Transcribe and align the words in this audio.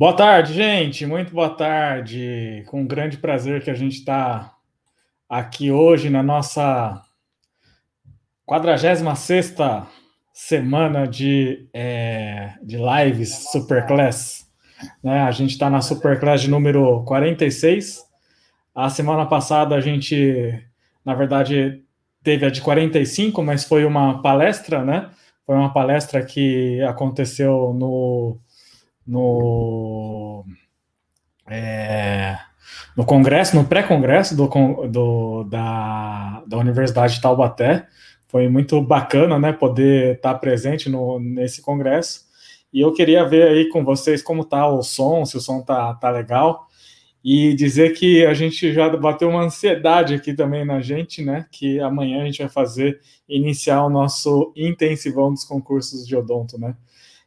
Boa 0.00 0.16
tarde, 0.16 0.54
gente. 0.54 1.04
Muito 1.04 1.34
boa 1.34 1.50
tarde. 1.50 2.64
Com 2.68 2.86
grande 2.86 3.18
prazer 3.18 3.62
que 3.62 3.70
a 3.70 3.74
gente 3.74 3.96
está 3.96 4.54
aqui 5.28 5.70
hoje 5.70 6.08
na 6.08 6.22
nossa 6.22 7.02
46 8.46 9.54
semana 10.32 11.06
de, 11.06 11.68
é, 11.74 12.54
de 12.62 12.78
lives 12.78 13.50
Superclass. 13.52 14.50
Né? 15.04 15.20
A 15.20 15.30
gente 15.32 15.50
está 15.50 15.68
na 15.68 15.82
Superclass 15.82 16.40
de 16.40 16.48
número 16.48 17.04
46. 17.04 18.02
A 18.74 18.88
semana 18.88 19.26
passada 19.26 19.74
a 19.74 19.82
gente, 19.82 20.64
na 21.04 21.14
verdade, 21.14 21.84
teve 22.22 22.46
a 22.46 22.50
de 22.50 22.62
45, 22.62 23.42
mas 23.42 23.64
foi 23.64 23.84
uma 23.84 24.22
palestra, 24.22 24.82
né? 24.82 25.10
Foi 25.44 25.54
uma 25.54 25.74
palestra 25.74 26.24
que 26.24 26.80
aconteceu 26.84 27.74
no 27.74 28.40
no, 29.06 30.44
é, 31.48 32.38
no 32.96 33.04
congresso, 33.04 33.56
no 33.56 33.64
pré-congresso 33.64 34.36
do, 34.36 34.46
do, 34.88 35.44
da, 35.44 36.42
da 36.46 36.58
Universidade 36.58 37.14
de 37.14 37.20
Taubaté. 37.20 37.86
Foi 38.28 38.48
muito 38.48 38.80
bacana, 38.80 39.38
né, 39.38 39.52
poder 39.52 40.16
estar 40.16 40.34
presente 40.34 40.88
no, 40.88 41.18
nesse 41.18 41.60
congresso. 41.60 42.30
E 42.72 42.80
eu 42.80 42.92
queria 42.92 43.24
ver 43.24 43.48
aí 43.48 43.68
com 43.68 43.84
vocês 43.84 44.22
como 44.22 44.44
tá 44.44 44.68
o 44.68 44.82
som, 44.82 45.24
se 45.24 45.36
o 45.36 45.40
som 45.40 45.60
tá, 45.60 45.94
tá 45.94 46.10
legal. 46.10 46.68
E 47.22 47.52
dizer 47.54 47.90
que 47.94 48.24
a 48.24 48.32
gente 48.32 48.72
já 48.72 48.88
bateu 48.96 49.28
uma 49.28 49.42
ansiedade 49.42 50.14
aqui 50.14 50.32
também 50.32 50.64
na 50.64 50.80
gente, 50.80 51.22
né? 51.22 51.46
Que 51.50 51.80
amanhã 51.80 52.22
a 52.22 52.24
gente 52.24 52.38
vai 52.38 52.48
fazer 52.48 53.00
iniciar 53.28 53.84
o 53.84 53.90
nosso 53.90 54.52
intensivão 54.56 55.32
dos 55.32 55.44
concursos 55.44 56.06
de 56.06 56.16
odonto, 56.16 56.58
né? 56.58 56.74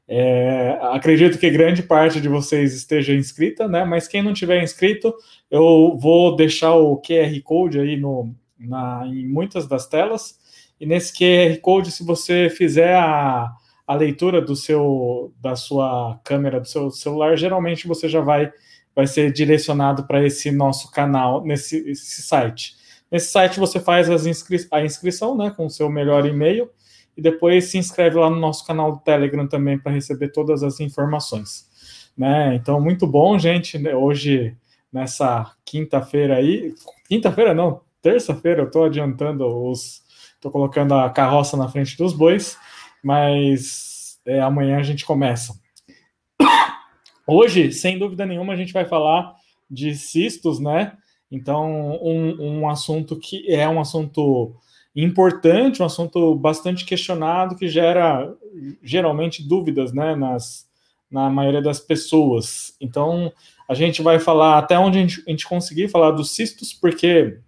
É, 0.07 0.77
acredito 0.91 1.37
que 1.37 1.49
grande 1.49 1.81
parte 1.81 2.19
de 2.19 2.27
vocês 2.27 2.73
esteja 2.73 3.13
inscrita, 3.13 3.67
né? 3.67 3.85
Mas 3.85 4.07
quem 4.07 4.21
não 4.21 4.33
tiver 4.33 4.61
inscrito, 4.61 5.13
eu 5.49 5.97
vou 5.97 6.35
deixar 6.35 6.73
o 6.75 7.01
QR 7.01 7.41
Code 7.43 7.79
aí 7.79 7.95
no, 7.95 8.35
na, 8.59 9.03
em 9.05 9.27
muitas 9.27 9.67
das 9.67 9.87
telas. 9.87 10.39
E 10.79 10.85
nesse 10.85 11.13
QR 11.13 11.57
Code, 11.61 11.91
se 11.91 12.03
você 12.03 12.49
fizer 12.49 12.95
a, 12.95 13.49
a 13.87 13.95
leitura 13.95 14.41
do 14.41 14.55
seu 14.55 15.33
da 15.39 15.55
sua 15.55 16.19
câmera 16.23 16.59
do 16.59 16.67
seu 16.67 16.91
celular, 16.91 17.37
geralmente 17.37 17.87
você 17.87 18.09
já 18.09 18.19
vai 18.19 18.51
vai 18.95 19.07
ser 19.07 19.31
direcionado 19.31 20.05
para 20.05 20.23
esse 20.23 20.51
nosso 20.51 20.91
canal, 20.91 21.43
nesse 21.43 21.95
site. 21.95 22.75
Nesse 23.09 23.31
site 23.31 23.59
você 23.59 23.79
faz 23.79 24.07
inscri 24.27 24.57
a 24.69 24.83
inscrição, 24.83 25.35
né, 25.35 25.51
com 25.55 25.65
o 25.65 25.69
seu 25.69 25.89
melhor 25.89 26.25
e-mail 26.27 26.69
e 27.15 27.21
depois 27.21 27.65
se 27.65 27.77
inscreve 27.77 28.17
lá 28.17 28.29
no 28.29 28.37
nosso 28.39 28.65
canal 28.65 28.91
do 28.93 28.99
Telegram 28.99 29.47
também 29.47 29.77
para 29.77 29.91
receber 29.91 30.29
todas 30.29 30.63
as 30.63 30.79
informações. 30.79 31.69
Né? 32.17 32.55
Então, 32.55 32.79
muito 32.79 33.05
bom, 33.07 33.37
gente. 33.37 33.77
Né? 33.77 33.95
Hoje, 33.95 34.55
nessa 34.91 35.55
quinta-feira 35.65 36.37
aí, 36.37 36.73
quinta-feira 37.07 37.53
não, 37.53 37.81
terça-feira, 38.01 38.61
eu 38.61 38.67
estou 38.67 38.85
adiantando 38.85 39.45
os. 39.45 40.03
Estou 40.35 40.51
colocando 40.51 40.93
a 40.93 41.09
carroça 41.09 41.55
na 41.55 41.69
frente 41.69 41.97
dos 41.97 42.11
bois, 42.11 42.57
mas 43.01 44.19
é, 44.25 44.41
amanhã 44.41 44.77
a 44.77 44.83
gente 44.83 45.05
começa. 45.05 45.57
Hoje, 47.25 47.71
sem 47.71 47.97
dúvida 47.97 48.25
nenhuma, 48.25 48.51
a 48.51 48.55
gente 48.57 48.73
vai 48.73 48.83
falar 48.83 49.33
de 49.71 49.95
cistos, 49.95 50.59
né? 50.59 50.97
Então, 51.31 51.97
um, 52.03 52.59
um 52.59 52.69
assunto 52.69 53.17
que 53.17 53.49
é 53.49 53.67
um 53.69 53.79
assunto 53.79 54.53
importante, 54.95 55.81
um 55.81 55.85
assunto 55.85 56.35
bastante 56.35 56.85
questionado 56.85 57.55
que 57.55 57.67
gera 57.67 58.31
geralmente 58.81 59.47
dúvidas, 59.47 59.91
né, 59.91 60.15
nas, 60.15 60.67
na 61.09 61.29
maioria 61.29 61.61
das 61.61 61.79
pessoas. 61.79 62.75
Então, 62.79 63.31
a 63.67 63.73
gente 63.73 64.01
vai 64.01 64.19
falar 64.19 64.57
até 64.57 64.77
onde 64.77 64.97
a 64.97 65.01
gente, 65.01 65.23
a 65.25 65.31
gente 65.31 65.47
conseguir 65.47 65.87
falar 65.87 66.11
dos 66.11 66.35
cistos, 66.35 66.73
porque 66.73 67.39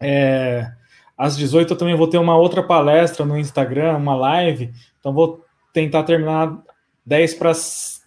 é, 0.00 0.70
às 1.16 1.36
18 1.36 1.72
eu 1.72 1.78
também 1.78 1.96
vou 1.96 2.08
ter 2.08 2.18
uma 2.18 2.36
outra 2.36 2.62
palestra 2.62 3.24
no 3.24 3.38
Instagram, 3.38 3.96
uma 3.96 4.14
live, 4.14 4.72
então 5.00 5.12
vou 5.12 5.44
tentar 5.72 6.04
terminar 6.04 6.56
10 7.04 7.34
para 7.34 7.52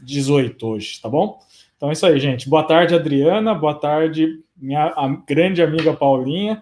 18 0.02 0.68
hoje, 0.68 1.02
tá 1.02 1.10
bom? 1.10 1.40
Então 1.76 1.90
é 1.90 1.94
isso 1.94 2.06
aí, 2.06 2.20
gente. 2.20 2.50
Boa 2.50 2.64
tarde, 2.64 2.94
Adriana. 2.94 3.56
Boa 3.56 3.74
tarde, 3.74 4.42
minha 4.58 4.94
grande 5.26 5.62
amiga 5.62 5.94
Paulinha. 5.94 6.62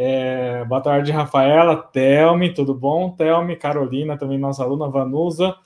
É, 0.00 0.64
boa 0.66 0.80
tarde, 0.80 1.10
Rafaela, 1.10 1.76
Telme, 1.76 2.54
tudo 2.54 2.72
bom? 2.72 3.10
Telme, 3.10 3.56
Carolina, 3.56 4.16
também 4.16 4.38
nossa 4.38 4.62
aluna 4.62 4.88
Vanusa. 4.88 5.56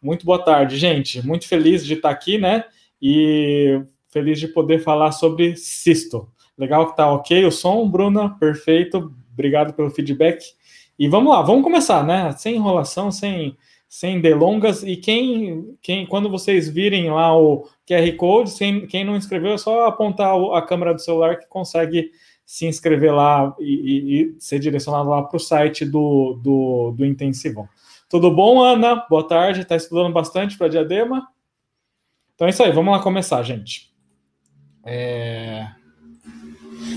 Muito 0.00 0.24
boa 0.24 0.42
tarde, 0.42 0.78
gente. 0.78 1.20
Muito 1.26 1.46
feliz 1.46 1.84
de 1.84 1.92
estar 1.92 2.08
aqui, 2.08 2.38
né? 2.38 2.64
E 3.00 3.78
feliz 4.08 4.40
de 4.40 4.48
poder 4.48 4.78
falar 4.78 5.12
sobre 5.12 5.54
cisto. 5.56 6.26
Legal 6.56 6.86
que 6.86 6.96
tá 6.96 7.12
ok 7.12 7.44
o 7.44 7.52
som, 7.52 7.86
Bruna, 7.86 8.30
perfeito. 8.38 9.12
Obrigado 9.30 9.74
pelo 9.74 9.90
feedback. 9.90 10.42
E 10.98 11.06
vamos 11.06 11.30
lá, 11.30 11.42
vamos 11.42 11.62
começar, 11.62 12.02
né? 12.06 12.32
Sem 12.38 12.56
enrolação, 12.56 13.10
sem, 13.10 13.54
sem 13.86 14.18
delongas. 14.18 14.82
E 14.82 14.96
quem, 14.96 15.76
quem, 15.82 16.06
quando 16.06 16.30
vocês 16.30 16.70
virem 16.70 17.10
lá 17.10 17.36
o 17.36 17.68
QR 17.86 18.10
Code, 18.16 18.48
sem, 18.48 18.86
quem 18.86 19.04
não 19.04 19.14
inscreveu, 19.14 19.52
é 19.52 19.58
só 19.58 19.84
apontar 19.84 20.34
a 20.54 20.62
câmera 20.62 20.94
do 20.94 21.02
celular 21.02 21.38
que 21.38 21.46
consegue 21.48 22.10
se 22.44 22.66
inscrever 22.66 23.14
lá 23.14 23.54
e, 23.58 23.64
e, 23.64 24.22
e 24.22 24.34
ser 24.38 24.58
direcionado 24.58 25.08
lá 25.08 25.22
para 25.22 25.36
o 25.36 25.40
site 25.40 25.84
do, 25.84 26.38
do, 26.42 26.94
do 26.96 27.04
Intensivão. 27.04 27.68
Tudo 28.08 28.30
bom, 28.30 28.62
Ana? 28.62 29.04
Boa 29.08 29.26
tarde. 29.26 29.62
Está 29.62 29.76
estudando 29.76 30.12
bastante 30.12 30.56
para 30.56 30.68
Diadema? 30.68 31.26
Então 32.34 32.46
é 32.46 32.50
isso 32.50 32.62
aí, 32.62 32.72
vamos 32.72 32.92
lá 32.92 33.00
começar, 33.00 33.42
gente. 33.42 33.92
É... 34.84 35.66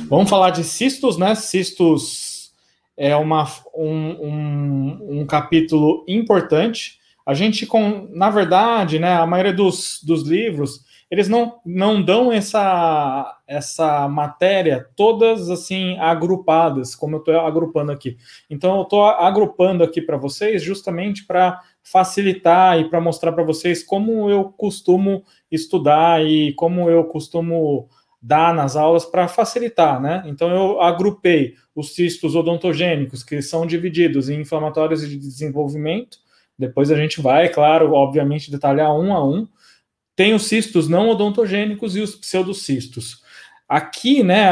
Vamos 0.09 0.30
falar 0.30 0.50
de 0.50 0.63
cistos, 0.63 1.18
né? 1.18 1.35
Cistos 1.35 2.52
é 2.96 3.16
uma, 3.16 3.47
um, 3.75 4.09
um, 4.28 5.19
um 5.22 5.25
capítulo 5.25 6.03
importante. 6.08 7.00
A 7.25 7.34
gente, 7.34 7.66
com, 7.66 8.08
na 8.12 8.29
verdade, 8.29 9.00
né, 9.00 9.14
a 9.14 9.28
maioria 9.28 9.53
dos, 9.53 10.02
dos 10.03 10.24
livros 10.24 10.81
eles 11.09 11.29
não, 11.29 11.59
não 11.66 12.01
dão 12.01 12.31
essa, 12.31 13.40
essa 13.47 14.07
matéria 14.09 14.88
todas 14.95 15.50
assim 15.50 15.97
agrupadas, 16.00 16.95
como 16.95 17.16
eu 17.16 17.19
estou 17.19 17.40
agrupando 17.40 17.91
aqui. 17.91 18.18
Então, 18.50 18.78
eu 18.78 18.84
estou 18.84 19.06
agrupando 19.06 19.84
aqui 19.84 20.01
para 20.01 20.17
vocês 20.17 20.62
justamente 20.62 21.25
para 21.25 21.62
facilitar 21.81 22.78
e 22.79 22.90
para 22.90 23.00
mostrar 23.00 23.31
para 23.31 23.44
vocês 23.44 23.81
como 23.84 24.29
eu 24.29 24.46
costumo 24.46 25.23
estudar 25.50 26.25
e 26.25 26.53
como 26.53 26.90
eu 26.90 27.06
costumo 27.06 27.88
dar 28.22 28.53
nas 28.53 28.75
aulas 28.75 29.06
para 29.06 29.29
facilitar, 29.29 30.01
né? 30.01 30.23
Então, 30.25 30.50
eu 30.50 30.81
agrupei 30.81 31.53
os 31.73 31.96
cistos 31.96 32.35
odontogênicos, 32.35 33.23
que 33.23 33.41
são 33.41 33.66
divididos 33.66 34.28
em 34.28 34.41
inflamatórios 34.41 35.07
de 35.07 35.16
desenvolvimento. 35.17 36.17
Depois 36.59 36.91
a 36.91 36.97
gente 36.97 37.22
vai, 37.22 37.47
claro, 37.47 37.94
obviamente, 37.94 38.51
detalhar 38.51 38.94
um 38.94 39.13
a 39.13 39.23
um 39.23 39.47
tem 40.17 40.33
os 40.33 40.47
cistos 40.47 40.89
não 40.89 41.09
odontogênicos 41.09 41.95
e 41.95 42.01
os 42.01 42.16
pseudocistos. 42.16 43.22
Aqui, 43.69 44.23
né, 44.23 44.50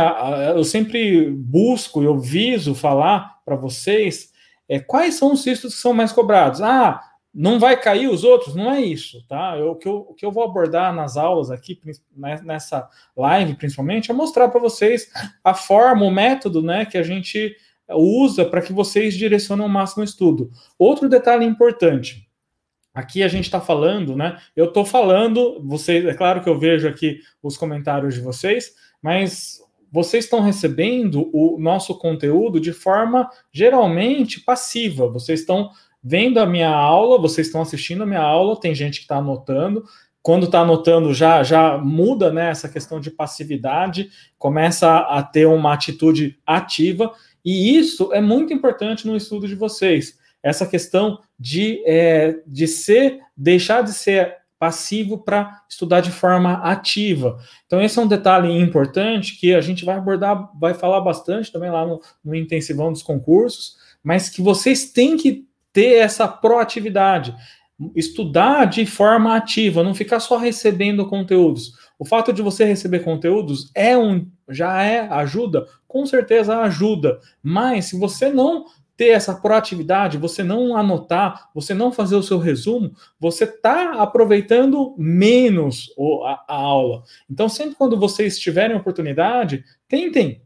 eu 0.56 0.64
sempre 0.64 1.31
busco, 1.31 2.03
eu 2.03 2.20
viso 2.20 2.76
falar 2.76 3.40
para 3.44 3.56
vocês 3.56 4.31
é, 4.70 4.80
quais 4.80 5.16
são 5.16 5.34
os 5.34 5.42
cistos 5.42 5.74
que 5.74 5.81
são 5.81 5.92
mais 5.92 6.12
cobrados. 6.12 6.62
Ah, 6.62 7.02
não 7.34 7.59
vai 7.59 7.76
cair 7.81 8.08
os 8.08 8.24
outros? 8.24 8.53
Não 8.53 8.72
é 8.72 8.80
isso, 8.80 9.26
tá? 9.28 9.58
Eu, 9.58 9.72
o, 9.72 9.76
que 9.76 9.88
eu, 9.88 10.06
o 10.09 10.14
que 10.14 10.24
eu 10.24 10.31
vou 10.31 10.44
abordar 10.44 10.94
nas 10.94 11.18
aulas 11.18 11.50
aqui, 11.50 11.80
né, 12.16 12.40
nessa 12.44 12.88
live 13.18 13.56
principalmente, 13.56 14.12
é 14.12 14.14
mostrar 14.14 14.50
para 14.50 14.62
vocês 14.62 15.09
a 15.44 15.56
forma, 15.56 16.06
o 16.06 16.12
método, 16.12 16.62
né, 16.62 16.86
que 16.86 16.97
a 16.97 17.03
gente 17.03 17.56
usa 17.90 18.46
para 18.46 18.62
que 18.62 18.72
vocês 18.72 19.16
direcionem 19.16 19.66
o 19.66 19.70
máximo 19.70 20.03
estudo. 20.03 20.52
Outro 20.78 21.09
detalhe 21.09 21.44
importante, 21.44 22.25
Aqui 22.96 23.22
a 23.22 23.28
gente 23.28 23.44
está 23.44 23.60
falando, 23.60 24.16
né? 24.16 24.38
Eu 24.56 24.66
estou 24.66 24.86
falando, 24.86 25.62
vocês, 25.62 26.06
é 26.06 26.14
claro 26.14 26.42
que 26.42 26.47
eu 26.47 26.58
vejo 26.58 26.88
aqui 26.88 27.20
os 27.44 27.58
comentários 27.58 28.14
de 28.14 28.22
vocês, 28.22 28.74
mas 29.02 29.59
vocês 29.92 30.24
estão 30.24 30.40
recebendo 30.40 31.30
o 31.34 31.59
nosso 31.59 31.94
conteúdo 32.00 32.58
de 32.58 32.72
forma 32.72 33.30
geralmente 33.52 34.40
passiva. 34.40 35.09
Vocês 35.09 35.42
estão 35.42 35.72
vendo 36.02 36.40
a 36.40 36.46
minha 36.46 36.70
aula, 36.70 37.20
vocês 37.20 37.47
estão 37.47 37.62
assistindo 37.62 38.03
a 38.03 38.06
minha 38.06 38.22
aula, 38.22 38.58
tem 38.58 38.74
gente 38.74 39.00
que 39.00 39.03
está 39.03 39.18
anotando. 39.18 39.84
Quando 40.22 40.46
está 40.46 40.62
anotando, 40.62 41.14
já, 41.14 41.44
já 41.44 41.78
muda 41.78 42.32
né, 42.32 42.50
essa 42.50 42.70
questão 42.70 43.02
de 43.02 43.12
passividade, 43.12 44.09
começa 44.38 45.00
a 45.00 45.22
ter 45.22 45.46
uma 45.46 45.74
atitude 45.74 46.40
ativa, 46.48 47.14
e 47.44 47.78
isso 47.78 48.12
é 48.14 48.22
muito 48.22 48.53
importante 48.53 49.06
no 49.06 49.18
estudo 49.18 49.48
de 49.48 49.53
vocês 49.53 50.18
essa 50.46 50.68
questão 50.68 51.18
de, 51.40 51.82
é, 51.88 52.36
de 52.46 52.68
ser, 52.68 53.20
deixar 53.36 53.82
de 53.82 53.92
ser 53.92 54.38
passivo 54.59 55.18
para 55.18 55.64
estudar 55.68 56.02
de 56.02 56.12
forma 56.12 56.53
ativa. 56.59 57.40
Então, 57.66 57.82
esse 57.82 57.97
é 57.97 58.02
um 58.03 58.08
detalhe 58.08 58.47
importante 58.62 59.40
que 59.40 59.56
a 59.56 59.59
gente 59.59 59.84
vai 59.84 59.96
abordar, 59.96 60.52
vai 60.59 60.76
falar 60.76 61.02
bastante 61.02 61.52
também 61.52 61.72
lá 61.72 61.84
no, 61.88 62.00
no 62.24 62.36
intensivão 62.36 62.94
dos 62.94 63.02
concursos, 63.02 63.76
mas 64.03 64.30
que 64.30 64.40
vocês 64.40 64.92
têm 64.92 65.18
que 65.18 65.47
ter 65.74 65.96
essa 65.96 66.28
proatividade. 66.28 67.36
estudar 67.96 68.66
de 68.66 68.86
forma 68.86 69.36
ativa, 69.36 69.84
não 69.84 69.96
ficar 69.96 70.20
só 70.20 70.38
recebendo 70.38 71.08
conteúdos. 71.08 71.74
O 71.98 72.06
fato 72.06 72.32
de 72.32 72.41
você 72.41 72.64
receber 72.66 73.00
conteúdos 73.00 73.72
é 73.74 73.98
um 73.98 74.28
já 74.48 74.84
é 74.84 75.00
ajuda, 75.09 75.66
com 75.88 76.06
certeza 76.06 76.59
ajuda. 76.59 77.20
Mas 77.41 77.86
se 77.86 77.98
você 77.98 78.30
não 78.30 78.66
ter 78.97 79.09
essa 79.09 79.36
proatividade, 79.36 80.18
você 80.18 80.44
não 80.44 80.76
anotar, 80.76 81.50
você 81.53 81.74
não 81.74 81.92
fazer 81.92 82.16
o 82.16 82.24
seu 82.24 82.38
resumo, 82.38 82.94
você 83.20 83.44
está 83.44 84.02
aproveitando 84.02 84.96
menos 84.97 85.94
a, 86.24 86.46
a, 86.47 86.56
aula. 86.56 87.03
Então, 87.30 87.50
sempre 87.50 87.76
quando 87.76 88.00
vocês 88.00 88.40
tiverem 88.40 88.76
oportunidade, 88.76 89.64
tentem 89.88 90.42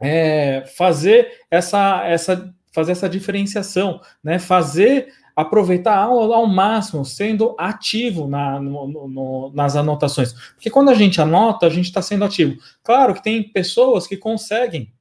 é, 0.00 0.64
fazer 0.76 1.40
essa, 1.50 2.04
essa 2.06 2.54
fazer 2.72 2.92
essa 2.92 3.08
diferenciação, 3.08 4.00
né? 4.22 4.38
Fazer 4.38 5.08
aproveitar 5.34 5.94
a 5.94 6.02
aula 6.02 6.36
ao 6.36 6.46
máximo, 6.46 7.04
sendo 7.04 7.54
ativo 7.58 8.28
na, 8.28 8.60
no, 8.60 8.86
no, 9.08 9.52
nas 9.54 9.74
anotações. 9.74 10.32
Porque 10.54 10.70
quando 10.70 10.90
a 10.90 10.94
gente 10.94 11.20
anota, 11.20 11.66
a 11.66 11.70
gente 11.70 11.86
está 11.86 12.02
sendo 12.02 12.24
ativo. 12.24 12.56
Claro 12.82 13.14
que 13.14 13.22
tem 13.22 13.42
pessoas 13.42 14.06
que 14.06 14.16
conseguem 14.16 14.92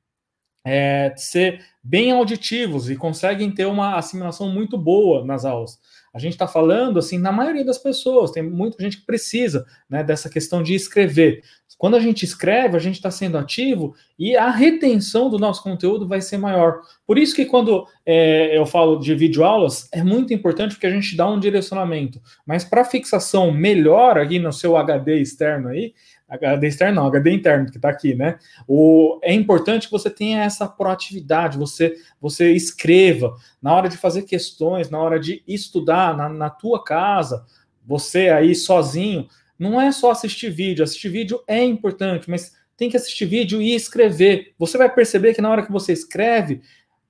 é, 0.70 1.14
ser 1.16 1.62
bem 1.84 2.12
auditivos 2.12 2.92
e 2.92 2.96
conseguem 2.96 3.52
ter 3.52 3.66
uma 3.66 3.98
assimilação 3.98 4.50
muito 4.50 4.78
boa 4.78 5.26
nas 5.26 5.44
aulas. 5.44 5.80
A 6.14 6.20
gente 6.20 6.34
está 6.34 6.48
falando, 6.48 7.00
assim, 7.00 7.18
na 7.18 7.32
maioria 7.32 7.66
das 7.66 7.78
pessoas, 7.78 8.32
tem 8.32 8.44
muita 8.44 8.82
gente 8.84 8.98
que 8.98 9.06
precisa 9.06 9.66
né, 9.90 10.04
dessa 10.04 10.30
questão 10.30 10.62
de 10.62 10.76
escrever. 10.76 11.42
Quando 11.78 11.96
a 11.96 12.00
gente 12.00 12.24
escreve, 12.26 12.76
a 12.76 12.80
gente 12.80 12.96
está 12.96 13.10
sendo 13.10 13.38
ativo 13.38 13.96
e 14.18 14.36
a 14.36 14.50
retenção 14.50 15.30
do 15.30 15.40
nosso 15.40 15.64
conteúdo 15.64 16.08
vai 16.08 16.20
ser 16.20 16.38
maior. 16.38 16.82
Por 17.08 17.18
isso 17.18 17.34
que 17.34 17.46
quando 17.46 17.88
é, 18.06 18.58
eu 18.58 18.66
falo 18.66 19.00
de 19.00 19.16
videoaulas, 19.16 19.88
é 19.92 20.04
muito 20.04 20.34
importante 20.34 20.76
porque 20.76 20.88
a 20.88 20.92
gente 20.92 21.16
dá 21.16 21.30
um 21.30 21.40
direcionamento. 21.40 22.20
Mas 22.46 22.66
para 22.66 22.84
fixação 22.84 23.52
melhor 23.52 24.18
aqui 24.18 24.40
no 24.40 24.52
seu 24.52 24.76
HD 24.76 25.22
externo 25.22 25.70
aí, 25.70 25.94
HD 26.30 26.68
externo 26.68 27.02
não, 27.02 27.08
HD 27.08 27.32
interno 27.32 27.70
que 27.70 27.78
está 27.78 27.90
aqui, 27.90 28.14
né? 28.14 28.38
O, 28.68 29.20
é 29.24 29.34
importante 29.34 29.88
que 29.88 29.92
você 29.92 30.10
tenha 30.10 30.44
essa 30.44 30.68
proatividade, 30.68 31.58
você, 31.58 31.96
você 32.22 32.52
escreva 32.52 33.36
na 33.62 33.74
hora 33.74 33.90
de 33.90 33.98
fazer 33.98 34.24
questões, 34.24 34.90
na 34.90 35.00
hora 35.00 35.20
de 35.20 35.44
estudar 35.48 36.16
na, 36.16 36.30
na 36.30 36.50
tua 36.50 36.84
casa, 36.84 37.46
você 37.86 38.30
aí 38.30 38.54
sozinho, 38.54 39.28
não 39.58 39.82
é 39.82 39.92
só 39.92 40.12
assistir 40.12 40.50
vídeo. 40.50 40.84
Assistir 40.84 41.10
vídeo 41.10 41.42
é 41.48 41.64
importante, 41.64 42.30
mas 42.30 42.54
tem 42.78 42.90
que 42.90 42.96
assistir 42.96 43.26
vídeo 43.26 43.62
e 43.62 43.76
escrever. 43.76 44.54
Você 44.58 44.78
vai 44.78 44.90
perceber 44.94 45.34
que 45.34 45.42
na 45.42 45.50
hora 45.50 45.66
que 45.66 45.72
você 45.72 45.92
escreve, 45.92 46.62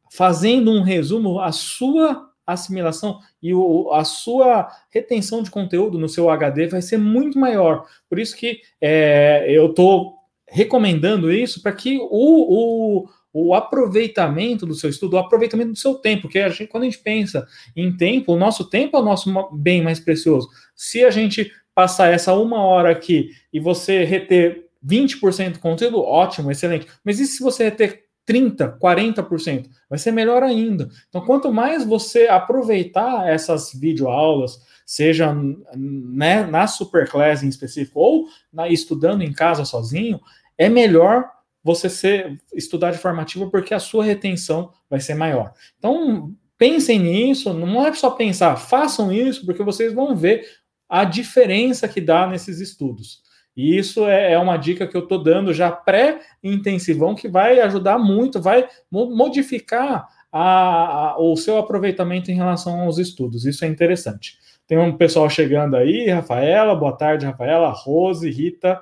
fazendo 0.09 0.71
um 0.71 0.81
resumo, 0.81 1.39
a 1.39 1.51
sua 1.51 2.28
assimilação 2.51 3.19
e 3.41 3.53
o, 3.53 3.91
a 3.91 4.03
sua 4.03 4.69
retenção 4.89 5.41
de 5.41 5.51
conteúdo 5.51 5.97
no 5.97 6.09
seu 6.09 6.29
HD 6.29 6.67
vai 6.67 6.81
ser 6.81 6.97
muito 6.97 7.37
maior. 7.39 7.85
Por 8.09 8.19
isso 8.19 8.35
que 8.35 8.61
é, 8.81 9.45
eu 9.47 9.67
estou 9.67 10.15
recomendando 10.47 11.31
isso 11.31 11.61
para 11.61 11.71
que 11.71 11.97
o, 11.99 12.07
o, 12.09 13.09
o, 13.31 13.53
aproveitamento 13.53 14.65
do 14.65 14.73
seu 14.73 14.89
estudo, 14.89 15.15
o 15.15 15.19
aproveitamento 15.19 15.71
do 15.71 15.77
seu 15.77 15.95
tempo, 15.95 16.23
porque 16.23 16.39
a 16.39 16.49
gente, 16.49 16.67
quando 16.67 16.83
a 16.83 16.85
gente 16.87 16.99
pensa 16.99 17.47
em 17.75 17.95
tempo, 17.95 18.33
o 18.33 18.37
nosso 18.37 18.69
tempo 18.69 18.97
é 18.97 18.99
o 18.99 19.05
nosso 19.05 19.31
bem 19.51 19.81
mais 19.83 19.99
precioso. 19.99 20.49
Se 20.75 21.03
a 21.03 21.11
gente 21.11 21.51
passar 21.73 22.11
essa 22.11 22.33
uma 22.33 22.63
hora 22.63 22.91
aqui 22.91 23.29
e 23.53 23.59
você 23.59 24.03
reter 24.03 24.69
20% 24.85 25.53
do 25.53 25.59
conteúdo, 25.59 26.01
ótimo, 26.01 26.51
excelente. 26.51 26.87
Mas 27.03 27.19
e 27.19 27.25
se 27.25 27.43
você 27.43 27.65
reter 27.65 28.08
30%, 28.29 28.77
40%? 28.77 29.67
Vai 29.89 29.97
ser 29.97 30.11
melhor 30.11 30.43
ainda. 30.43 30.87
Então, 31.09 31.25
quanto 31.25 31.51
mais 31.51 31.83
você 31.83 32.27
aproveitar 32.27 33.27
essas 33.27 33.73
videoaulas, 33.73 34.59
seja 34.85 35.35
né, 35.75 36.45
na 36.45 36.67
Superclass 36.67 37.41
em 37.41 37.49
específico 37.49 37.99
ou 37.99 38.27
na, 38.53 38.69
estudando 38.69 39.23
em 39.23 39.33
casa 39.33 39.65
sozinho, 39.65 40.19
é 40.57 40.69
melhor 40.69 41.29
você 41.63 41.89
ser, 41.89 42.39
estudar 42.53 42.91
de 42.91 42.99
forma 42.99 43.21
ativa 43.21 43.49
porque 43.49 43.73
a 43.73 43.79
sua 43.79 44.03
retenção 44.03 44.71
vai 44.89 44.99
ser 44.99 45.15
maior. 45.15 45.53
Então, 45.77 46.33
pensem 46.57 46.99
nisso, 46.99 47.53
não 47.53 47.85
é 47.85 47.93
só 47.93 48.11
pensar, 48.11 48.55
façam 48.57 49.11
isso, 49.11 49.45
porque 49.45 49.63
vocês 49.63 49.93
vão 49.93 50.15
ver 50.15 50.45
a 50.87 51.03
diferença 51.03 51.87
que 51.87 52.01
dá 52.01 52.27
nesses 52.27 52.59
estudos. 52.59 53.21
E 53.59 53.77
isso 53.77 54.05
é, 54.07 54.31
é 54.31 54.39
uma 54.39 54.55
dica 54.55 54.87
que 54.87 54.95
eu 54.95 55.03
estou 55.03 55.21
dando 55.21 55.53
já 55.53 55.69
pré-intensivão, 55.69 57.13
que 57.13 57.27
vai 57.27 57.59
ajudar 57.59 57.99
muito, 57.99 58.41
vai 58.41 58.65
modificar 58.89 60.07
a, 60.31 61.09
a, 61.11 61.19
o 61.19 61.35
seu 61.35 61.57
aproveitamento 61.57 62.31
em 62.31 62.35
relação 62.35 62.79
aos 62.79 62.97
estudos. 62.97 63.45
Isso 63.45 63.65
é 63.65 63.67
interessante. 63.67 64.37
Tem 64.65 64.77
um 64.77 64.95
pessoal 64.95 65.29
chegando 65.29 65.75
aí, 65.75 66.09
Rafaela, 66.09 66.73
boa 66.73 66.95
tarde, 66.95 67.25
Rafaela, 67.25 67.67
Rose, 67.69 68.29
Rita, 68.29 68.81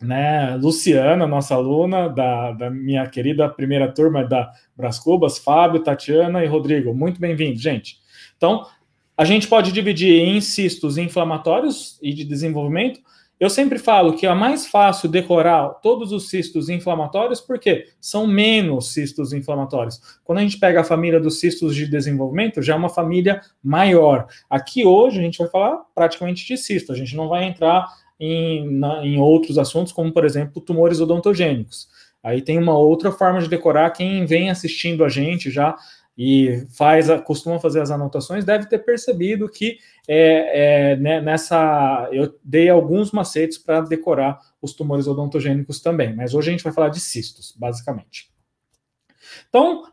né, 0.00 0.54
Luciana, 0.62 1.26
nossa 1.26 1.56
aluna 1.56 2.08
da, 2.08 2.52
da 2.52 2.70
minha 2.70 3.04
querida 3.08 3.48
primeira 3.48 3.90
turma 3.92 4.22
da 4.24 4.52
Bras 4.76 5.00
Cubas, 5.00 5.38
Fábio, 5.38 5.82
Tatiana 5.82 6.44
e 6.44 6.46
Rodrigo. 6.46 6.94
Muito 6.94 7.20
bem-vindo, 7.20 7.58
gente. 7.58 7.96
Então, 8.36 8.64
a 9.16 9.24
gente 9.24 9.48
pode 9.48 9.72
dividir 9.72 10.20
em 10.20 10.40
cistos 10.40 10.98
inflamatórios 10.98 11.98
e 12.00 12.14
de 12.14 12.24
desenvolvimento. 12.24 13.00
Eu 13.42 13.50
sempre 13.50 13.76
falo 13.76 14.12
que 14.12 14.24
é 14.24 14.32
mais 14.32 14.68
fácil 14.68 15.08
decorar 15.08 15.68
todos 15.82 16.12
os 16.12 16.30
cistos 16.30 16.68
inflamatórios 16.68 17.40
porque 17.40 17.88
são 18.00 18.24
menos 18.24 18.92
cistos 18.92 19.32
inflamatórios. 19.32 20.00
Quando 20.22 20.38
a 20.38 20.42
gente 20.42 20.60
pega 20.60 20.80
a 20.80 20.84
família 20.84 21.18
dos 21.18 21.40
cistos 21.40 21.74
de 21.74 21.88
desenvolvimento, 21.88 22.62
já 22.62 22.74
é 22.74 22.76
uma 22.76 22.88
família 22.88 23.40
maior. 23.60 24.28
Aqui 24.48 24.86
hoje 24.86 25.18
a 25.18 25.22
gente 25.22 25.38
vai 25.38 25.48
falar 25.48 25.78
praticamente 25.92 26.46
de 26.46 26.56
cisto, 26.56 26.92
a 26.92 26.94
gente 26.94 27.16
não 27.16 27.26
vai 27.26 27.42
entrar 27.42 27.88
em, 28.20 28.78
na, 28.78 29.04
em 29.04 29.18
outros 29.18 29.58
assuntos, 29.58 29.92
como 29.92 30.12
por 30.12 30.24
exemplo 30.24 30.62
tumores 30.62 31.00
odontogênicos. 31.00 31.88
Aí 32.22 32.42
tem 32.42 32.56
uma 32.56 32.78
outra 32.78 33.10
forma 33.10 33.40
de 33.40 33.48
decorar. 33.48 33.90
Quem 33.90 34.24
vem 34.24 34.50
assistindo 34.50 35.04
a 35.04 35.08
gente 35.08 35.50
já 35.50 35.74
e 36.16 36.66
faz, 36.76 37.08
costuma 37.24 37.58
fazer 37.58 37.80
as 37.80 37.90
anotações, 37.90 38.44
deve 38.44 38.66
ter 38.66 38.78
percebido 38.78 39.48
que 39.48 39.78
é, 40.06 40.92
é, 40.92 40.96
né, 40.96 41.20
nessa 41.20 42.08
eu 42.12 42.34
dei 42.44 42.68
alguns 42.68 43.12
macetes 43.12 43.56
para 43.56 43.80
decorar 43.80 44.38
os 44.60 44.74
tumores 44.74 45.06
odontogênicos 45.06 45.80
também, 45.80 46.14
mas 46.14 46.34
hoje 46.34 46.50
a 46.50 46.52
gente 46.52 46.64
vai 46.64 46.72
falar 46.72 46.90
de 46.90 47.00
cistos, 47.00 47.54
basicamente. 47.58 48.30
Então, 49.48 49.84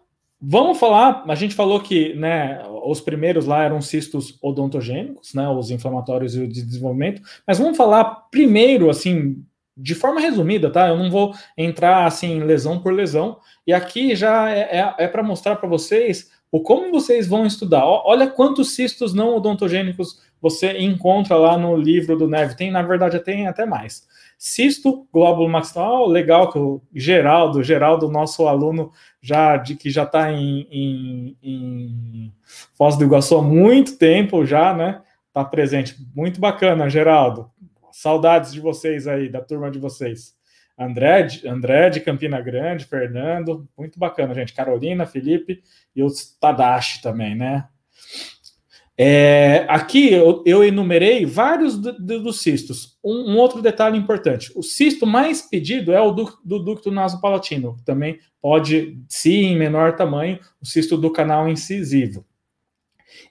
vamos 0.41 0.77
falar. 0.77 1.23
A 1.27 1.35
gente 1.35 1.55
falou 1.55 1.79
que 1.81 2.13
né, 2.15 2.61
os 2.85 3.01
primeiros 3.01 3.45
lá 3.45 3.63
eram 3.63 3.81
cistos 3.81 4.37
odontogênicos, 4.41 5.33
né, 5.33 5.47
os 5.47 5.71
inflamatórios 5.71 6.35
e 6.35 6.41
o 6.41 6.47
de 6.47 6.61
desenvolvimento, 6.61 7.21
mas 7.47 7.59
vamos 7.59 7.77
falar 7.77 8.05
primeiro, 8.31 8.89
assim, 8.89 9.43
de 9.81 9.95
forma 9.95 10.19
resumida, 10.19 10.69
tá? 10.69 10.89
Eu 10.89 10.97
não 10.97 11.09
vou 11.09 11.33
entrar 11.57 12.05
assim 12.05 12.39
lesão 12.41 12.79
por 12.79 12.93
lesão. 12.93 13.37
E 13.65 13.73
aqui 13.73 14.15
já 14.15 14.49
é, 14.49 14.79
é, 14.79 14.95
é 15.05 15.07
para 15.07 15.23
mostrar 15.23 15.55
para 15.55 15.69
vocês 15.69 16.29
o 16.51 16.59
como 16.59 16.91
vocês 16.91 17.27
vão 17.27 17.45
estudar. 17.45 17.85
Olha 17.85 18.27
quantos 18.27 18.75
cistos 18.75 19.13
não 19.13 19.35
odontogênicos 19.35 20.19
você 20.41 20.77
encontra 20.79 21.35
lá 21.35 21.57
no 21.57 21.75
livro 21.75 22.17
do 22.17 22.27
Neve. 22.27 22.55
Tem, 22.55 22.71
na 22.71 22.81
verdade, 22.81 23.19
tem 23.19 23.47
até 23.47 23.65
mais. 23.65 24.07
Cisto, 24.37 25.05
glóbulo 25.11 25.49
maxilar, 25.49 26.05
legal 26.05 26.51
que 26.51 26.57
o 26.57 26.81
Geraldo, 26.95 27.61
Geraldo, 27.61 28.09
nosso 28.09 28.47
aluno 28.47 28.91
já 29.21 29.57
de 29.57 29.75
que 29.75 29.89
já 29.89 30.03
está 30.03 30.31
em, 30.31 30.65
em, 30.71 31.37
em 31.43 32.33
Foz 32.73 32.97
do 32.97 33.03
Iguaçu 33.03 33.35
há 33.35 33.41
muito 33.41 33.97
tempo 33.97 34.45
já, 34.45 34.73
né? 34.73 35.01
Está 35.27 35.43
presente. 35.43 35.95
Muito 36.15 36.39
bacana, 36.39 36.89
Geraldo. 36.89 37.51
Saudades 37.91 38.53
de 38.53 38.59
vocês 38.59 39.07
aí, 39.07 39.29
da 39.29 39.41
turma 39.41 39.69
de 39.71 39.79
vocês. 39.79 40.37
André, 40.77 41.27
André 41.45 41.89
de 41.89 41.99
Campina 41.99 42.39
Grande, 42.39 42.85
Fernando, 42.85 43.67
muito 43.77 43.99
bacana, 43.99 44.33
gente. 44.33 44.53
Carolina, 44.53 45.05
Felipe 45.05 45.61
e 45.93 46.01
o 46.01 46.07
Tadashi 46.39 47.01
também, 47.01 47.35
né? 47.35 47.67
É, 49.01 49.65
aqui 49.69 50.11
eu, 50.11 50.43
eu, 50.45 50.61
enumerei 50.61 51.25
vários 51.25 51.77
do, 51.77 51.93
do, 51.93 52.21
dos 52.21 52.41
cistos. 52.41 52.97
Um, 53.01 53.31
um, 53.31 53.37
outro 53.37 53.61
detalhe 53.61 53.97
importante: 53.97 54.51
o 54.55 54.61
cisto 54.61 55.07
mais 55.07 55.41
pedido 55.41 55.93
é 55.93 56.01
o 56.01 56.11
do, 56.11 56.37
do 56.43 56.59
ducto 56.59 56.91
nasopalatino, 56.91 57.77
também 57.85 58.19
pode, 58.41 59.01
se 59.07 59.33
em 59.37 59.57
menor 59.57 59.95
tamanho, 59.95 60.39
o 60.61 60.65
cisto 60.65 60.97
do 60.97 61.09
canal 61.09 61.47
incisivo. 61.47 62.25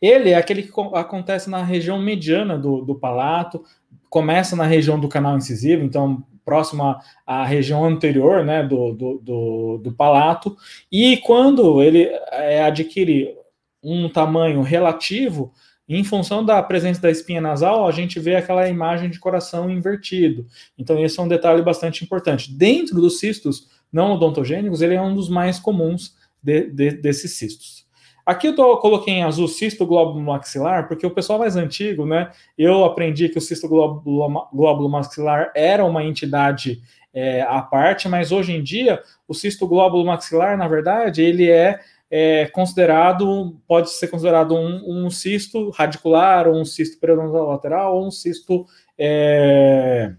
Ele 0.00 0.30
é 0.30 0.36
aquele 0.36 0.62
que 0.62 0.72
acontece 0.94 1.50
na 1.50 1.62
região 1.62 2.00
mediana 2.00 2.58
do, 2.58 2.82
do 2.82 2.94
palato, 2.94 3.62
começa 4.08 4.56
na 4.56 4.64
região 4.64 4.98
do 4.98 5.08
canal 5.08 5.36
incisivo, 5.36 5.84
então 5.84 6.24
próximo 6.44 6.96
à, 7.26 7.44
região 7.44 7.84
anterior 7.84 8.42
né, 8.42 8.62
do, 8.62 8.92
do, 8.94 9.18
do, 9.18 9.78
do 9.84 9.92
palato, 9.92 10.56
e 10.90 11.18
quando 11.18 11.82
ele 11.82 12.04
é, 12.32 12.62
adquire 12.62 13.36
um 13.82 14.08
tamanho 14.08 14.62
relativo, 14.62 15.52
em 15.88 16.04
função 16.04 16.44
da 16.44 16.62
presença 16.62 17.00
da 17.00 17.10
espinha 17.10 17.40
nasal, 17.40 17.86
a 17.86 17.92
gente 17.92 18.20
vê 18.20 18.36
aquela 18.36 18.68
imagem 18.68 19.08
de 19.08 19.18
coração 19.18 19.70
invertido. 19.70 20.46
Então, 20.76 21.02
esse 21.02 21.18
é 21.18 21.22
um 21.22 21.28
detalhe 21.28 21.62
bastante 21.62 22.04
importante. 22.04 22.52
Dentro 22.52 23.00
dos 23.00 23.18
cistos 23.18 23.68
não 23.90 24.12
odontogênicos, 24.12 24.82
ele 24.82 24.94
é 24.94 25.00
um 25.00 25.14
dos 25.14 25.30
mais 25.30 25.58
comuns 25.58 26.14
de, 26.42 26.70
de, 26.70 26.90
desses 26.92 27.32
cistos. 27.38 27.86
Aqui 28.28 28.48
eu 28.48 28.54
tô, 28.54 28.76
coloquei 28.76 29.14
em 29.14 29.22
azul 29.22 29.48
cisto 29.48 29.86
glóbulo 29.86 30.20
maxilar, 30.20 30.86
porque 30.86 31.06
o 31.06 31.10
pessoal 31.10 31.38
mais 31.38 31.56
antigo, 31.56 32.04
né? 32.04 32.30
Eu 32.58 32.84
aprendi 32.84 33.26
que 33.30 33.38
o 33.38 33.40
cisto 33.40 33.66
glóbulo, 33.66 34.46
glóbulo 34.52 34.86
maxilar 34.86 35.50
era 35.54 35.82
uma 35.82 36.04
entidade 36.04 36.82
é, 37.14 37.40
à 37.40 37.62
parte, 37.62 38.06
mas 38.06 38.30
hoje 38.30 38.52
em 38.52 38.62
dia 38.62 39.02
o 39.26 39.32
cisto 39.32 39.66
glóbulo 39.66 40.04
maxilar, 40.04 40.58
na 40.58 40.68
verdade, 40.68 41.22
ele 41.22 41.50
é, 41.50 41.80
é 42.10 42.46
considerado, 42.48 43.56
pode 43.66 43.88
ser 43.88 44.08
considerado 44.08 44.54
um, 44.54 45.06
um, 45.06 45.08
cisto 45.08 45.70
radicular, 45.70 46.46
ou 46.46 46.60
um 46.60 46.66
cisto 46.66 47.00
periodontal 47.00 47.48
lateral, 47.48 47.96
ou 47.96 48.08
um 48.08 48.10
cisto 48.10 48.66
é, 48.98 50.12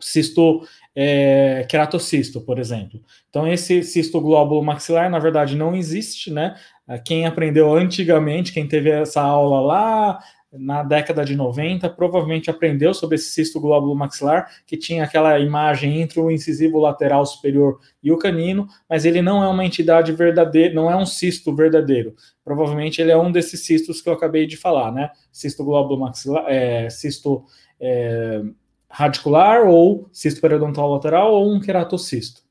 cisto 0.00 0.66
é, 0.94 1.66
queratocisto, 1.68 2.40
por 2.40 2.58
exemplo. 2.58 3.00
Então, 3.28 3.46
esse 3.46 3.82
cisto 3.82 4.20
glóbulo 4.20 4.62
maxilar, 4.62 5.10
na 5.10 5.18
verdade, 5.18 5.56
não 5.56 5.74
existe, 5.74 6.32
né? 6.32 6.56
Quem 7.04 7.26
aprendeu 7.26 7.74
antigamente, 7.74 8.52
quem 8.52 8.66
teve 8.66 8.90
essa 8.90 9.20
aula 9.20 9.60
lá 9.60 10.20
na 10.58 10.82
década 10.82 11.24
de 11.24 11.36
90, 11.36 11.88
provavelmente 11.90 12.50
aprendeu 12.50 12.94
sobre 12.94 13.16
esse 13.16 13.30
cisto 13.30 13.60
glóbulo 13.60 13.94
maxilar, 13.94 14.48
que 14.66 14.76
tinha 14.76 15.04
aquela 15.04 15.38
imagem 15.38 16.00
entre 16.00 16.20
o 16.20 16.30
incisivo 16.30 16.78
lateral 16.78 17.24
superior 17.26 17.78
e 18.02 18.10
o 18.12 18.18
canino, 18.18 18.66
mas 18.88 19.04
ele 19.04 19.20
não 19.20 19.42
é 19.42 19.48
uma 19.48 19.64
entidade 19.64 20.12
verdadeira, 20.12 20.74
não 20.74 20.90
é 20.90 20.96
um 20.96 21.06
cisto 21.06 21.54
verdadeiro. 21.54 22.14
Provavelmente 22.44 23.00
ele 23.00 23.10
é 23.10 23.16
um 23.16 23.32
desses 23.32 23.64
cistos 23.64 24.00
que 24.00 24.08
eu 24.08 24.12
acabei 24.12 24.46
de 24.46 24.56
falar, 24.56 24.92
né? 24.92 25.10
Cisto 25.32 25.64
glóbulo 25.64 26.00
maxilar, 26.00 26.44
é, 26.48 26.88
cisto 26.90 27.44
é, 27.80 28.42
radicular 28.88 29.66
ou 29.66 30.08
cisto 30.12 30.40
periodontal 30.40 30.90
lateral 30.90 31.32
ou 31.32 31.52
um 31.52 31.60
queratocisto. 31.60 32.45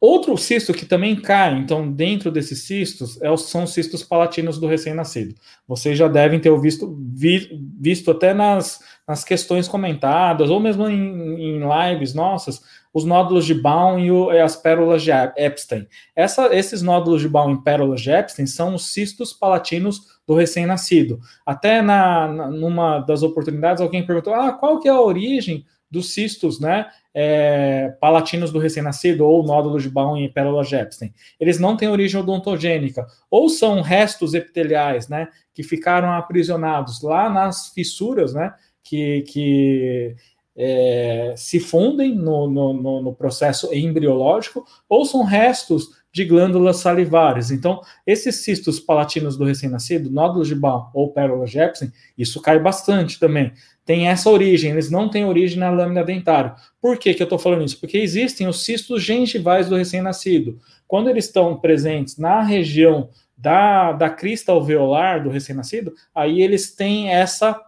Outro 0.00 0.36
cisto 0.36 0.72
que 0.72 0.86
também 0.86 1.16
cai, 1.16 1.54
então, 1.58 1.90
dentro 1.90 2.30
desses 2.30 2.62
cistos, 2.62 3.20
é, 3.20 3.36
são 3.36 3.64
os 3.64 3.72
cistos 3.72 4.04
palatinos 4.04 4.58
do 4.58 4.68
recém-nascido. 4.68 5.34
Vocês 5.66 5.98
já 5.98 6.06
devem 6.06 6.38
ter 6.38 6.56
visto, 6.60 6.96
vi, 7.12 7.48
visto 7.80 8.10
até 8.10 8.32
nas, 8.32 8.80
nas 9.06 9.24
questões 9.24 9.66
comentadas, 9.66 10.50
ou 10.50 10.60
mesmo 10.60 10.88
em, 10.88 11.56
em 11.56 11.60
lives 11.60 12.14
nossas, 12.14 12.62
os 12.94 13.04
nódulos 13.04 13.44
de 13.44 13.54
Baum 13.54 13.98
e, 13.98 14.10
o, 14.10 14.32
e, 14.32 14.40
as 14.40 14.54
pérolas 14.54 15.02
de 15.02 15.10
Epstein. 15.36 15.86
Essa, 16.14 16.54
esses 16.54 16.80
nódulos 16.80 17.20
de 17.20 17.28
Baum 17.28 17.54
e 17.54 17.62
pérolas 17.62 18.00
de 18.00 18.10
Epstein 18.10 18.46
são 18.46 18.76
os 18.76 18.92
cistos 18.92 19.32
palatinos 19.32 20.18
do 20.26 20.34
recém-nascido. 20.34 21.18
Até 21.44 21.82
na, 21.82 22.28
na, 22.28 22.50
numa 22.50 23.00
das 23.00 23.22
oportunidades, 23.24 23.82
alguém 23.82 24.06
perguntou: 24.06 24.32
ah, 24.32 24.52
qual 24.52 24.78
que 24.78 24.88
é 24.88 24.92
a 24.92 25.00
origem 25.00 25.64
dos 25.90 26.12
cistos, 26.12 26.60
né? 26.60 26.86
é, 27.20 27.96
palatinos 28.00 28.52
do 28.52 28.60
recém-nascido 28.60 29.26
ou 29.26 29.42
nódulos 29.42 29.82
de 29.82 29.90
Baum 29.90 30.16
e 30.16 30.28
pérola 30.28 30.62
de 30.62 30.76
Epstein. 30.76 31.12
Eles 31.40 31.58
não 31.58 31.76
têm 31.76 31.88
origem 31.88 32.20
odontogênica, 32.20 33.04
ou 33.28 33.48
são 33.48 33.80
restos 33.80 34.34
epiteliais, 34.34 35.08
né, 35.08 35.26
que 35.52 35.64
ficaram 35.64 36.12
aprisionados 36.12 37.02
lá 37.02 37.28
nas 37.28 37.70
fissuras, 37.70 38.32
né, 38.32 38.54
que, 38.84 39.22
que 39.22 40.14
é, 40.56 41.34
se 41.36 41.58
fundem 41.58 42.14
no, 42.14 42.48
no, 42.48 43.02
no, 43.02 43.12
processo 43.12 43.74
embriológico, 43.74 44.64
ou 44.88 45.04
são 45.04 45.24
restos 45.24 45.88
de 46.18 46.24
glândulas 46.24 46.78
salivares. 46.78 47.50
Então, 47.50 47.80
esses 48.06 48.42
cistos 48.42 48.80
palatinos 48.80 49.36
do 49.36 49.44
recém-nascido, 49.44 50.10
nódulos 50.10 50.48
de 50.48 50.54
Baum 50.54 50.90
ou 50.92 51.12
pérolas 51.12 51.50
de 51.50 51.60
Epstein, 51.60 51.92
isso 52.16 52.42
cai 52.42 52.58
bastante 52.58 53.20
também 53.20 53.52
tem 53.88 54.06
essa 54.06 54.28
origem, 54.28 54.72
eles 54.72 54.90
não 54.90 55.08
têm 55.08 55.24
origem 55.24 55.58
na 55.58 55.70
lâmina 55.70 56.04
dentária. 56.04 56.54
Por 56.78 56.98
que, 56.98 57.14
que 57.14 57.22
eu 57.22 57.24
estou 57.24 57.38
falando 57.38 57.64
isso? 57.64 57.80
Porque 57.80 57.96
existem 57.96 58.46
os 58.46 58.62
cistos 58.62 59.02
gengivais 59.02 59.66
do 59.66 59.76
recém-nascido. 59.76 60.58
Quando 60.86 61.08
eles 61.08 61.24
estão 61.24 61.56
presentes 61.56 62.18
na 62.18 62.42
região 62.42 63.08
da, 63.34 63.92
da 63.92 64.10
crista 64.10 64.52
alveolar 64.52 65.24
do 65.24 65.30
recém-nascido, 65.30 65.94
aí 66.14 66.42
eles 66.42 66.74
têm 66.74 67.08
essa 67.08 67.58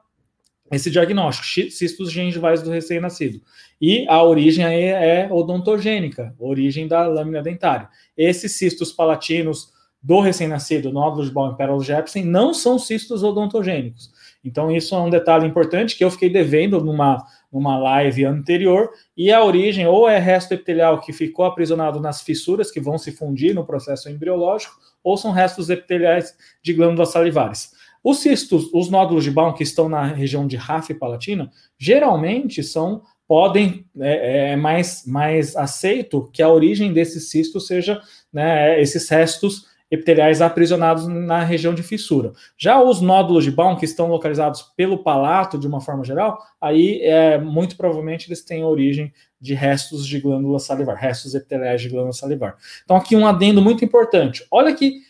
esse 0.70 0.90
diagnóstico, 0.90 1.70
cistos 1.70 2.12
gengivais 2.12 2.62
do 2.62 2.70
recém-nascido. 2.70 3.40
E 3.80 4.06
a 4.08 4.22
origem 4.22 4.64
aí 4.64 4.84
é 4.84 5.28
odontogênica, 5.30 6.34
origem 6.38 6.86
da 6.86 7.06
lâmina 7.06 7.42
dentária. 7.42 7.88
Esses 8.16 8.52
cistos 8.56 8.92
palatinos 8.92 9.72
do 10.02 10.20
recém-nascido, 10.20 10.92
nódulos 10.92 11.28
de 11.28 11.34
Baum 11.34 11.52
e 11.52 11.56
pérolas 11.56 11.84
de 11.84 12.22
não 12.22 12.54
são 12.54 12.78
cistos 12.78 13.22
odontogênicos. 13.22 14.10
Então, 14.42 14.70
isso 14.70 14.94
é 14.94 14.98
um 14.98 15.10
detalhe 15.10 15.46
importante 15.46 15.96
que 15.96 16.02
eu 16.02 16.10
fiquei 16.10 16.30
devendo 16.30 16.82
numa, 16.82 17.22
numa 17.52 17.76
live 17.76 18.24
anterior. 18.24 18.90
E 19.14 19.30
a 19.30 19.44
origem, 19.44 19.86
ou 19.86 20.08
é 20.08 20.18
resto 20.18 20.54
epitelial 20.54 21.00
que 21.00 21.12
ficou 21.12 21.44
aprisionado 21.44 22.00
nas 22.00 22.22
fissuras 22.22 22.70
que 22.70 22.80
vão 22.80 22.96
se 22.96 23.12
fundir 23.12 23.54
no 23.54 23.66
processo 23.66 24.08
embriológico, 24.08 24.74
ou 25.04 25.16
são 25.16 25.30
restos 25.30 25.68
epiteliais 25.68 26.34
de 26.62 26.72
glândulas 26.72 27.10
salivares. 27.10 27.72
Os 28.02 28.18
cistos, 28.18 28.70
os 28.72 28.90
nódulos 28.90 29.24
de 29.24 29.30
Baum 29.30 29.52
que 29.52 29.62
estão 29.62 29.88
na 29.88 30.04
região 30.04 30.46
de 30.46 30.56
RAF 30.56 30.92
palatina, 30.94 31.50
geralmente 31.78 32.62
são 32.62 33.02
podem 33.28 33.86
é, 34.00 34.52
é 34.52 34.56
mais, 34.56 35.04
mais 35.06 35.54
aceito 35.54 36.28
que 36.32 36.42
a 36.42 36.48
origem 36.48 36.92
desses 36.92 37.30
cistos 37.30 37.66
seja 37.66 38.00
né, 38.32 38.80
esses 38.82 39.08
restos 39.08 39.70
epiteliais 39.90 40.40
aprisionados 40.40 41.08
na 41.08 41.42
região 41.42 41.74
de 41.74 41.82
fissura. 41.82 42.32
Já 42.56 42.80
os 42.80 43.00
nódulos 43.00 43.42
de 43.42 43.50
Baum, 43.50 43.76
que 43.76 43.84
estão 43.84 44.08
localizados 44.08 44.62
pelo 44.76 45.02
palato 45.02 45.58
de 45.58 45.66
uma 45.66 45.80
forma 45.80 46.04
geral, 46.04 46.38
aí 46.60 47.00
é, 47.02 47.38
muito 47.38 47.76
provavelmente 47.76 48.28
eles 48.28 48.42
têm 48.44 48.64
origem 48.64 49.12
de 49.40 49.54
restos 49.54 50.06
de 50.06 50.20
glândula 50.20 50.58
salivar, 50.60 50.96
restos 50.96 51.34
epiteliais 51.34 51.82
de 51.82 51.88
glândula 51.88 52.12
salivar. 52.12 52.56
Então 52.84 52.96
aqui 52.96 53.16
um 53.16 53.26
adendo 53.26 53.60
muito 53.60 53.84
importante. 53.84 54.46
Olha 54.50 54.74
que, 54.74 55.00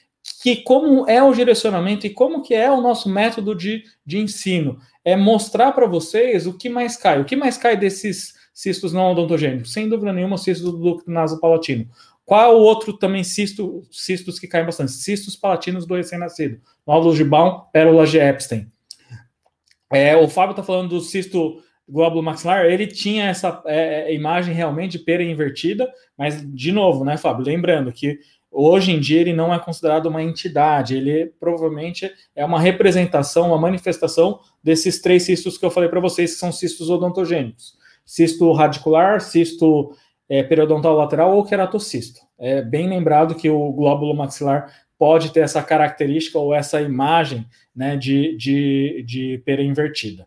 que 0.41 0.57
como 0.57 1.07
é 1.07 1.23
o 1.23 1.35
direcionamento 1.35 2.07
e 2.07 2.11
como 2.11 2.43
que 2.43 2.55
é 2.55 2.71
o 2.71 2.81
nosso 2.81 3.11
método 3.11 3.55
de, 3.55 3.85
de 4.07 4.19
ensino. 4.19 4.79
É 5.05 5.15
mostrar 5.15 5.73
para 5.73 5.87
vocês 5.87 6.47
o 6.47 6.57
que 6.57 6.69
mais 6.69 6.97
cai. 6.97 7.21
O 7.21 7.27
que 7.27 7.37
mais 7.37 7.59
cai 7.59 7.77
desses 7.77 8.35
cistos 8.55 8.93
não 8.93 9.13
odontogênicos? 9.13 9.73
Sem 9.73 9.89
dúvida 9.89 10.13
nenhuma, 10.13 10.39
cisto 10.39 10.73
do 10.73 11.03
nasopalatino. 11.07 11.87
Qual 12.25 12.57
o 12.57 12.63
outro 12.63 12.95
também 12.95 13.23
cisto, 13.23 13.83
cistos 13.91 14.39
que 14.39 14.47
caem 14.47 14.65
bastante? 14.65 14.93
Cistos 14.93 15.37
palatinos 15.37 15.87
do 15.87 15.95
recém-nascido. 15.95 16.59
Nódulos 16.87 17.17
de 17.17 17.25
Baum, 17.25 17.61
pérolas 17.71 18.11
de 18.11 18.19
Epstein. 18.19 18.67
É, 19.93 20.17
o 20.17 20.27
Fábio 20.29 20.53
está 20.53 20.63
falando 20.63 20.89
do 20.89 21.01
cisto 21.01 21.63
glóbulo 21.87 22.23
maxilar, 22.23 22.67
ele 22.67 22.87
tinha 22.87 23.27
essa 23.27 23.61
é, 23.67 24.11
é, 24.11 24.15
imagem 24.15 24.55
realmente 24.55 24.93
de 24.93 25.01
pera 25.01 25.23
invertida, 25.25 25.93
mas, 26.17 26.41
de 26.55 26.71
novo, 26.71 27.05
né, 27.05 27.17
Fábio, 27.17 27.45
lembrando 27.45 27.93
que 27.93 28.21
hoje 28.51 28.93
em 28.93 29.01
dia 29.01 29.21
ele 29.21 29.33
não 29.33 29.53
é 29.55 29.59
considerado 29.59 30.07
uma 30.07 30.23
entidade, 30.23 30.97
ele 30.97 31.27
provavelmente 31.39 32.11
é 32.35 32.45
uma 32.45 32.61
representação, 32.61 33.49
uma 33.49 33.59
manifestação 33.59 34.41
desses 34.63 35.01
três 35.01 35.23
cistos 35.23 35.57
que 35.57 35.65
eu 35.65 35.71
falei 35.71 35.89
para 35.89 36.01
vocês, 36.01 36.33
que 36.33 36.39
são 36.39 36.51
cistos 36.53 36.91
odontogênicos. 36.91 37.79
Cisto 38.05 38.53
radicular, 38.53 39.21
cisto 39.21 39.93
é, 40.29 40.43
periodontal 40.43 40.97
lateral 40.97 41.37
ou 41.37 41.45
queratocisto. 41.45 42.21
É 42.39 42.63
bem 42.63 42.89
lembrado 42.89 43.35
que 43.35 43.51
o 43.51 43.73
glóbulo 43.73 44.15
maxilar 44.15 44.73
pode 44.99 45.33
ter 45.33 45.41
essa 45.41 45.63
característica 45.63 46.39
ou 46.39 46.55
essa 46.55 46.81
imagem 46.81 47.47
né, 47.75 47.97
de, 47.97 48.37
de, 48.37 49.05
de 49.07 49.43
pera 49.45 49.63
invertida. 49.63 50.27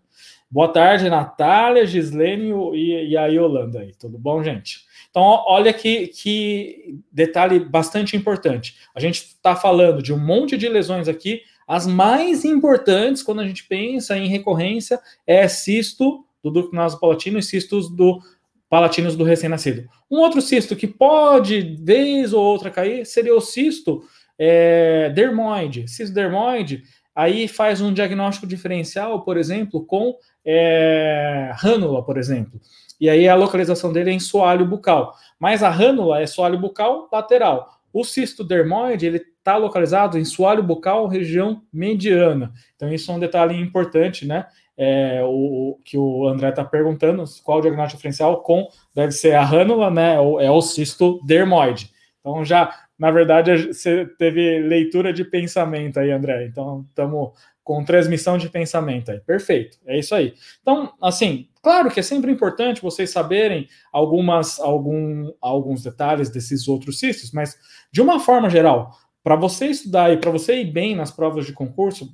Boa 0.50 0.68
tarde, 0.68 1.10
Natália, 1.10 1.86
Gislene 1.86 2.52
e, 2.76 3.10
e 3.10 3.18
a 3.18 3.28
Yolanda 3.28 3.80
aí. 3.80 3.92
Tudo 3.96 4.18
bom, 4.18 4.44
gente? 4.44 4.82
Então, 5.14 5.44
olha 5.46 5.72
que, 5.72 6.08
que 6.08 7.00
detalhe 7.12 7.60
bastante 7.60 8.18
importante. 8.18 8.78
A 8.96 9.00
gente 9.00 9.18
está 9.18 9.56
falando 9.56 10.02
de 10.02 10.12
um 10.12 10.18
monte 10.18 10.58
de 10.58 10.68
lesões 10.68 11.08
aqui. 11.08 11.42
As 11.68 11.86
mais 11.86 12.44
importantes, 12.44 13.22
quando 13.22 13.42
a 13.42 13.48
gente 13.48 13.64
pensa 13.68 14.18
em 14.18 14.28
recorrência, 14.28 15.00
é 15.28 15.48
cisto 15.48 16.26
do 16.42 16.50
ducto 16.50 16.76
nasopalatino 16.76 17.38
e 17.38 17.44
cistos 17.44 17.96
do 17.96 18.20
palatinos 18.68 19.16
do 19.16 19.24
recém-nascido. 19.24 19.88
Um 20.10 20.18
outro 20.18 20.42
cisto 20.42 20.76
que 20.76 20.88
pode, 20.88 21.78
vez 21.80 22.34
ou 22.34 22.44
outra, 22.44 22.72
cair 22.72 23.06
seria 23.06 23.36
o 23.36 23.40
cisto 23.40 24.02
é, 24.40 25.12
dermoide. 25.12 25.88
Cisto 25.88 26.12
dermoide, 26.12 26.82
aí 27.16 27.48
faz 27.48 27.82
um 27.82 27.94
diagnóstico 27.94 28.48
diferencial, 28.48 29.24
por 29.24 29.38
exemplo, 29.38 29.86
com 29.86 30.16
é, 30.44 31.52
rânula, 31.54 32.04
por 32.04 32.18
exemplo. 32.18 32.60
E 33.04 33.10
aí 33.10 33.28
a 33.28 33.36
localização 33.36 33.92
dele 33.92 34.12
é 34.12 34.14
em 34.14 34.20
soalho 34.20 34.66
bucal. 34.66 35.14
Mas 35.38 35.62
a 35.62 35.70
rânula 35.70 36.22
é 36.22 36.26
soalho 36.26 36.58
bucal 36.58 37.10
lateral. 37.12 37.70
O 37.92 38.06
cisto 38.06 38.44
dermoide, 38.44 39.06
ele 39.06 39.18
está 39.18 39.58
localizado 39.58 40.18
em 40.18 40.24
soalho 40.24 40.64
bucal, 40.64 41.08
região 41.08 41.62
mediana. 41.72 42.54
Então, 42.76 42.92
isso 42.92 43.12
é 43.12 43.16
um 43.16 43.20
detalhe 43.20 43.60
importante, 43.60 44.26
né? 44.26 44.46
é, 44.78 45.22
o, 45.24 45.80
que 45.84 45.98
o 45.98 46.28
André 46.28 46.50
está 46.50 46.64
perguntando, 46.64 47.24
qual 47.44 47.60
o 47.60 47.62
diagnóstico 47.62 47.98
diferencial 47.98 48.42
com, 48.42 48.68
deve 48.94 49.12
ser 49.12 49.34
a 49.34 49.44
rânula, 49.44 49.90
né, 49.90 50.20
ou 50.20 50.40
é 50.40 50.50
o 50.50 50.62
cisto 50.62 51.20
dermoide. 51.26 51.92
Então 52.20 52.44
já, 52.44 52.74
na 52.98 53.12
verdade, 53.12 53.68
você 53.68 54.06
teve 54.18 54.60
leitura 54.60 55.14
de 55.14 55.24
pensamento 55.24 56.00
aí, 56.00 56.12
André, 56.12 56.46
então 56.46 56.86
estamos 56.90 57.32
com 57.64 57.84
transmissão 57.84 58.38
de 58.38 58.50
pensamento 58.50 59.12
aí, 59.12 59.20
perfeito, 59.20 59.78
é 59.86 59.98
isso 59.98 60.14
aí. 60.16 60.34
Então, 60.62 60.94
assim, 61.02 61.48
claro 61.64 61.90
que 61.90 62.00
é 62.00 62.04
sempre 62.04 62.32
importante 62.32 62.82
vocês 62.82 63.10
saberem 63.10 63.68
algumas, 63.92 64.60
algum, 64.60 65.34
alguns 65.42 65.82
detalhes 65.82 66.30
desses 66.30 66.68
outros 66.68 67.00
cistos, 67.00 67.32
mas 67.32 67.58
de 67.92 68.02
uma 68.02 68.20
forma 68.20 68.50
geral, 68.50 68.96
para 69.24 69.36
você 69.36 69.68
estudar 69.68 70.14
e 70.14 70.18
para 70.18 70.30
você 70.30 70.62
ir 70.62 70.72
bem 70.72 70.96
nas 70.96 71.10
provas 71.10 71.46
de 71.46 71.54
concurso, 71.54 72.14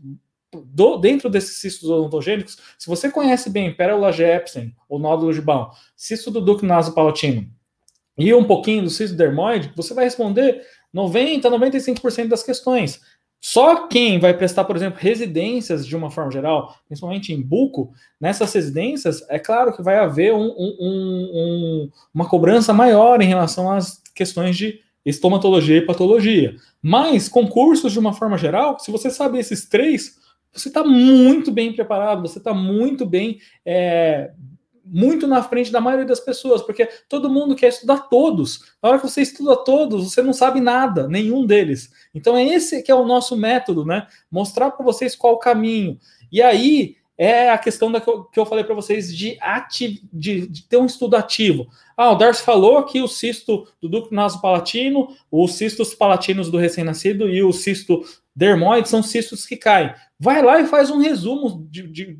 do, 0.51 0.97
dentro 0.97 1.29
desses 1.29 1.57
cistos 1.57 1.89
odontogênicos, 1.89 2.57
se 2.77 2.87
você 2.87 3.11
conhece 3.11 3.49
bem 3.49 3.75
pérola 3.75 4.11
Jepsen, 4.11 4.75
ou 4.87 4.99
nódulo 4.99 5.33
de 5.33 5.41
Baum, 5.41 5.69
cisto 5.95 6.31
do 6.31 6.39
ducto 6.39 6.65
nasopalatino 6.65 7.49
e 8.17 8.33
um 8.33 8.43
pouquinho 8.43 8.83
do 8.83 8.89
cisto 8.89 9.15
dermoide, 9.15 9.71
você 9.75 9.93
vai 9.93 10.03
responder 10.03 10.61
90, 10.91 11.49
95% 11.49 12.27
das 12.27 12.43
questões. 12.43 12.99
Só 13.41 13.87
quem 13.87 14.19
vai 14.19 14.33
prestar, 14.33 14.65
por 14.65 14.75
exemplo, 14.75 14.99
residências 14.99 15.87
de 15.87 15.95
uma 15.95 16.11
forma 16.11 16.31
geral, 16.31 16.75
principalmente 16.87 17.33
em 17.33 17.41
buco, 17.41 17.93
nessas 18.19 18.53
residências, 18.53 19.25
é 19.29 19.39
claro 19.39 19.73
que 19.73 19.81
vai 19.81 19.97
haver 19.97 20.33
um, 20.33 20.47
um, 20.47 20.77
um, 20.79 21.89
uma 22.13 22.27
cobrança 22.27 22.73
maior 22.73 23.21
em 23.21 23.27
relação 23.27 23.71
às 23.71 24.01
questões 24.13 24.57
de 24.57 24.81
estomatologia 25.05 25.77
e 25.77 25.85
patologia. 25.85 26.55
Mas 26.81 27.29
concursos, 27.29 27.93
de 27.93 27.99
uma 27.99 28.13
forma 28.13 28.37
geral, 28.37 28.77
se 28.77 28.91
você 28.91 29.09
sabe 29.09 29.39
esses 29.39 29.67
três, 29.67 30.17
você 30.51 30.67
está 30.67 30.83
muito 30.83 31.51
bem 31.51 31.71
preparado, 31.73 32.21
você 32.21 32.39
está 32.39 32.53
muito 32.53 33.05
bem 33.05 33.39
é, 33.65 34.31
muito 34.91 35.27
na 35.27 35.43
frente 35.43 35.71
da 35.71 35.79
maioria 35.79 36.05
das 36.05 36.19
pessoas, 36.19 36.61
porque 36.61 36.87
todo 37.07 37.29
mundo 37.29 37.55
quer 37.55 37.67
estudar 37.67 38.09
todos. 38.09 38.73
Na 38.81 38.89
hora 38.89 38.99
que 38.99 39.07
você 39.07 39.21
estuda 39.21 39.55
todos, 39.55 40.11
você 40.11 40.21
não 40.21 40.33
sabe 40.33 40.59
nada, 40.59 41.07
nenhum 41.07 41.45
deles. 41.45 41.91
Então 42.13 42.35
é 42.35 42.45
esse 42.45 42.81
que 42.81 42.91
é 42.91 42.95
o 42.95 43.05
nosso 43.05 43.37
método, 43.37 43.85
né? 43.85 44.07
Mostrar 44.31 44.71
para 44.71 44.83
vocês 44.83 45.15
qual 45.15 45.33
o 45.33 45.39
caminho. 45.39 45.99
E 46.31 46.41
aí 46.41 46.97
é 47.19 47.49
a 47.49 47.57
questão 47.57 47.91
da 47.91 47.99
que 47.99 48.09
eu, 48.09 48.23
que 48.23 48.39
eu 48.39 48.45
falei 48.45 48.63
para 48.63 48.73
vocês 48.73 49.13
de, 49.13 49.37
ati, 49.41 50.07
de, 50.11 50.47
de, 50.47 50.63
ter 50.63 50.77
um 50.77 50.85
estudo 50.85 51.17
ativo. 51.17 51.67
Ah, 51.97 52.11
o 52.11 52.15
Darcy 52.15 52.41
falou 52.41 52.81
que 52.85 53.01
o 53.01 53.09
cisto 53.09 53.67
do 53.81 53.89
ducto 53.89 54.15
nasopalatino, 54.15 55.13
os 55.29 55.55
cistos 55.55 55.93
palatinos 55.93 56.49
do 56.49 56.57
recém-nascido 56.57 57.27
e 57.29 57.43
o 57.43 57.51
cisto 57.51 58.05
dermoide 58.33 58.87
são 58.87 59.03
cistos 59.03 59.45
que 59.45 59.57
caem. 59.57 59.93
Vai 60.17 60.41
lá 60.41 60.61
e 60.61 60.67
faz 60.67 60.89
um 60.89 60.97
resumo 60.97 61.67
de, 61.69 61.87
de 61.89 62.17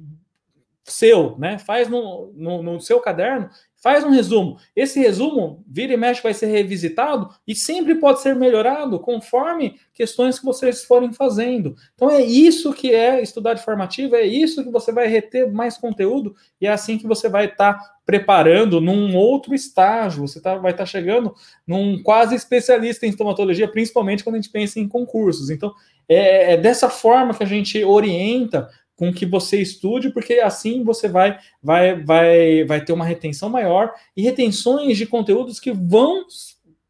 seu, 0.92 1.38
né? 1.38 1.58
Faz 1.58 1.88
no, 1.88 2.32
no, 2.36 2.64
no, 2.64 2.82
seu 2.82 3.00
caderno, 3.00 3.50
faz 3.82 4.04
um 4.04 4.10
resumo. 4.10 4.58
Esse 4.76 5.00
resumo, 5.00 5.64
vira 5.68 5.94
e 5.94 5.98
mexe, 5.98 6.22
vai 6.22 6.34
ser 6.34 6.48
revisitado 6.48 7.30
e 7.48 7.56
sempre 7.56 7.96
pode 7.96 8.22
ser 8.22 8.36
melhorado 8.36 9.00
conforme 9.00 9.80
questões 9.94 10.40
que 10.40 10.46
vocês 10.46 10.84
forem 10.84 11.14
fazendo. 11.14 11.76
Então 11.96 12.10
é 12.10 12.22
isso 12.22 12.74
que 12.74 12.94
é 12.94 13.22
estudar 13.22 13.54
de 13.54 13.64
formativa, 13.64 14.18
é 14.18 14.26
isso 14.26 14.64
que 14.64 14.72
você 14.72 14.92
vai 14.92 15.08
reter 15.08 15.52
mais 15.52 15.78
conteúdo 15.78 16.36
e 16.60 16.68
é 16.68 16.72
assim 16.72 16.98
que 16.98 17.08
você 17.08 17.30
vai 17.30 17.46
estar 17.46 17.74
tá 17.74 17.96
preparando 18.06 18.82
num 18.82 19.16
outro 19.16 19.54
estágio. 19.54 20.28
Você 20.28 20.42
tá, 20.42 20.56
vai 20.56 20.72
estar 20.72 20.84
tá 20.84 20.90
chegando 20.90 21.34
num 21.66 22.02
quase 22.04 22.36
especialista 22.36 23.06
em 23.06 23.10
estomatologia, 23.10 23.68
principalmente 23.68 24.24
quando 24.24 24.36
a 24.36 24.40
gente 24.42 24.52
pensa 24.52 24.80
em 24.80 24.88
concursos. 24.88 25.50
Então 25.50 25.74
é, 26.10 26.54
é 26.54 26.58
dessa 26.58 26.90
forma 26.90 27.34
que 27.34 27.44
a 27.44 27.48
gente 27.48 27.84
orienta 27.84 28.68
com 29.00 29.14
que 29.14 29.26
você 29.26 29.62
estude, 29.62 30.10
porque 30.10 30.34
assim 30.34 30.84
você 30.84 31.08
vai, 31.08 31.40
vai, 31.64 32.04
vai, 32.04 32.66
vai 32.66 32.84
ter 32.84 32.92
uma 32.92 33.06
retenção 33.06 33.50
maior 33.50 33.94
e 34.16 34.22
retenções 34.22 34.98
de 34.98 35.06
conteúdos 35.06 35.58
que 35.58 35.72
vão 35.72 36.26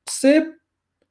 ser 0.10 0.56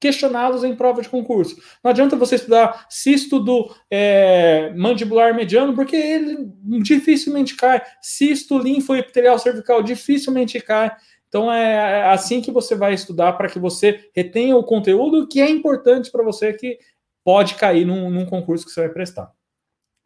questionados 0.00 0.64
em 0.64 0.74
prova 0.74 1.00
de 1.00 1.08
concurso. 1.08 1.56
Não 1.84 1.92
adianta 1.92 2.16
você 2.16 2.34
estudar 2.34 2.84
cisto 2.90 3.38
do 3.38 3.72
é, 3.88 4.72
mandibular 4.76 5.32
mediano, 5.32 5.72
porque 5.72 5.94
ele 5.94 6.50
dificilmente 6.82 7.54
cai. 7.54 7.80
Cisto 8.02 8.58
linfoepitelial 8.58 9.38
cervical 9.38 9.84
dificilmente 9.84 10.60
cai. 10.60 10.90
Então 11.28 11.52
é, 11.52 12.00
é 12.00 12.04
assim 12.06 12.40
que 12.40 12.50
você 12.50 12.74
vai 12.74 12.92
estudar 12.92 13.34
para 13.34 13.48
que 13.48 13.60
você 13.60 14.10
retenha 14.12 14.56
o 14.56 14.64
conteúdo 14.64 15.28
que 15.28 15.40
é 15.40 15.48
importante 15.48 16.10
para 16.10 16.24
você, 16.24 16.52
que 16.54 16.76
pode 17.24 17.54
cair 17.54 17.84
num, 17.84 18.10
num 18.10 18.26
concurso 18.26 18.66
que 18.66 18.72
você 18.72 18.80
vai 18.80 18.90
prestar. 18.90 19.37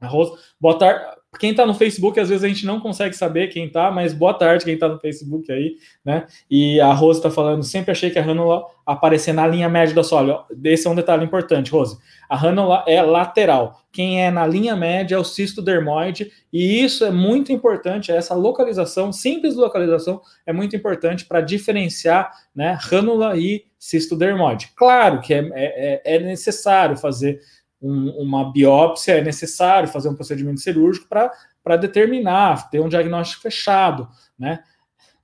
A 0.02 0.08
Rose, 0.08 0.32
boa 0.60 0.76
tarde. 0.76 1.04
Quem 1.38 1.52
está 1.52 1.64
no 1.64 1.72
Facebook, 1.72 2.20
às 2.20 2.28
vezes 2.28 2.44
a 2.44 2.48
gente 2.48 2.66
não 2.66 2.78
consegue 2.78 3.16
saber 3.16 3.46
quem 3.46 3.66
está, 3.66 3.90
mas 3.90 4.12
boa 4.12 4.34
tarde 4.34 4.64
quem 4.64 4.74
está 4.74 4.86
no 4.86 4.98
Facebook 4.98 5.50
aí, 5.50 5.76
né? 6.04 6.26
E 6.50 6.78
a 6.78 6.92
Rose 6.92 7.20
está 7.20 7.30
falando, 7.30 7.62
sempre 7.62 7.92
achei 7.92 8.10
que 8.10 8.18
a 8.18 8.22
rânula 8.22 8.66
aparecer 8.84 9.32
na 9.32 9.46
linha 9.46 9.68
média 9.68 9.94
da 9.94 10.02
sólida. 10.02 10.44
Esse 10.64 10.86
é 10.86 10.90
um 10.90 10.94
detalhe 10.94 11.24
importante, 11.24 11.70
Rose. 11.70 11.96
A 12.28 12.36
rânula 12.36 12.84
é 12.86 13.00
lateral. 13.00 13.80
Quem 13.90 14.22
é 14.22 14.30
na 14.30 14.46
linha 14.46 14.76
média 14.76 15.14
é 15.14 15.18
o 15.18 15.24
cisto 15.24 15.62
dermoide, 15.62 16.30
e 16.52 16.82
isso 16.82 17.04
é 17.04 17.10
muito 17.10 17.52
importante, 17.52 18.10
essa 18.10 18.34
localização, 18.34 19.12
simples 19.12 19.54
localização, 19.54 20.20
é 20.44 20.52
muito 20.52 20.74
importante 20.76 21.24
para 21.24 21.40
diferenciar 21.40 22.30
né, 22.54 22.76
rânula 22.78 23.36
e 23.36 23.64
cisto 23.78 24.16
dermoide. 24.16 24.70
Claro 24.76 25.20
que 25.20 25.32
é, 25.32 25.50
é, 25.54 26.02
é 26.04 26.18
necessário 26.18 26.96
fazer 26.96 27.40
um, 27.82 28.10
uma 28.10 28.52
biópsia, 28.52 29.18
é 29.18 29.22
necessário 29.22 29.88
fazer 29.88 30.08
um 30.08 30.14
procedimento 30.14 30.60
cirúrgico 30.60 31.08
para 31.08 31.76
determinar, 31.76 32.70
ter 32.70 32.80
um 32.80 32.88
diagnóstico 32.88 33.42
fechado, 33.42 34.08
né? 34.38 34.62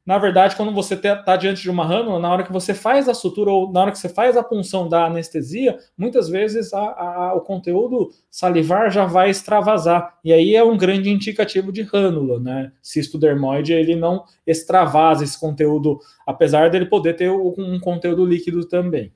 Na 0.09 0.17
verdade, 0.17 0.57
quando 0.57 0.73
você 0.73 0.95
está 0.95 1.37
diante 1.37 1.61
de 1.61 1.69
uma 1.69 1.85
rânula, 1.85 2.19
na 2.19 2.33
hora 2.33 2.43
que 2.43 2.51
você 2.51 2.73
faz 2.73 3.11
a 3.11 3.13
sutura 3.13 3.51
ou 3.51 3.71
na 3.71 3.83
hora 3.83 3.93
que 3.93 3.99
você 3.99 4.09
faz 4.09 4.39
a 4.39 4.43
punção 4.43 4.89
da 4.89 5.05
anestesia, 5.05 5.79
muitas 5.99 6.31
vezes 6.31 6.73
a, 6.73 6.81
a, 6.81 7.35
o 7.35 7.43
conteúdo 7.43 8.09
salivar 8.31 8.91
já 8.91 9.05
vai 9.05 9.29
extravasar. 9.29 10.19
E 10.25 10.33
aí 10.33 10.57
é 10.57 10.65
um 10.65 10.79
grande 10.79 11.11
indicativo 11.11 11.71
de 11.71 11.83
rânula, 11.83 12.41
né? 12.41 12.73
Cisto 12.81 13.19
dermoide, 13.19 13.75
ele 13.75 13.95
não 13.97 14.25
extravasa 14.47 15.25
esse 15.25 15.39
conteúdo, 15.39 16.01
apesar 16.27 16.71
dele 16.71 16.87
poder 16.87 17.15
ter 17.15 17.31
um 17.31 17.79
conteúdo 17.79 18.25
líquido 18.25 18.67
também. 18.67 19.13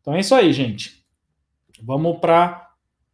Então 0.00 0.14
é 0.14 0.20
isso 0.20 0.34
aí, 0.34 0.50
gente. 0.50 1.04
Vamos 1.82 2.18
para 2.18 2.68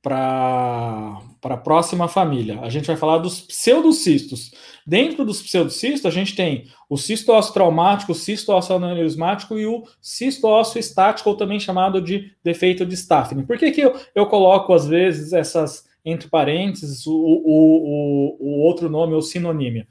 a 0.05 1.57
próxima 1.57 2.09
família. 2.09 2.61
A 2.61 2.69
gente 2.69 2.87
vai 2.87 2.97
falar 2.97 3.19
dos 3.19 3.41
pseudocistos. 3.41 4.53
Dentro 4.87 5.25
dos 5.25 5.43
pseudocistos, 5.43 6.05
a 6.05 6.11
gente 6.11 6.35
tem 6.35 6.67
o 6.91 6.97
cisto 6.97 7.33
ósseo 7.33 7.55
traumático, 7.55 8.13
o 8.13 8.15
cisto 8.15 8.53
ósseo 8.53 8.77
aneurismático 8.77 9.59
e 9.59 9.67
o 9.67 9.85
cisto 10.01 10.47
ósseo 10.47 10.79
estático, 10.79 11.31
ou 11.31 11.37
também 11.37 11.59
chamado 11.59 12.01
de 12.01 12.33
defeito 12.43 12.85
de 12.85 12.95
Stafford. 12.95 13.47
Por 13.47 13.57
que, 13.57 13.71
que 13.71 13.81
eu, 13.81 13.99
eu 14.15 14.27
coloco, 14.27 14.73
às 14.73 14.87
vezes, 14.87 15.33
essas 15.33 15.85
entre 16.05 16.29
parênteses, 16.29 17.07
o, 17.07 17.15
o, 17.15 17.41
o, 17.45 18.37
o 18.41 18.61
outro 18.61 18.91
nome, 18.91 19.15
ou 19.15 19.23
sinonímia? 19.23 19.87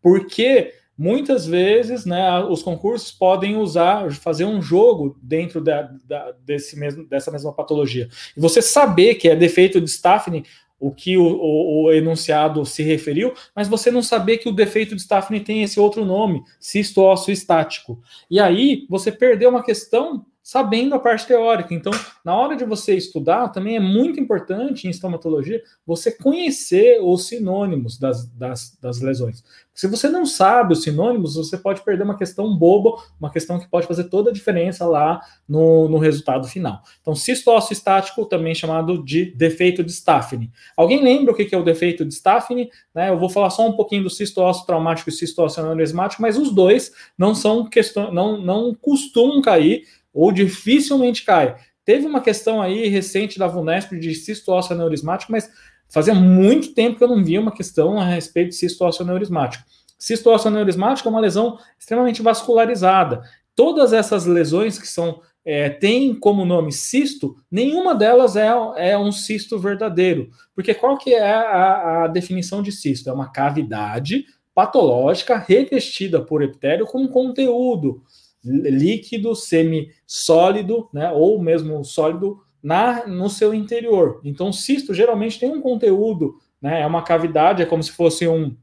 Porque 0.00 0.72
Muitas 0.98 1.46
vezes, 1.46 2.06
né, 2.06 2.40
os 2.44 2.62
concursos 2.62 3.12
podem 3.12 3.56
usar, 3.56 4.10
fazer 4.12 4.46
um 4.46 4.62
jogo 4.62 5.18
dentro 5.22 5.60
da, 5.60 5.82
da, 6.04 6.32
desse 6.44 6.78
mesmo, 6.78 7.06
dessa 7.06 7.30
mesma 7.30 7.52
patologia. 7.52 8.08
E 8.34 8.40
você 8.40 8.62
saber 8.62 9.16
que 9.16 9.28
é 9.28 9.36
defeito 9.36 9.80
de 9.80 9.90
Staffney, 9.90 10.44
o 10.78 10.90
que 10.90 11.16
o, 11.16 11.22
o, 11.22 11.84
o, 11.84 11.92
enunciado 11.92 12.64
se 12.64 12.82
referiu, 12.82 13.34
mas 13.54 13.68
você 13.68 13.90
não 13.90 14.02
saber 14.02 14.38
que 14.38 14.48
o 14.48 14.52
defeito 14.52 14.94
de 14.94 15.00
Staffney 15.00 15.40
tem 15.40 15.62
esse 15.62 15.80
outro 15.80 16.04
nome, 16.04 16.42
cisto 16.60 17.02
ósseo 17.02 17.32
estático. 17.32 18.00
E 18.30 18.38
aí 18.38 18.86
você 18.88 19.10
perdeu 19.10 19.50
uma 19.50 19.62
questão 19.62 20.24
sabendo 20.46 20.94
a 20.94 21.00
parte 21.00 21.26
teórica. 21.26 21.74
Então, 21.74 21.92
na 22.24 22.32
hora 22.32 22.54
de 22.54 22.64
você 22.64 22.94
estudar, 22.94 23.48
também 23.48 23.74
é 23.74 23.80
muito 23.80 24.20
importante 24.20 24.86
em 24.86 24.90
estomatologia 24.90 25.60
você 25.84 26.12
conhecer 26.12 27.00
os 27.02 27.26
sinônimos 27.26 27.98
das, 27.98 28.28
das, 28.28 28.78
das 28.80 29.00
lesões. 29.00 29.42
Se 29.74 29.88
você 29.88 30.08
não 30.08 30.24
sabe 30.24 30.72
os 30.72 30.84
sinônimos, 30.84 31.34
você 31.34 31.58
pode 31.58 31.82
perder 31.82 32.04
uma 32.04 32.16
questão 32.16 32.56
boba, 32.56 32.92
uma 33.18 33.28
questão 33.28 33.58
que 33.58 33.68
pode 33.68 33.88
fazer 33.88 34.04
toda 34.04 34.30
a 34.30 34.32
diferença 34.32 34.86
lá 34.86 35.20
no, 35.48 35.88
no 35.88 35.98
resultado 35.98 36.46
final. 36.46 36.80
Então, 37.00 37.16
cisto 37.16 37.50
estático, 37.72 38.24
também 38.24 38.54
chamado 38.54 39.02
de 39.02 39.32
defeito 39.32 39.82
de 39.82 39.90
Staffney. 39.90 40.48
Alguém 40.76 41.02
lembra 41.02 41.32
o 41.32 41.36
que 41.36 41.52
é 41.52 41.58
o 41.58 41.64
defeito 41.64 42.04
de 42.04 42.14
Staffney? 42.14 42.70
Né, 42.94 43.10
eu 43.10 43.18
vou 43.18 43.28
falar 43.28 43.50
só 43.50 43.66
um 43.68 43.72
pouquinho 43.72 44.04
do 44.04 44.10
cisto 44.10 44.40
ósseo 44.40 44.64
traumático 44.64 45.10
e 45.10 45.12
cisto 45.12 45.42
ósseo 45.42 45.64
aneurismático, 45.64 46.22
mas 46.22 46.38
os 46.38 46.52
dois 46.52 46.92
não 47.18 47.34
são 47.34 47.68
questão, 47.68 48.12
não, 48.12 48.40
não 48.40 48.72
costumam 48.72 49.42
cair 49.42 49.82
ou 50.16 50.32
dificilmente 50.32 51.24
cai. 51.24 51.54
Teve 51.84 52.06
uma 52.06 52.22
questão 52.22 52.62
aí 52.62 52.88
recente 52.88 53.38
da 53.38 53.46
VUNESP 53.46 53.98
de 53.98 54.14
cisto 54.14 54.50
ósseo 54.50 54.74
aneurismático, 54.74 55.30
mas 55.30 55.48
fazia 55.88 56.14
muito 56.14 56.72
tempo 56.72 56.96
que 56.96 57.04
eu 57.04 57.08
não 57.08 57.22
via 57.22 57.40
uma 57.40 57.52
questão 57.52 58.00
a 58.00 58.04
respeito 58.04 58.48
de 58.48 58.54
cisto 58.56 58.82
ósseo 58.82 59.04
aneurismático. 59.04 59.62
Cisto 59.98 60.30
ósseo 60.30 60.48
aneurismático 60.48 61.06
é 61.06 61.10
uma 61.10 61.20
lesão 61.20 61.58
extremamente 61.78 62.22
vascularizada. 62.22 63.22
Todas 63.54 63.92
essas 63.92 64.24
lesões 64.24 64.78
que 64.78 64.88
são 64.88 65.20
é, 65.44 65.68
têm 65.68 66.14
como 66.14 66.44
nome 66.44 66.72
cisto, 66.72 67.36
nenhuma 67.50 67.94
delas 67.94 68.36
é, 68.36 68.48
é 68.76 68.98
um 68.98 69.12
cisto 69.12 69.58
verdadeiro. 69.58 70.30
Porque 70.54 70.74
qual 70.74 70.96
que 70.96 71.14
é 71.14 71.30
a, 71.30 72.04
a 72.04 72.06
definição 72.08 72.62
de 72.62 72.72
cisto? 72.72 73.08
É 73.08 73.12
uma 73.12 73.30
cavidade 73.30 74.24
patológica 74.54 75.36
revestida 75.36 76.20
por 76.20 76.42
epitélio 76.42 76.86
com 76.86 77.06
conteúdo 77.06 78.02
líquido, 78.46 79.34
semi-sólido, 79.34 80.88
né, 80.92 81.10
ou 81.12 81.42
mesmo 81.42 81.84
sólido 81.84 82.38
na 82.62 83.06
no 83.06 83.28
seu 83.28 83.52
interior. 83.52 84.20
Então, 84.24 84.52
cisto 84.52 84.94
geralmente 84.94 85.38
tem 85.38 85.50
um 85.50 85.60
conteúdo, 85.60 86.36
né, 86.60 86.82
é 86.82 86.86
uma 86.86 87.02
cavidade, 87.02 87.62
é 87.62 87.66
como 87.66 87.82
se 87.82 87.92
fosse 87.92 88.26
um, 88.26 88.56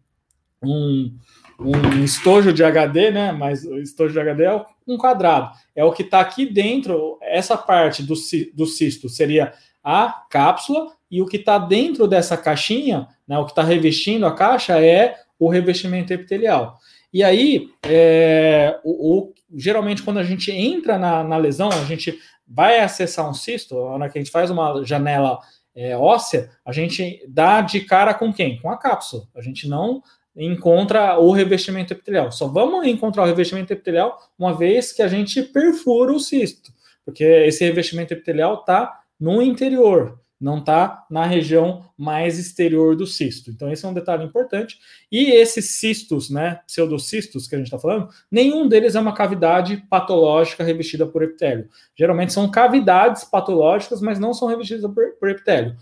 um, 0.63 1.15
um 1.60 2.04
estojo 2.04 2.52
de 2.52 2.63
HD, 2.63 3.12
né? 3.12 3.32
Mas 3.32 3.63
o 3.63 3.78
estojo 3.78 4.13
de 4.13 4.19
HD 4.19 4.43
é 4.46 4.65
um 4.88 4.98
quadrado. 4.98 5.52
É 5.76 5.84
o 5.84 5.91
que 5.91 6.04
está 6.04 6.19
aqui 6.19 6.46
dentro, 6.46 7.17
essa 7.22 7.58
parte 7.58 8.04
do, 8.04 8.15
do 8.54 8.65
cisto 8.65 9.10
seria 9.10 9.54
a 9.84 10.26
cápsula, 10.30 10.93
e 11.12 11.22
o 11.22 11.26
que 11.26 11.38
está 11.38 11.58
dentro 11.60 12.08
dessa 12.08 12.36
caixinha, 12.36 13.08
né, 13.28 13.38
o 13.38 13.46
que 13.46 13.52
está 13.52 13.62
revestindo 13.62 14.26
a 14.26 14.34
caixa 14.34 14.84
é 14.84 15.15
o 15.38 15.50
revestimento 15.50 16.12
epitelial. 16.12 16.78
E 17.13 17.24
aí, 17.24 17.69
é, 17.86 18.80
o, 18.84 19.17
o, 19.17 19.34
geralmente, 19.56 20.04
quando 20.04 20.20
a 20.20 20.24
gente 20.24 20.52
entra 20.52 20.98
na, 20.98 21.24
na, 21.24 21.38
lesão, 21.38 21.70
a 21.70 21.86
gente 21.86 22.18
vai 22.48 22.80
acessar 22.80 23.30
um 23.30 23.34
cisto, 23.34 23.76
na 23.76 23.82
hora 23.82 24.10
que 24.10 24.18
a 24.18 24.22
gente 24.22 24.32
faz 24.32 24.50
uma 24.50 24.84
janela 24.84 25.39
é, 25.76 25.98
óssea, 25.98 26.52
a 26.66 26.72
gente 26.72 27.24
dá 27.28 27.62
de 27.62 27.82
cara 27.82 28.13
com 28.13 28.34
quem? 28.34 28.60
Com 28.60 28.70
a 28.70 28.78
cápsula. 28.78 29.24
A 29.36 29.42
gente 29.42 29.68
não 29.68 30.02
encontra 30.36 31.20
o 31.20 31.32
revestimento 31.32 31.94
epitelial. 31.94 32.32
Só 32.32 32.48
vamos 32.48 32.86
encontrar 32.88 33.24
o 33.24 33.28
revestimento 33.28 33.72
epitelial 33.72 34.20
uma 34.38 34.56
vez 34.56 34.92
que 34.92 35.02
a 35.02 35.08
gente 35.08 35.42
perfura 35.44 36.12
o 36.12 36.20
cisto, 36.20 36.72
porque 37.06 37.24
esse 37.24 37.63
revestimento 37.63 38.13
epitelial 38.13 38.56
está 38.56 39.02
no 39.20 39.42
interior, 39.42 40.20
não 40.43 40.58
está 40.60 41.06
na 41.10 41.25
região 41.25 41.86
mais 41.97 42.38
exterior 42.38 42.97
do 42.97 43.08
cisto. 43.08 43.49
Então, 43.49 43.71
esse 43.71 43.86
é 43.86 43.88
um 43.88 43.93
detalhe 43.93 44.25
importante. 44.25 44.77
E 45.10 45.32
esses 45.32 45.75
cistos, 45.75 46.29
né, 46.29 46.60
pseudocistos 46.67 47.47
que 47.47 47.56
a 47.56 47.58
gente 47.58 47.67
está 47.67 47.79
falando, 47.79 48.10
nenhum 48.29 48.67
deles 48.67 48.93
é 48.93 48.99
uma 48.99 49.13
cavidade 49.13 49.77
patológica 49.89 50.62
revestida 50.62 51.06
por 51.06 51.23
epitélio. 51.23 51.69
Geralmente 51.97 52.34
são 52.34 52.51
cavidades 52.51 53.23
patológicas, 53.23 54.01
mas 54.01 54.19
não 54.19 54.34
são 54.34 54.49
revestidas 54.49 54.91
por, 54.93 55.13
por 55.17 55.29
epitélio. 55.29 55.77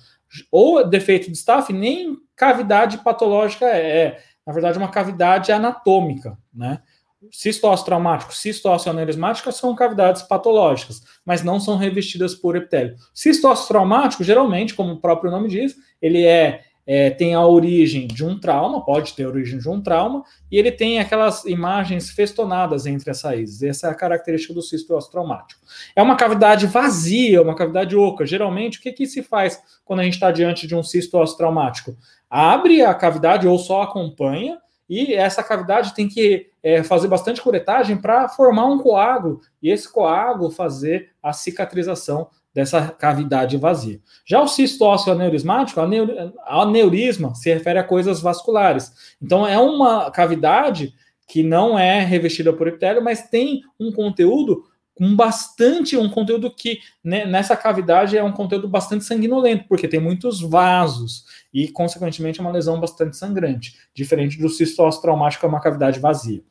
Ou 0.52 0.88
defeito 0.88 1.32
de 1.32 1.38
staff, 1.38 1.74
nem 1.74 2.18
cavidade 2.36 3.00
patológica 3.00 3.66
é. 3.66 3.98
é 3.98 4.24
na 4.46 4.54
verdade, 4.54 4.78
uma 4.78 4.90
cavidade 4.90 5.52
anatômica, 5.52 6.36
né? 6.52 6.82
Cisto 7.30 7.72
traumático, 7.84 8.34
cisto 8.34 8.68
aneurismática 8.68 9.52
são 9.52 9.76
cavidades 9.76 10.24
patológicas, 10.24 11.04
mas 11.24 11.44
não 11.44 11.60
são 11.60 11.78
revestidas 11.78 12.34
por 12.34 12.56
epitélio. 12.56 12.96
Cisto 13.14 13.54
traumático, 13.68 14.24
geralmente, 14.24 14.74
como 14.74 14.94
o 14.94 15.00
próprio 15.00 15.30
nome 15.30 15.48
diz, 15.48 15.76
ele 16.02 16.26
é, 16.26 16.64
é, 16.86 17.12
tem 17.12 17.36
a 17.36 17.46
origem 17.46 18.08
de 18.08 18.26
um 18.26 18.40
trauma, 18.40 18.84
pode 18.84 19.14
ter 19.14 19.26
a 19.26 19.28
origem 19.28 19.60
de 19.60 19.70
um 19.70 19.80
trauma, 19.80 20.24
e 20.52 20.58
ele 20.58 20.72
tem 20.72 21.00
aquelas 21.00 21.46
imagens 21.46 22.10
festonadas 22.10 22.88
entre 22.88 23.12
as 23.12 23.22
raízes. 23.22 23.62
Essa 23.62 23.88
é 23.88 23.92
a 23.92 23.96
característica 23.96 24.54
do 24.54 24.64
cisto 24.64 24.98
traumático. 25.12 25.62
É 25.96 26.02
uma 26.02 26.16
cavidade 26.16 26.66
vazia, 26.66 27.40
uma 27.40 27.56
cavidade 27.56 27.96
oca. 27.96 28.26
Geralmente, 28.26 28.80
o 28.80 28.82
que, 28.82 28.92
que 28.92 29.06
se 29.06 29.22
faz 29.22 29.62
quando 29.86 30.00
a 30.00 30.04
gente 30.04 30.16
está 30.16 30.32
diante 30.32 30.66
de 30.66 30.74
um 30.74 30.82
cisto 30.82 31.24
traumático? 31.38 31.96
Abre 32.28 32.82
a 32.82 32.96
cavidade 32.96 33.48
ou 33.48 33.60
só 33.60 33.84
acompanha, 33.84 34.58
e 34.90 35.14
essa 35.14 35.44
cavidade 35.44 35.94
tem 35.94 36.08
que 36.08 36.48
é, 36.62 36.84
fazer 36.84 37.08
bastante 37.08 37.42
curetagem 37.42 37.98
para 37.98 38.28
formar 38.28 38.66
um 38.66 38.80
coágulo, 38.80 39.42
e 39.62 39.70
esse 39.70 39.92
coágulo 39.92 40.52
fazer 40.52 41.10
a 41.22 41.34
cicatrização 41.34 42.28
dessa 42.54 42.90
cavidade 42.90 43.58
vazia. 43.58 44.00
Já 44.26 44.42
o 44.42 44.48
cisto 44.48 44.84
ósseo 44.84 45.14
aneurismático, 45.14 45.80
aneurisma 46.46 47.34
se 47.34 47.54
refere 47.54 47.80
a 47.80 47.84
coisas 47.84 48.22
vasculares. 48.22 49.16
Então 49.22 49.48
é 49.48 49.58
uma 49.58 50.12
cavidade 50.12 50.94
que 51.28 51.42
não 51.44 51.80
é 51.80 52.02
revestida 52.02 52.52
por 52.52 52.68
epitélio, 52.68 53.02
mas 53.02 53.30
tem 53.30 53.62
um 53.80 53.92
conteúdo 53.92 54.66
com 54.94 55.16
bastante, 55.16 55.96
um 55.96 56.10
conteúdo 56.10 56.54
que 56.54 56.80
né, 57.02 57.26
nessa 57.26 57.56
cavidade 57.56 58.18
é 58.18 58.24
um 58.24 58.34
conteúdo 58.34 58.68
bastante 58.68 59.06
sanguinolento, 59.06 59.66
porque 59.70 59.88
tem 59.88 60.00
muitos 60.00 60.42
vasos 60.42 61.24
e, 61.54 61.68
consequentemente, 61.68 62.40
é 62.40 62.44
uma 62.44 62.52
lesão 62.52 62.80
bastante 62.80 63.18
sangrante, 63.18 63.78
diferente 63.94 64.38
do 64.40 64.50
cisto 64.50 64.88
traumático, 65.02 65.46
é 65.46 65.50
uma 65.50 65.62
cavidade 65.62 66.00
vazia. 66.00 66.42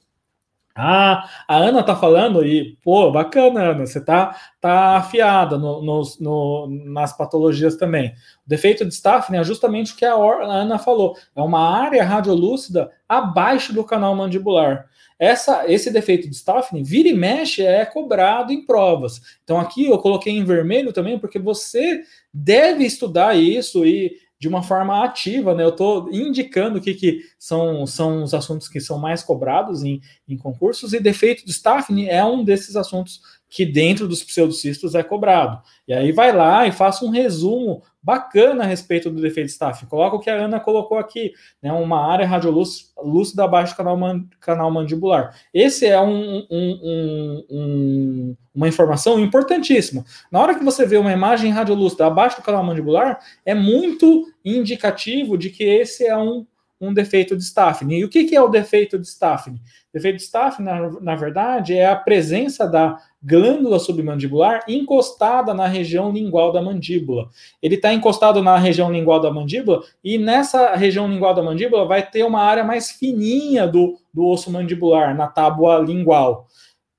Ah, 0.74 1.28
a 1.48 1.56
Ana 1.56 1.82
tá 1.82 1.96
falando 1.96 2.46
e, 2.46 2.78
pô, 2.82 3.10
bacana, 3.10 3.72
Ana, 3.72 3.86
você 3.86 4.00
tá, 4.00 4.36
tá 4.60 4.96
afiada 4.96 5.58
no, 5.58 5.82
no, 5.82 6.02
no, 6.20 6.66
nas 6.86 7.14
patologias 7.14 7.76
também. 7.76 8.10
O 8.46 8.48
defeito 8.48 8.84
de 8.84 8.94
Staphne 8.94 9.38
é 9.38 9.44
justamente 9.44 9.92
o 9.92 9.96
que 9.96 10.04
a, 10.04 10.14
a 10.14 10.44
Ana 10.44 10.78
falou, 10.78 11.16
é 11.34 11.42
uma 11.42 11.60
área 11.76 12.04
radiolúcida 12.04 12.90
abaixo 13.08 13.74
do 13.74 13.84
canal 13.84 14.14
mandibular. 14.14 14.86
Essa, 15.18 15.70
esse 15.70 15.90
defeito 15.90 16.30
de 16.30 16.34
Staphne, 16.36 16.82
vira 16.82 17.08
e 17.08 17.14
mexe, 17.14 17.62
é 17.62 17.84
cobrado 17.84 18.52
em 18.52 18.64
provas. 18.64 19.20
Então 19.44 19.60
aqui 19.60 19.84
eu 19.84 19.98
coloquei 19.98 20.32
em 20.32 20.44
vermelho 20.44 20.94
também, 20.94 21.18
porque 21.18 21.38
você 21.38 22.00
deve 22.32 22.84
estudar 22.84 23.36
isso 23.36 23.84
e 23.84 24.16
de 24.40 24.48
uma 24.48 24.62
forma 24.62 25.05
ativa, 25.05 25.55
né? 25.55 25.62
Eu 25.62 25.68
estou 25.68 26.09
indicando 26.11 26.79
o 26.79 26.81
que, 26.81 26.94
que 26.94 27.20
são, 27.38 27.87
são 27.87 28.22
os 28.22 28.33
assuntos 28.33 28.68
que 28.68 28.81
são 28.81 28.98
mais 28.98 29.22
cobrados 29.22 29.85
em, 29.85 30.00
em 30.26 30.37
concursos, 30.37 30.94
e 30.94 30.98
defeito 30.98 31.44
de 31.44 31.53
Staphne 31.53 32.09
é 32.09 32.24
um 32.24 32.42
desses 32.42 32.74
assuntos 32.74 33.20
que 33.50 33.66
dentro 33.66 34.06
dos 34.06 34.22
pseudocistos 34.22 34.94
é 34.94 35.02
cobrado. 35.02 35.60
E 35.86 35.92
aí 35.92 36.12
vai 36.12 36.32
lá 36.32 36.68
e 36.68 36.72
faça 36.72 37.04
um 37.04 37.10
resumo 37.10 37.82
bacana 38.00 38.62
a 38.62 38.66
respeito 38.66 39.10
do 39.10 39.20
defeito 39.20 39.48
de 39.48 39.52
staff. 39.52 39.84
Coloca 39.86 40.16
o 40.16 40.20
que 40.20 40.30
a 40.30 40.36
Ana 40.36 40.60
colocou 40.60 40.96
aqui, 40.96 41.32
né, 41.60 41.72
uma 41.72 42.06
área 42.10 42.26
radiolúcida 42.26 43.44
abaixo 43.44 43.74
do 43.74 43.76
canal, 43.76 43.96
man, 43.96 44.24
canal 44.40 44.70
mandibular. 44.70 45.36
Esse 45.52 45.84
é 45.84 46.00
um, 46.00 46.46
um, 46.48 47.44
um, 47.50 48.36
uma 48.54 48.68
informação 48.68 49.18
importantíssima. 49.18 50.04
Na 50.30 50.40
hora 50.40 50.54
que 50.54 50.64
você 50.64 50.86
vê 50.86 50.96
uma 50.96 51.12
imagem 51.12 51.50
radiolúcida 51.50 52.06
abaixo 52.06 52.36
do 52.36 52.44
canal 52.44 52.62
mandibular, 52.62 53.18
é 53.44 53.54
muito 53.54 54.26
indicativo 54.44 55.36
de 55.36 55.50
que 55.50 55.64
esse 55.64 56.06
é 56.06 56.16
um 56.16 56.46
um 56.80 56.94
defeito 56.94 57.36
de 57.36 57.42
Staphne. 57.42 57.98
E 57.98 58.04
o 58.04 58.08
que, 58.08 58.24
que 58.24 58.34
é 58.34 58.40
o 58.40 58.48
defeito 58.48 58.98
de 58.98 59.06
Staphne? 59.06 59.60
Defeito 59.92 60.16
de 60.16 60.22
Staphne, 60.22 60.64
na, 60.64 60.90
na 61.00 61.14
verdade, 61.16 61.76
é 61.76 61.86
a 61.86 61.96
presença 61.96 62.66
da 62.66 62.96
glândula 63.22 63.78
submandibular 63.78 64.62
encostada 64.66 65.52
na 65.52 65.66
região 65.66 66.10
lingual 66.10 66.52
da 66.52 66.62
mandíbula. 66.62 67.28
Ele 67.62 67.74
está 67.74 67.92
encostado 67.92 68.42
na 68.42 68.56
região 68.56 68.90
lingual 68.90 69.20
da 69.20 69.30
mandíbula 69.30 69.82
e 70.02 70.16
nessa 70.16 70.74
região 70.74 71.06
lingual 71.08 71.34
da 71.34 71.42
mandíbula 71.42 71.84
vai 71.84 72.08
ter 72.08 72.24
uma 72.24 72.40
área 72.40 72.64
mais 72.64 72.90
fininha 72.90 73.66
do, 73.66 73.98
do 74.14 74.26
osso 74.26 74.50
mandibular, 74.50 75.14
na 75.14 75.26
tábua 75.26 75.78
lingual. 75.78 76.46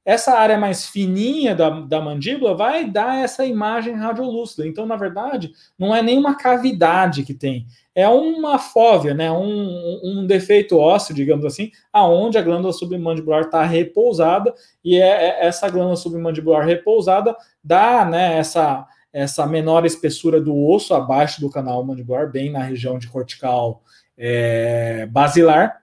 Essa 0.04 0.34
área 0.34 0.58
mais 0.58 0.88
fininha 0.88 1.56
da, 1.56 1.70
da 1.70 2.02
mandíbula 2.02 2.56
vai 2.56 2.90
dar 2.90 3.24
essa 3.24 3.46
imagem 3.46 3.94
radiolúcida. 3.94 4.68
Então, 4.68 4.86
na 4.86 4.96
verdade, 4.96 5.52
não 5.78 5.96
é 5.96 6.02
nenhuma 6.02 6.36
cavidade 6.36 7.24
que 7.24 7.36
tem, 7.36 7.68
é 7.94 8.08
uma 8.08 8.58
fóvea, 8.58 9.14
né? 9.14 9.32
um, 9.32 10.00
um 10.04 10.26
defeito 10.26 10.78
ósseo, 10.78 11.14
digamos 11.14 11.46
assim, 11.46 11.72
aonde 11.92 12.38
a 12.38 12.42
glândula 12.42 12.74
submandibular 12.74 13.42
está 13.42 13.64
repousada, 13.64 14.54
e 14.84 14.96
é, 14.96 15.08
é, 15.08 15.46
essa 15.46 15.70
glândula 15.70 15.98
submandibular 15.98 16.66
repousada 16.66 17.36
dá 17.64 18.06
né, 18.06 18.38
essa, 18.38 18.88
essa 19.12 19.46
menor 19.46 19.86
espessura 19.86 20.40
do 20.40 20.56
osso 20.58 20.94
abaixo 20.94 21.42
do 21.42 21.50
canal 21.50 21.84
mandibular, 21.84 22.32
bem 22.32 22.50
na 22.50 22.64
região 22.64 22.98
de 22.98 23.08
cortical 23.08 23.84
é, 24.18 25.06
basilar, 25.08 25.82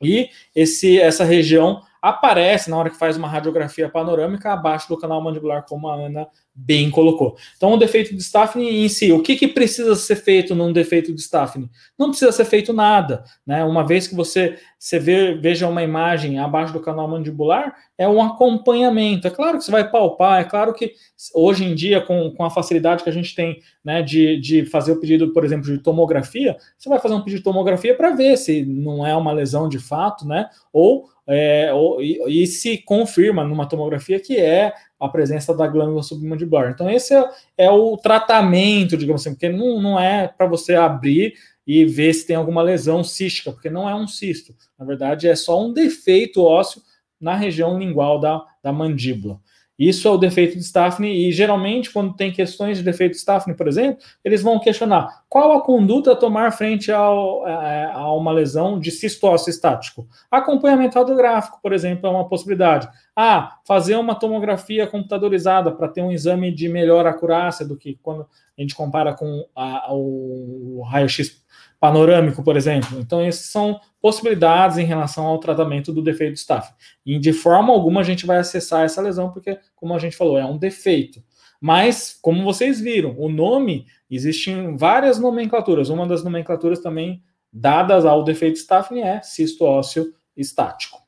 e 0.00 0.30
esse, 0.54 1.00
essa 1.00 1.24
região 1.24 1.82
aparece 2.02 2.68
na 2.68 2.76
hora 2.76 2.90
que 2.90 2.98
faz 2.98 3.16
uma 3.16 3.28
radiografia 3.28 3.88
panorâmica 3.88 4.52
abaixo 4.52 4.88
do 4.88 4.98
canal 4.98 5.22
mandibular, 5.22 5.64
como 5.64 5.86
a 5.88 5.94
Ana 5.94 6.26
bem 6.54 6.90
colocou. 6.90 7.36
Então, 7.56 7.72
o 7.72 7.78
defeito 7.78 8.14
de 8.14 8.20
Staphne 8.20 8.84
em 8.84 8.88
si, 8.88 9.12
o 9.12 9.22
que, 9.22 9.36
que 9.36 9.48
precisa 9.48 9.94
ser 9.94 10.16
feito 10.16 10.54
num 10.54 10.72
defeito 10.72 11.14
de 11.14 11.20
Staphne? 11.20 11.70
Não 11.96 12.08
precisa 12.10 12.32
ser 12.32 12.44
feito 12.44 12.72
nada, 12.72 13.24
né? 13.46 13.64
Uma 13.64 13.86
vez 13.86 14.06
que 14.06 14.14
você, 14.14 14.58
você 14.78 14.98
vê, 14.98 15.34
veja 15.34 15.68
uma 15.68 15.82
imagem 15.82 16.38
abaixo 16.38 16.72
do 16.72 16.80
canal 16.80 17.08
mandibular, 17.08 17.74
é 17.96 18.06
um 18.06 18.20
acompanhamento. 18.20 19.26
É 19.26 19.30
claro 19.30 19.56
que 19.56 19.64
você 19.64 19.70
vai 19.70 19.88
palpar, 19.88 20.40
é 20.40 20.44
claro 20.44 20.74
que 20.74 20.92
hoje 21.34 21.64
em 21.64 21.74
dia, 21.74 22.00
com, 22.00 22.32
com 22.32 22.44
a 22.44 22.50
facilidade 22.50 23.04
que 23.04 23.10
a 23.10 23.14
gente 23.14 23.34
tem 23.34 23.60
né, 23.82 24.02
de, 24.02 24.38
de 24.38 24.66
fazer 24.66 24.92
o 24.92 25.00
pedido, 25.00 25.32
por 25.32 25.44
exemplo, 25.44 25.64
de 25.70 25.78
tomografia, 25.78 26.56
você 26.76 26.88
vai 26.88 26.98
fazer 26.98 27.14
um 27.14 27.20
pedido 27.22 27.38
de 27.38 27.44
tomografia 27.44 27.96
para 27.96 28.10
ver 28.10 28.36
se 28.36 28.64
não 28.66 29.06
é 29.06 29.16
uma 29.16 29.32
lesão 29.32 29.68
de 29.68 29.78
fato, 29.78 30.26
né? 30.26 30.50
Ou 30.72 31.12
é, 31.26 31.70
e, 32.00 32.42
e, 32.42 32.46
se 32.46 32.78
confirma 32.78 33.44
numa 33.44 33.68
tomografia 33.68 34.18
que 34.18 34.36
é 34.36 34.72
a 34.98 35.08
presença 35.08 35.54
da 35.54 35.66
glândula 35.66 36.02
submandibular. 36.02 36.70
Então, 36.70 36.90
esse 36.90 37.14
é, 37.14 37.24
é 37.58 37.70
o 37.70 37.96
tratamento, 37.96 38.96
digamos 38.96 39.22
assim, 39.22 39.34
porque 39.34 39.48
não, 39.48 39.80
não 39.80 40.00
é 40.00 40.26
para 40.26 40.46
você 40.46 40.74
abrir 40.74 41.34
e 41.66 41.84
ver 41.84 42.12
se 42.12 42.26
tem 42.26 42.34
alguma 42.34 42.62
lesão 42.62 43.04
cística, 43.04 43.52
porque 43.52 43.70
não 43.70 43.88
é 43.88 43.94
um 43.94 44.06
cisto. 44.06 44.54
Na 44.78 44.84
verdade, 44.84 45.28
é 45.28 45.36
só 45.36 45.64
um 45.64 45.72
defeito 45.72 46.42
ósseo 46.42 46.82
na 47.20 47.36
região 47.36 47.78
lingual 47.78 48.18
da, 48.18 48.44
da 48.62 48.72
mandíbula. 48.72 49.40
Isso 49.78 50.06
é 50.06 50.10
o 50.10 50.18
defeito 50.18 50.56
de 50.56 50.62
Staphne, 50.62 51.28
e 51.28 51.32
geralmente, 51.32 51.90
quando 51.90 52.14
tem 52.14 52.30
questões 52.30 52.78
de 52.78 52.84
defeito 52.84 53.12
de 53.12 53.18
Staphne, 53.18 53.56
por 53.56 53.66
exemplo, 53.66 54.02
eles 54.24 54.42
vão 54.42 54.60
questionar 54.60 55.24
qual 55.28 55.52
a 55.52 55.62
conduta 55.62 56.12
a 56.12 56.16
tomar 56.16 56.52
frente 56.52 56.92
ao, 56.92 57.44
a, 57.46 57.92
a 57.94 58.14
uma 58.14 58.30
lesão 58.32 58.78
de 58.78 58.90
cisto 58.90 59.26
estático. 59.48 60.06
Acompanhamento 60.30 60.98
radiográfico, 60.98 61.58
por 61.62 61.72
exemplo, 61.72 62.06
é 62.06 62.10
uma 62.10 62.28
possibilidade. 62.28 62.88
Ah, 63.16 63.58
fazer 63.66 63.96
uma 63.96 64.14
tomografia 64.14 64.86
computadorizada 64.86 65.72
para 65.72 65.88
ter 65.88 66.02
um 66.02 66.12
exame 66.12 66.52
de 66.52 66.68
melhor 66.68 67.06
acurácia 67.06 67.66
do 67.66 67.76
que 67.76 67.98
quando 68.02 68.26
a 68.56 68.60
gente 68.60 68.74
compara 68.74 69.14
com 69.14 69.46
a, 69.56 69.92
o 69.92 70.82
raio-x 70.88 71.42
panorâmico, 71.80 72.44
por 72.44 72.56
exemplo. 72.56 73.00
Então, 73.00 73.20
essas 73.20 73.46
são 73.46 73.80
possibilidades 74.02 74.76
em 74.76 74.84
relação 74.84 75.24
ao 75.24 75.38
tratamento 75.38 75.92
do 75.92 76.02
defeito 76.02 76.32
de 76.32 76.40
Staff. 76.40 76.74
E 77.06 77.20
de 77.20 77.32
forma 77.32 77.72
alguma 77.72 78.00
a 78.00 78.04
gente 78.04 78.26
vai 78.26 78.38
acessar 78.38 78.84
essa 78.84 79.00
lesão, 79.00 79.30
porque, 79.30 79.58
como 79.76 79.94
a 79.94 79.98
gente 79.98 80.16
falou, 80.16 80.36
é 80.36 80.44
um 80.44 80.58
defeito. 80.58 81.22
Mas, 81.60 82.18
como 82.20 82.42
vocês 82.42 82.80
viram, 82.80 83.14
o 83.16 83.28
nome, 83.28 83.86
existem 84.10 84.76
várias 84.76 85.20
nomenclaturas. 85.20 85.88
Uma 85.88 86.06
das 86.06 86.24
nomenclaturas 86.24 86.80
também 86.80 87.22
dadas 87.52 88.04
ao 88.04 88.24
defeito 88.24 88.56
Staffing 88.56 89.02
é 89.02 89.22
cisto 89.22 89.64
ósseo 89.64 90.12
estático. 90.36 90.98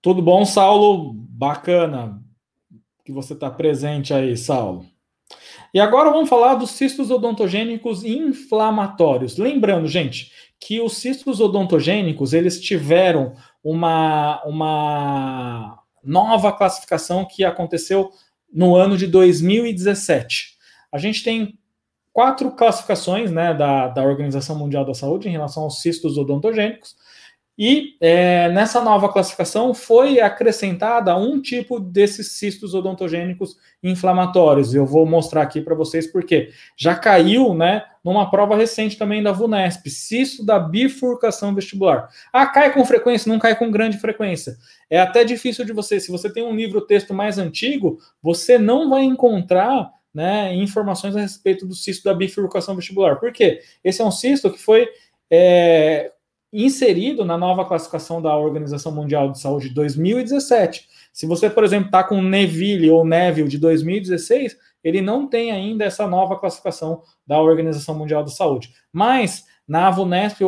Tudo 0.00 0.22
bom, 0.22 0.44
Saulo? 0.44 1.12
Bacana 1.12 2.22
que 3.04 3.10
você 3.10 3.32
está 3.32 3.50
presente 3.50 4.14
aí, 4.14 4.36
Saulo. 4.36 4.86
E 5.74 5.80
agora 5.80 6.10
vamos 6.10 6.28
falar 6.28 6.54
dos 6.54 6.70
cistos 6.70 7.10
odontogênicos 7.10 8.04
inflamatórios. 8.04 9.38
Lembrando, 9.38 9.88
gente, 9.88 10.30
que 10.64 10.80
os 10.80 10.96
cistos 10.98 11.40
odontogênicos 11.40 12.32
eles 12.32 12.60
tiveram 12.60 13.34
uma, 13.64 14.40
uma 14.44 15.82
nova 16.04 16.52
classificação 16.52 17.24
que 17.24 17.44
aconteceu 17.44 18.10
no 18.52 18.76
ano 18.76 18.96
de 18.96 19.08
2017. 19.08 20.56
A 20.92 20.98
gente 20.98 21.24
tem 21.24 21.58
quatro 22.12 22.52
classificações 22.52 23.32
né, 23.32 23.52
da, 23.52 23.88
da 23.88 24.04
Organização 24.04 24.56
Mundial 24.56 24.84
da 24.84 24.94
Saúde 24.94 25.28
em 25.28 25.32
relação 25.32 25.64
aos 25.64 25.80
cistos 25.80 26.16
odontogênicos. 26.16 26.94
E 27.58 27.96
é, 28.00 28.48
nessa 28.50 28.80
nova 28.80 29.12
classificação 29.12 29.74
foi 29.74 30.20
acrescentada 30.20 31.14
um 31.16 31.40
tipo 31.40 31.78
desses 31.78 32.32
cistos 32.32 32.72
odontogênicos 32.72 33.58
inflamatórios. 33.82 34.74
Eu 34.74 34.86
vou 34.86 35.04
mostrar 35.04 35.42
aqui 35.42 35.60
para 35.60 35.74
vocês 35.74 36.06
porque 36.06 36.50
já 36.76 36.94
caiu, 36.94 37.52
né, 37.54 37.84
numa 38.02 38.30
prova 38.30 38.56
recente 38.56 38.96
também 38.96 39.22
da 39.22 39.32
VUNESP, 39.32 39.90
cisto 39.90 40.44
da 40.44 40.58
bifurcação 40.58 41.54
vestibular. 41.54 42.08
Ah, 42.32 42.46
cai 42.46 42.72
com 42.72 42.84
frequência, 42.84 43.30
não 43.30 43.38
cai 43.38 43.54
com 43.54 43.70
grande 43.70 43.98
frequência. 43.98 44.56
É 44.88 44.98
até 44.98 45.22
difícil 45.22 45.64
de 45.64 45.72
você, 45.72 46.00
se 46.00 46.10
você 46.10 46.32
tem 46.32 46.42
um 46.42 46.56
livro 46.56 46.80
texto 46.80 47.12
mais 47.12 47.38
antigo, 47.38 47.98
você 48.22 48.58
não 48.58 48.88
vai 48.88 49.02
encontrar 49.02 49.90
né, 50.14 50.54
informações 50.54 51.16
a 51.16 51.20
respeito 51.20 51.66
do 51.66 51.74
cisto 51.74 52.04
da 52.04 52.14
bifurcação 52.14 52.74
vestibular. 52.74 53.16
Por 53.16 53.32
quê? 53.32 53.60
Esse 53.84 54.00
é 54.00 54.04
um 54.04 54.10
cisto 54.10 54.50
que 54.50 54.58
foi 54.58 54.88
é, 55.30 56.11
inserido 56.52 57.24
na 57.24 57.38
nova 57.38 57.64
classificação 57.64 58.20
da 58.20 58.36
Organização 58.36 58.92
Mundial 58.92 59.30
de 59.30 59.40
Saúde 59.40 59.68
de 59.68 59.74
2017. 59.74 60.86
Se 61.12 61.26
você, 61.26 61.48
por 61.48 61.64
exemplo, 61.64 61.86
está 61.86 62.04
com 62.04 62.20
Neville 62.20 62.90
ou 62.90 63.04
Neville 63.04 63.48
de 63.48 63.58
2016, 63.58 64.56
ele 64.84 65.00
não 65.00 65.26
tem 65.26 65.50
ainda 65.50 65.84
essa 65.84 66.06
nova 66.06 66.38
classificação 66.38 67.02
da 67.26 67.40
Organização 67.40 67.94
Mundial 67.94 68.22
de 68.22 68.34
Saúde. 68.34 68.72
Mas 68.92 69.46
na 69.66 69.88
AVUNESP 69.88 70.44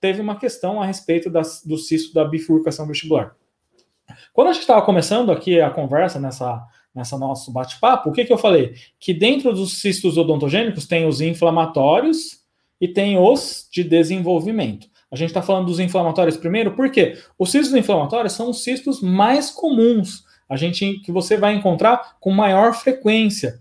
teve 0.00 0.20
uma 0.20 0.36
questão 0.36 0.82
a 0.82 0.86
respeito 0.86 1.30
das, 1.30 1.64
do 1.64 1.78
cisto 1.78 2.12
da 2.12 2.24
bifurcação 2.24 2.86
vestibular. 2.86 3.34
Quando 4.32 4.48
a 4.48 4.52
gente 4.52 4.62
estava 4.62 4.82
começando 4.82 5.30
aqui 5.30 5.60
a 5.60 5.70
conversa 5.70 6.18
nessa, 6.18 6.62
nessa 6.94 7.16
nosso 7.16 7.52
bate-papo, 7.52 8.10
o 8.10 8.12
que, 8.12 8.24
que 8.24 8.32
eu 8.32 8.38
falei? 8.38 8.74
Que 8.98 9.14
dentro 9.14 9.52
dos 9.52 9.80
cistos 9.80 10.18
odontogênicos 10.18 10.86
tem 10.86 11.06
os 11.06 11.20
inflamatórios 11.20 12.40
e 12.80 12.88
tem 12.88 13.18
os 13.18 13.68
de 13.70 13.84
desenvolvimento. 13.84 14.88
A 15.10 15.16
gente 15.16 15.28
está 15.30 15.42
falando 15.42 15.66
dos 15.66 15.80
inflamatórios 15.80 16.36
primeiro, 16.36 16.72
porque 16.72 17.18
os 17.38 17.50
cistos 17.50 17.74
inflamatórios 17.74 18.32
são 18.32 18.50
os 18.50 18.62
cistos 18.62 19.02
mais 19.02 19.50
comuns, 19.50 20.24
a 20.48 20.56
gente 20.56 20.94
que 21.00 21.12
você 21.12 21.36
vai 21.36 21.54
encontrar 21.54 22.16
com 22.20 22.30
maior 22.30 22.74
frequência. 22.74 23.60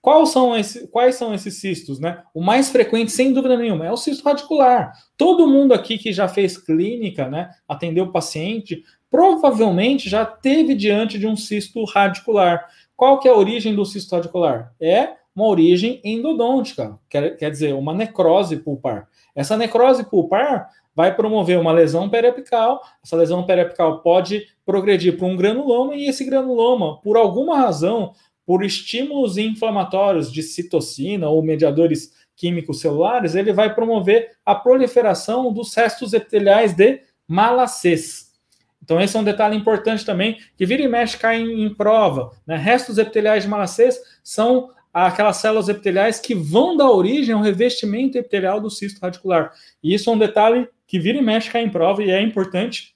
Quais 0.00 0.30
são, 0.30 0.56
esse, 0.56 0.88
quais 0.88 1.14
são 1.14 1.32
esses 1.32 1.60
cistos, 1.60 2.00
né? 2.00 2.22
O 2.34 2.42
mais 2.42 2.70
frequente, 2.70 3.12
sem 3.12 3.32
dúvida 3.32 3.56
nenhuma, 3.56 3.86
é 3.86 3.92
o 3.92 3.96
cisto 3.96 4.24
radicular. 4.24 4.92
Todo 5.16 5.46
mundo 5.46 5.72
aqui 5.72 5.96
que 5.96 6.12
já 6.12 6.26
fez 6.26 6.58
clínica, 6.58 7.28
né, 7.28 7.50
atendeu 7.68 8.10
paciente, 8.10 8.82
provavelmente 9.08 10.10
já 10.10 10.24
teve 10.24 10.74
diante 10.74 11.18
de 11.18 11.26
um 11.26 11.36
cisto 11.36 11.84
radicular. 11.84 12.66
Qual 12.96 13.20
que 13.20 13.28
é 13.28 13.30
a 13.30 13.36
origem 13.36 13.76
do 13.76 13.84
cisto 13.84 14.16
radicular? 14.16 14.74
É 14.80 15.10
uma 15.36 15.46
origem 15.46 16.00
endodôntica, 16.02 16.98
quer, 17.08 17.36
quer 17.36 17.50
dizer, 17.50 17.74
uma 17.74 17.94
necrose 17.94 18.56
pulpar. 18.56 19.08
Essa 19.34 19.56
necrose 19.56 20.04
pulpar 20.04 20.68
vai 20.94 21.14
promover 21.14 21.58
uma 21.58 21.72
lesão 21.72 22.08
periapical. 22.08 22.82
Essa 23.04 23.16
lesão 23.16 23.44
periapical 23.44 24.00
pode 24.00 24.46
progredir 24.64 25.16
para 25.16 25.26
um 25.26 25.36
granuloma 25.36 25.94
e 25.94 26.06
esse 26.06 26.24
granuloma, 26.24 27.00
por 27.00 27.16
alguma 27.16 27.56
razão, 27.58 28.12
por 28.44 28.64
estímulos 28.64 29.38
inflamatórios 29.38 30.30
de 30.30 30.42
citocina 30.42 31.28
ou 31.28 31.42
mediadores 31.42 32.12
químicos 32.34 32.80
celulares, 32.80 33.34
ele 33.34 33.52
vai 33.52 33.74
promover 33.74 34.32
a 34.44 34.54
proliferação 34.54 35.52
dos 35.52 35.74
restos 35.74 36.12
epiteliais 36.12 36.74
de 36.74 37.00
malacês. 37.26 38.32
Então, 38.82 39.00
esse 39.00 39.16
é 39.16 39.20
um 39.20 39.24
detalhe 39.24 39.56
importante 39.56 40.04
também, 40.04 40.38
que 40.56 40.66
vira 40.66 40.82
e 40.82 40.88
mexe 40.88 41.16
cai 41.16 41.40
em, 41.40 41.64
em 41.64 41.72
prova. 41.72 42.32
Né? 42.44 42.56
Restos 42.56 42.98
epiteliais 42.98 43.44
de 43.44 43.48
malacês 43.48 44.00
são 44.24 44.70
aquelas 44.92 45.36
células 45.36 45.68
epiteliais 45.68 46.18
que 46.18 46.34
vão 46.34 46.76
dar 46.76 46.90
origem 46.90 47.34
ao 47.34 47.40
revestimento 47.40 48.18
epitelial 48.18 48.60
do 48.60 48.68
cisto 48.68 49.00
radicular. 49.00 49.52
E 49.82 49.94
isso 49.94 50.10
é 50.10 50.12
um 50.12 50.18
detalhe 50.18 50.68
que 50.92 50.98
vira 50.98 51.16
e 51.16 51.22
mexe 51.22 51.50
cai 51.50 51.62
em 51.62 51.70
prova 51.70 52.04
e 52.04 52.10
é 52.10 52.20
importante 52.20 52.94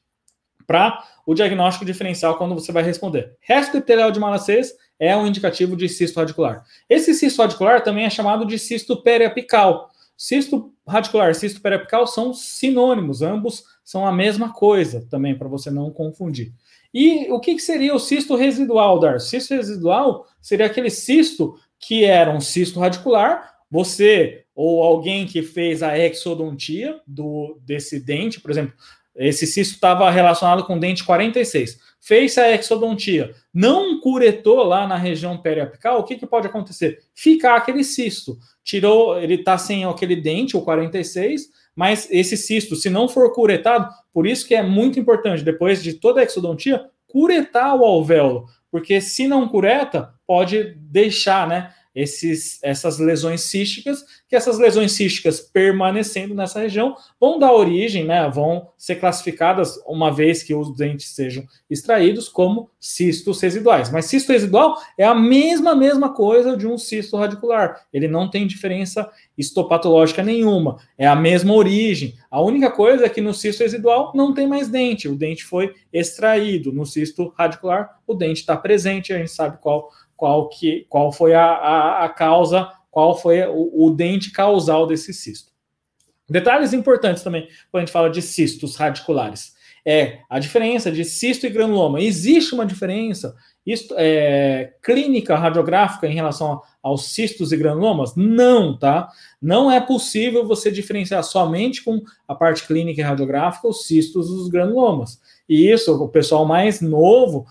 para 0.66 1.02
o 1.24 1.32
diagnóstico 1.32 1.82
diferencial 1.82 2.36
quando 2.36 2.54
você 2.54 2.70
vai 2.70 2.82
responder. 2.82 3.34
Resto 3.40 3.78
epitelial 3.78 4.10
de 4.10 4.20
malacês 4.20 4.74
é 5.00 5.16
um 5.16 5.26
indicativo 5.26 5.74
de 5.74 5.88
cisto 5.88 6.20
radicular. 6.20 6.62
Esse 6.90 7.14
cisto 7.14 7.40
radicular 7.40 7.82
também 7.82 8.04
é 8.04 8.10
chamado 8.10 8.44
de 8.44 8.58
cisto 8.58 9.02
periapical. 9.02 9.88
Cisto 10.14 10.74
radicular 10.86 11.30
e 11.30 11.34
cisto 11.34 11.62
periapical 11.62 12.06
são 12.06 12.34
sinônimos, 12.34 13.22
ambos 13.22 13.64
são 13.82 14.06
a 14.06 14.12
mesma 14.12 14.52
coisa 14.52 15.06
também, 15.08 15.34
para 15.34 15.48
você 15.48 15.70
não 15.70 15.90
confundir. 15.90 16.52
E 16.92 17.32
o 17.32 17.40
que, 17.40 17.54
que 17.54 17.62
seria 17.62 17.94
o 17.94 17.98
cisto 17.98 18.36
residual, 18.36 19.00
Dar? 19.00 19.20
Cisto 19.20 19.54
residual 19.54 20.26
seria 20.42 20.66
aquele 20.66 20.90
cisto 20.90 21.58
que 21.78 22.04
era 22.04 22.30
um 22.30 22.42
cisto 22.42 22.78
radicular, 22.78 23.54
você 23.70 24.44
ou 24.56 24.82
alguém 24.82 25.26
que 25.26 25.42
fez 25.42 25.82
a 25.82 25.98
exodontia 25.98 26.98
do, 27.06 27.60
desse 27.66 28.00
dente, 28.00 28.40
por 28.40 28.50
exemplo, 28.50 28.72
esse 29.14 29.46
cisto 29.46 29.74
estava 29.74 30.10
relacionado 30.10 30.64
com 30.64 30.78
dente 30.78 31.04
46. 31.04 31.78
Fez 32.00 32.38
a 32.38 32.50
exodontia, 32.52 33.34
não 33.52 34.00
curetou 34.00 34.62
lá 34.62 34.86
na 34.86 34.96
região 34.96 35.36
periapical, 35.36 36.00
o 36.00 36.04
que, 36.04 36.16
que 36.16 36.26
pode 36.26 36.46
acontecer? 36.46 37.00
Ficar 37.14 37.56
aquele 37.56 37.84
cisto. 37.84 38.38
Tirou, 38.64 39.20
ele 39.20 39.34
está 39.34 39.58
sem 39.58 39.84
aquele 39.84 40.16
dente, 40.16 40.56
o 40.56 40.62
46, 40.62 41.50
mas 41.74 42.08
esse 42.10 42.36
cisto, 42.36 42.76
se 42.76 42.88
não 42.88 43.08
for 43.08 43.34
curetado, 43.34 43.92
por 44.12 44.26
isso 44.26 44.46
que 44.46 44.54
é 44.54 44.62
muito 44.62 44.98
importante, 44.98 45.42
depois 45.44 45.82
de 45.82 45.94
toda 45.94 46.20
a 46.20 46.24
exodontia, 46.24 46.86
curetar 47.06 47.76
o 47.76 47.84
alvéolo. 47.84 48.46
Porque 48.70 49.00
se 49.00 49.26
não 49.26 49.48
cureta, 49.48 50.14
pode 50.26 50.74
deixar, 50.78 51.46
né? 51.46 51.72
Esses, 51.96 52.62
essas 52.62 52.98
lesões 52.98 53.40
císticas, 53.40 54.04
que 54.28 54.36
essas 54.36 54.58
lesões 54.58 54.92
císticas 54.92 55.40
permanecendo 55.40 56.34
nessa 56.34 56.60
região 56.60 56.94
vão 57.18 57.38
dar 57.38 57.54
origem, 57.54 58.04
né, 58.04 58.30
vão 58.30 58.68
ser 58.76 58.96
classificadas, 58.96 59.80
uma 59.86 60.12
vez 60.12 60.42
que 60.42 60.54
os 60.54 60.76
dentes 60.76 61.14
sejam 61.14 61.42
extraídos, 61.70 62.28
como 62.28 62.70
cistos 62.78 63.40
residuais. 63.40 63.90
Mas 63.90 64.04
cisto 64.04 64.30
residual 64.30 64.76
é 64.98 65.04
a 65.04 65.14
mesma, 65.14 65.74
mesma 65.74 66.12
coisa 66.12 66.54
de 66.54 66.66
um 66.66 66.76
cisto 66.76 67.16
radicular. 67.16 67.86
Ele 67.90 68.06
não 68.06 68.28
tem 68.28 68.46
diferença 68.46 69.10
histopatológica 69.38 70.22
nenhuma, 70.22 70.76
é 70.98 71.06
a 71.06 71.16
mesma 71.16 71.54
origem. 71.54 72.14
A 72.30 72.42
única 72.42 72.70
coisa 72.70 73.06
é 73.06 73.08
que 73.08 73.22
no 73.22 73.32
cisto 73.32 73.62
residual 73.62 74.12
não 74.14 74.34
tem 74.34 74.46
mais 74.46 74.68
dente, 74.68 75.08
o 75.08 75.16
dente 75.16 75.44
foi 75.44 75.72
extraído. 75.90 76.72
No 76.72 76.84
cisto 76.84 77.32
radicular, 77.38 77.98
o 78.06 78.12
dente 78.12 78.40
está 78.40 78.54
presente, 78.54 79.14
a 79.14 79.18
gente 79.18 79.30
sabe 79.30 79.56
qual 79.62 79.88
qual, 80.16 80.48
que, 80.48 80.86
qual 80.88 81.12
foi 81.12 81.34
a, 81.34 81.44
a, 81.44 82.04
a 82.04 82.08
causa, 82.08 82.70
qual 82.90 83.16
foi 83.16 83.42
o, 83.46 83.86
o, 83.86 83.90
dente 83.90 84.30
causal 84.30 84.86
desse 84.86 85.12
cisto. 85.12 85.52
Detalhes 86.28 86.72
importantes 86.72 87.22
também 87.22 87.46
quando 87.70 87.82
a 87.82 87.86
gente 87.86 87.92
fala 87.92 88.10
de 88.10 88.22
cistos 88.22 88.76
radiculares. 88.76 89.54
É 89.84 90.20
a 90.28 90.40
diferença 90.40 90.90
de 90.90 91.04
cisto 91.04 91.46
e 91.46 91.50
granuloma. 91.50 92.00
Existe 92.00 92.54
uma 92.54 92.66
diferença 92.66 93.36
isto, 93.66 93.94
é, 93.98 94.74
clínica 94.82 95.36
radiográfica 95.36 96.06
em 96.06 96.14
relação 96.14 96.62
aos 96.80 97.12
cistos 97.12 97.50
e 97.50 97.56
granulomas? 97.56 98.14
Não, 98.14 98.78
tá? 98.78 99.08
Não 99.42 99.70
é 99.70 99.80
possível 99.80 100.46
você 100.46 100.70
diferenciar 100.70 101.22
somente 101.24 101.82
com 101.82 102.00
a 102.28 102.34
parte 102.34 102.64
clínica 102.64 103.00
e 103.00 103.04
radiográfica 103.04 103.66
os 103.66 103.84
cistos 103.86 104.28
e 104.28 104.34
os 104.34 104.48
granulomas. 104.48 105.20
E 105.48 105.70
isso, 105.70 105.92
o 106.00 106.08
pessoal 106.08 106.44
mais 106.44 106.80
novo 106.80 107.44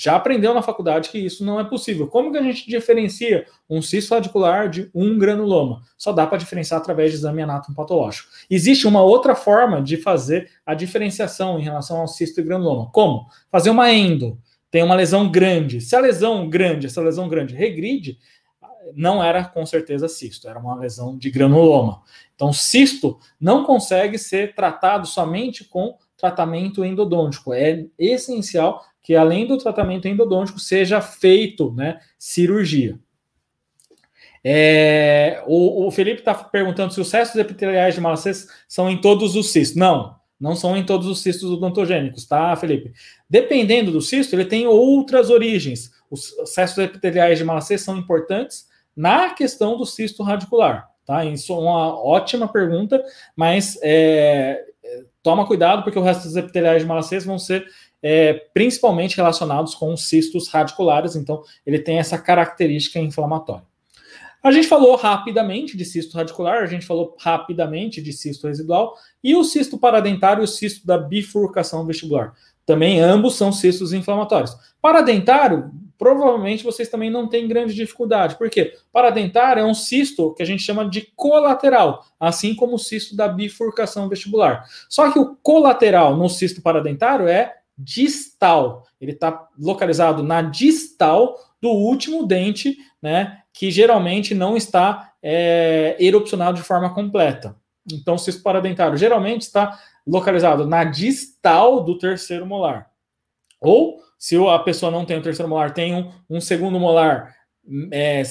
já 0.00 0.16
aprendeu 0.16 0.54
na 0.54 0.62
faculdade 0.62 1.10
que 1.10 1.18
isso 1.18 1.44
não 1.44 1.60
é 1.60 1.64
possível. 1.64 2.08
Como 2.08 2.32
que 2.32 2.38
a 2.38 2.42
gente 2.42 2.66
diferencia 2.66 3.44
um 3.68 3.82
cisto 3.82 4.14
radicular 4.14 4.70
de 4.70 4.90
um 4.94 5.18
granuloma? 5.18 5.82
Só 5.98 6.10
dá 6.10 6.26
para 6.26 6.38
diferenciar 6.38 6.80
através 6.80 7.10
de 7.10 7.18
exame 7.18 7.42
patológico. 7.76 8.30
Existe 8.48 8.88
uma 8.88 9.02
outra 9.02 9.34
forma 9.34 9.82
de 9.82 9.98
fazer 9.98 10.50
a 10.64 10.72
diferenciação 10.72 11.60
em 11.60 11.62
relação 11.62 12.00
ao 12.00 12.08
cisto 12.08 12.40
e 12.40 12.42
granuloma. 12.42 12.90
Como? 12.92 13.26
Fazer 13.50 13.68
uma 13.68 13.92
endo. 13.92 14.38
Tem 14.70 14.82
uma 14.82 14.94
lesão 14.94 15.30
grande. 15.30 15.82
Se 15.82 15.94
a 15.94 16.00
lesão 16.00 16.48
grande, 16.48 16.86
essa 16.86 17.02
lesão 17.02 17.28
grande 17.28 17.54
regride, 17.54 18.18
não 18.94 19.22
era 19.22 19.44
com 19.44 19.66
certeza 19.66 20.08
cisto, 20.08 20.48
era 20.48 20.58
uma 20.58 20.76
lesão 20.76 21.18
de 21.18 21.30
granuloma. 21.30 22.00
Então, 22.34 22.54
cisto 22.54 23.18
não 23.38 23.64
consegue 23.64 24.16
ser 24.16 24.54
tratado 24.54 25.06
somente 25.06 25.62
com 25.62 25.98
tratamento 26.16 26.84
endodôntico. 26.84 27.52
É 27.52 27.84
essencial 27.98 28.82
que, 29.02 29.14
além 29.14 29.46
do 29.46 29.58
tratamento 29.58 30.06
endodôntico, 30.06 30.58
seja 30.58 31.00
feito 31.00 31.72
né, 31.72 32.00
cirurgia. 32.18 32.98
É, 34.42 35.42
o, 35.46 35.86
o, 35.86 35.90
Felipe 35.90 36.20
está 36.20 36.34
perguntando 36.34 36.92
se 36.92 37.00
os 37.00 37.08
cestos 37.08 37.38
epiteliais 37.38 37.94
de 37.94 38.00
Malassez 38.00 38.48
são 38.66 38.90
em 38.90 38.98
todos 38.98 39.36
os 39.36 39.50
cistos. 39.50 39.76
Não, 39.76 40.16
não 40.40 40.56
são 40.56 40.76
em 40.76 40.84
todos 40.84 41.06
os 41.06 41.22
cistos 41.22 41.50
odontogênicos, 41.50 42.24
tá, 42.24 42.56
Felipe? 42.56 42.92
Dependendo 43.28 43.92
do 43.92 44.00
cisto, 44.00 44.34
ele 44.34 44.46
tem 44.46 44.66
outras 44.66 45.28
origens. 45.28 45.90
Os 46.10 46.34
cestos 46.46 46.82
epiteliais 46.82 47.38
de 47.38 47.44
Malassez 47.44 47.82
são 47.82 47.96
importantes 47.96 48.66
na 48.96 49.30
questão 49.30 49.76
do 49.76 49.84
cisto 49.84 50.22
radicular, 50.22 50.88
tá? 51.04 51.24
Isso 51.24 51.52
é 51.52 51.56
uma 51.56 52.02
ótima 52.02 52.48
pergunta, 52.48 53.02
mas 53.36 53.78
é, 53.82 54.64
toma 55.22 55.46
cuidado 55.46 55.82
porque 55.82 55.98
o 55.98 56.02
resto 56.02 56.24
dos 56.24 56.36
epiteliais 56.36 56.82
de 56.82 56.88
Malassez 56.88 57.24
vão 57.24 57.38
ser 57.38 57.66
é, 58.02 58.34
principalmente 58.54 59.16
relacionados 59.16 59.74
com 59.74 59.96
cistos 59.96 60.48
radiculares, 60.48 61.16
então 61.16 61.42
ele 61.66 61.78
tem 61.78 61.98
essa 61.98 62.18
característica 62.18 62.98
inflamatória. 62.98 63.68
A 64.42 64.50
gente 64.50 64.68
falou 64.68 64.96
rapidamente 64.96 65.76
de 65.76 65.84
cisto 65.84 66.16
radicular, 66.16 66.62
a 66.62 66.66
gente 66.66 66.86
falou 66.86 67.14
rapidamente 67.20 68.00
de 68.00 68.10
cisto 68.12 68.48
residual 68.48 68.96
e 69.22 69.36
o 69.36 69.44
cisto 69.44 69.76
paradentário 69.76 70.42
e 70.42 70.44
o 70.44 70.48
cisto 70.48 70.86
da 70.86 70.96
bifurcação 70.96 71.84
vestibular. 71.84 72.32
Também 72.64 73.00
ambos 73.00 73.34
são 73.34 73.52
cistos 73.52 73.92
inflamatórios. 73.92 74.56
Paradentário, 74.80 75.70
provavelmente 75.98 76.64
vocês 76.64 76.88
também 76.88 77.10
não 77.10 77.28
têm 77.28 77.46
grande 77.46 77.74
dificuldade. 77.74 78.38
Por 78.38 78.48
quê? 78.48 78.72
Paradentário 78.90 79.60
é 79.60 79.66
um 79.66 79.74
cisto 79.74 80.32
que 80.32 80.42
a 80.42 80.46
gente 80.46 80.62
chama 80.62 80.88
de 80.88 81.12
colateral, 81.14 82.06
assim 82.18 82.54
como 82.54 82.76
o 82.76 82.78
cisto 82.78 83.14
da 83.14 83.28
bifurcação 83.28 84.08
vestibular. 84.08 84.64
Só 84.88 85.10
que 85.10 85.18
o 85.18 85.36
colateral 85.42 86.16
no 86.16 86.30
cisto 86.30 86.62
paradentário 86.62 87.28
é 87.28 87.59
distal. 87.82 88.84
Ele 89.00 89.12
está 89.12 89.48
localizado 89.58 90.22
na 90.22 90.42
distal 90.42 91.36
do 91.60 91.70
último 91.70 92.26
dente, 92.26 92.76
né? 93.02 93.38
que 93.52 93.70
geralmente 93.70 94.34
não 94.34 94.56
está 94.56 95.12
é, 95.22 95.96
erupcionado 95.98 96.56
de 96.56 96.62
forma 96.62 96.92
completa. 96.94 97.56
Então, 97.92 98.16
cisto 98.16 98.42
paradentário 98.42 98.96
geralmente 98.96 99.42
está 99.42 99.78
localizado 100.06 100.66
na 100.66 100.84
distal 100.84 101.82
do 101.82 101.98
terceiro 101.98 102.46
molar. 102.46 102.90
Ou, 103.60 103.98
se 104.18 104.36
a 104.36 104.58
pessoa 104.58 104.90
não 104.90 105.04
tem 105.04 105.18
o 105.18 105.22
terceiro 105.22 105.48
molar, 105.48 105.74
tem 105.74 105.94
um, 105.94 106.10
um 106.28 106.40
segundo 106.40 106.78
molar 106.78 107.34
é, 107.92 108.22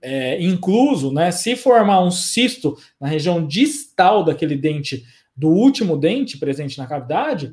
é, 0.00 0.42
incluso, 0.42 1.12
né? 1.12 1.30
Se 1.30 1.56
formar 1.56 2.00
um 2.00 2.10
cisto 2.10 2.76
na 3.00 3.08
região 3.08 3.46
distal 3.46 4.24
daquele 4.24 4.56
dente, 4.56 5.04
do 5.36 5.48
último 5.48 5.96
dente 5.96 6.38
presente 6.38 6.78
na 6.78 6.86
cavidade, 6.86 7.52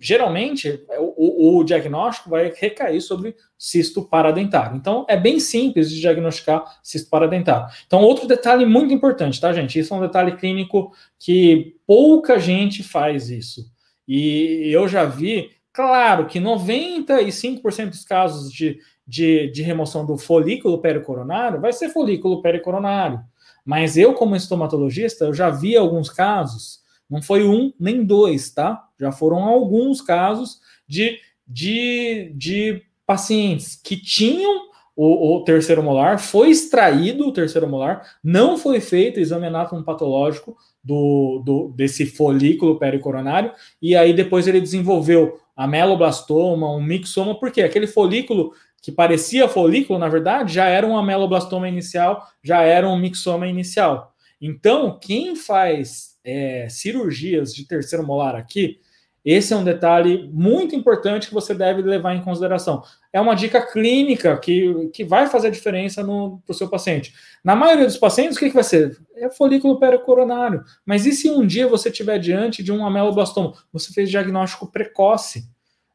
geralmente 0.00 0.84
o, 0.98 1.58
o, 1.58 1.64
diagnóstico 1.64 2.30
vai 2.30 2.52
recair 2.54 3.00
sobre 3.00 3.34
cisto 3.58 4.02
paradentário. 4.08 4.76
Então, 4.76 5.06
é 5.08 5.16
bem 5.16 5.40
simples 5.40 5.90
de 5.90 6.00
diagnosticar 6.00 6.64
cisto 6.82 7.08
paradentário. 7.08 7.66
Então, 7.86 8.00
outro 8.00 8.26
detalhe 8.26 8.66
muito 8.66 8.92
importante, 8.92 9.40
tá, 9.40 9.52
gente? 9.52 9.78
Isso 9.78 9.94
é 9.94 9.96
um 9.96 10.00
detalhe 10.00 10.36
clínico 10.36 10.92
que 11.18 11.76
pouca 11.86 12.38
gente 12.38 12.82
faz 12.82 13.30
isso. 13.30 13.64
E 14.06 14.70
eu 14.70 14.86
já 14.86 15.04
vi, 15.04 15.50
claro, 15.72 16.26
que 16.26 16.38
95% 16.38 17.88
dos 17.88 18.04
casos 18.04 18.52
de, 18.52 18.78
de, 19.06 19.50
de 19.50 19.62
remoção 19.62 20.04
do 20.04 20.18
folículo 20.18 20.80
pericoronário 20.80 21.60
vai 21.60 21.72
ser 21.72 21.88
folículo 21.88 22.42
pericoronário. 22.42 23.20
Mas 23.64 23.96
eu, 23.96 24.12
como 24.12 24.36
estomatologista, 24.36 25.24
eu 25.24 25.32
já 25.32 25.48
vi 25.48 25.76
alguns 25.76 26.10
casos 26.10 26.83
não 27.14 27.22
foi 27.22 27.46
um 27.46 27.72
nem 27.78 28.04
dois, 28.04 28.50
tá? 28.50 28.88
Já 28.98 29.12
foram 29.12 29.44
alguns 29.44 30.00
casos 30.00 30.58
de, 30.86 31.20
de, 31.46 32.32
de 32.34 32.82
pacientes 33.06 33.76
que 33.76 33.96
tinham 33.96 34.64
o, 34.96 35.36
o, 35.36 35.44
terceiro 35.44 35.80
molar, 35.80 36.18
foi 36.18 36.50
extraído 36.50 37.28
o 37.28 37.32
terceiro 37.32 37.68
molar, 37.68 38.16
não 38.22 38.58
foi 38.58 38.80
feito 38.80 39.20
exame 39.20 39.46
anátomo 39.46 39.84
patológico 39.84 40.56
do, 40.82 41.40
do, 41.44 41.68
desse 41.76 42.04
folículo 42.04 42.80
pericoronário, 42.80 43.52
e 43.80 43.94
aí 43.94 44.12
depois 44.12 44.48
ele 44.48 44.60
desenvolveu 44.60 45.40
ameloblastoma, 45.56 46.68
um 46.68 46.82
mixoma, 46.82 47.38
porque 47.38 47.62
aquele 47.62 47.86
folículo 47.86 48.54
que 48.82 48.90
parecia 48.90 49.48
folículo, 49.48 50.00
na 50.00 50.08
verdade, 50.08 50.52
já 50.52 50.66
era 50.66 50.84
um 50.84 50.96
ameloblastoma 50.96 51.68
inicial, 51.68 52.26
já 52.42 52.62
era 52.62 52.88
um 52.88 52.98
mixoma 52.98 53.46
inicial. 53.46 54.12
Então, 54.40 54.98
quem 55.00 55.36
faz 55.36 56.13
é, 56.24 56.68
cirurgias 56.68 57.54
de 57.54 57.66
terceiro 57.66 58.06
molar 58.06 58.34
aqui, 58.34 58.80
esse 59.24 59.54
é 59.54 59.56
um 59.56 59.64
detalhe 59.64 60.28
muito 60.30 60.76
importante 60.76 61.28
que 61.28 61.34
você 61.34 61.54
deve 61.54 61.80
levar 61.80 62.14
em 62.14 62.22
consideração. 62.22 62.82
É 63.10 63.18
uma 63.18 63.34
dica 63.34 63.62
clínica 63.62 64.36
que, 64.36 64.90
que 64.92 65.02
vai 65.02 65.28
fazer 65.28 65.48
a 65.48 65.50
diferença 65.50 66.04
para 66.04 66.12
o 66.12 66.52
seu 66.52 66.68
paciente. 66.68 67.14
Na 67.42 67.56
maioria 67.56 67.86
dos 67.86 67.96
pacientes, 67.96 68.36
o 68.36 68.40
que, 68.40 68.48
que 68.48 68.54
vai 68.54 68.64
ser? 68.64 68.98
É 69.16 69.30
folículo 69.30 69.80
pericoronário. 69.80 70.62
Mas 70.84 71.06
e 71.06 71.12
se 71.12 71.30
um 71.30 71.46
dia 71.46 71.66
você 71.66 71.88
estiver 71.88 72.18
diante 72.18 72.62
de 72.62 72.70
um 72.70 72.84
ameloblastoma? 72.84 73.54
Você 73.72 73.94
fez 73.94 74.10
diagnóstico 74.10 74.70
precoce. 74.70 75.48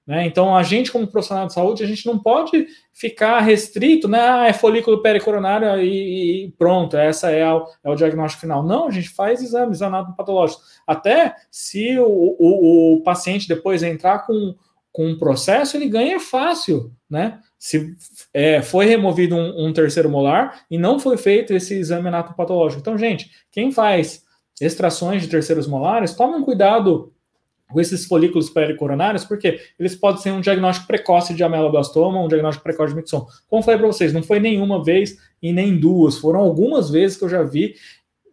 Né? 0.10 0.26
Então, 0.26 0.58
a 0.58 0.63
gente, 0.63 0.91
como 0.91 1.06
profissional 1.06 1.45
de 1.45 1.54
saúde, 1.54 1.84
a 1.84 1.88
gente 1.88 2.04
não 2.08 2.17
pode 2.17 2.65
ficar 2.91 3.41
restrito, 3.41 4.08
né? 4.08 4.19
Ah, 4.19 4.48
é 4.48 4.54
folículo 4.54 5.04
pericoronário 5.04 5.80
e, 5.84 6.45
e 6.45 6.52
pronto, 6.54 6.98
essa 6.98 7.30
é, 7.30 7.48
o, 7.48 7.67
é 7.84 7.91
o 7.91 7.95
diagnóstico 7.95 8.41
final. 8.41 8.63
Não, 8.63 8.88
a 8.88 8.91
gente 8.91 9.10
faz 9.10 9.39
exames 9.39 9.84
anatomopatológicos. 9.84 10.63
Até 10.88 11.36
se 11.52 12.00
o, 12.00 12.08
o, 12.08 12.95
o, 12.95 13.04
paciente 13.04 13.48
depois 13.48 13.84
entrar 13.84 14.26
com, 14.26 14.56
com 14.91 15.10
um 15.10 15.15
processo, 15.19 15.78
ele 15.78 15.88
ganha 15.88 16.19
fácil, 16.19 16.91
né? 17.08 17.39
Se 17.60 17.95
é, 18.34 18.63
foi 18.63 18.88
removido 18.88 19.36
um, 19.36 19.67
um, 19.67 19.72
terceiro 19.72 20.10
molar 20.10 20.62
e 20.72 20.80
não 20.80 21.00
foi 21.00 21.17
feito 21.17 21.54
esse 21.54 21.76
exame 21.76 22.08
anatomopatológico. 22.08 22.82
Então, 22.82 22.98
gente, 22.98 23.30
quem 23.52 23.72
faz 23.72 24.24
extrações 24.60 25.22
de 25.22 25.28
terceiros 25.28 25.67
molares, 25.67 26.15
tomem 26.15 26.41
cuidado 26.41 27.13
com 27.13 27.18
esses 27.75 28.05
folículos 28.05 28.49
pericoronários, 28.49 29.25
porque 29.25 29.60
eles 29.77 29.95
podem 29.95 30.21
ser 30.21 30.32
um 30.32 30.41
diagnóstico 30.41 30.88
precoce 30.88 31.34
de 31.34 31.43
ameloblastoma, 31.43 32.21
um 32.21 32.27
diagnóstico 32.27 32.63
precoce 32.63 32.93
de 32.93 32.99
mixoma. 32.99 33.27
Como 33.47 33.62
falei 33.62 33.79
para 33.79 33.88
vocês, 33.88 34.13
não 34.13 34.23
foi 34.23 34.39
nenhuma 34.39 34.84
vez 34.84 35.17
e 35.41 35.51
nem 35.53 35.77
duas, 35.77 36.17
foram 36.17 36.39
algumas 36.39 36.89
vezes 36.89 37.17
que 37.17 37.23
eu 37.23 37.29
já 37.29 37.43
vi 37.43 37.75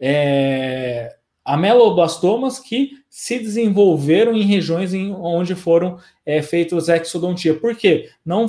é, 0.00 1.14
ameloblastomas 1.44 2.58
que 2.58 2.92
se 3.08 3.38
desenvolveram 3.38 4.34
em 4.34 4.42
regiões 4.42 4.92
em 4.92 5.12
onde 5.12 5.54
foram 5.54 5.98
é, 6.24 6.42
feitos 6.42 6.88
exodontia. 6.88 7.54
Por 7.54 7.74
quê? 7.76 8.10
Não, 8.24 8.46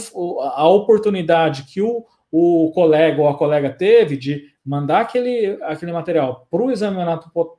a 0.54 0.68
oportunidade 0.68 1.64
que 1.64 1.82
o, 1.82 2.06
o 2.32 2.72
colega 2.74 3.22
ou 3.22 3.30
a 3.30 3.38
colega 3.38 3.70
teve 3.70 4.18
de 4.18 4.46
mandar 4.68 5.00
aquele, 5.00 5.58
aquele 5.64 5.94
material 5.94 6.46
para 6.52 6.62
o 6.62 6.70
exame 6.70 6.98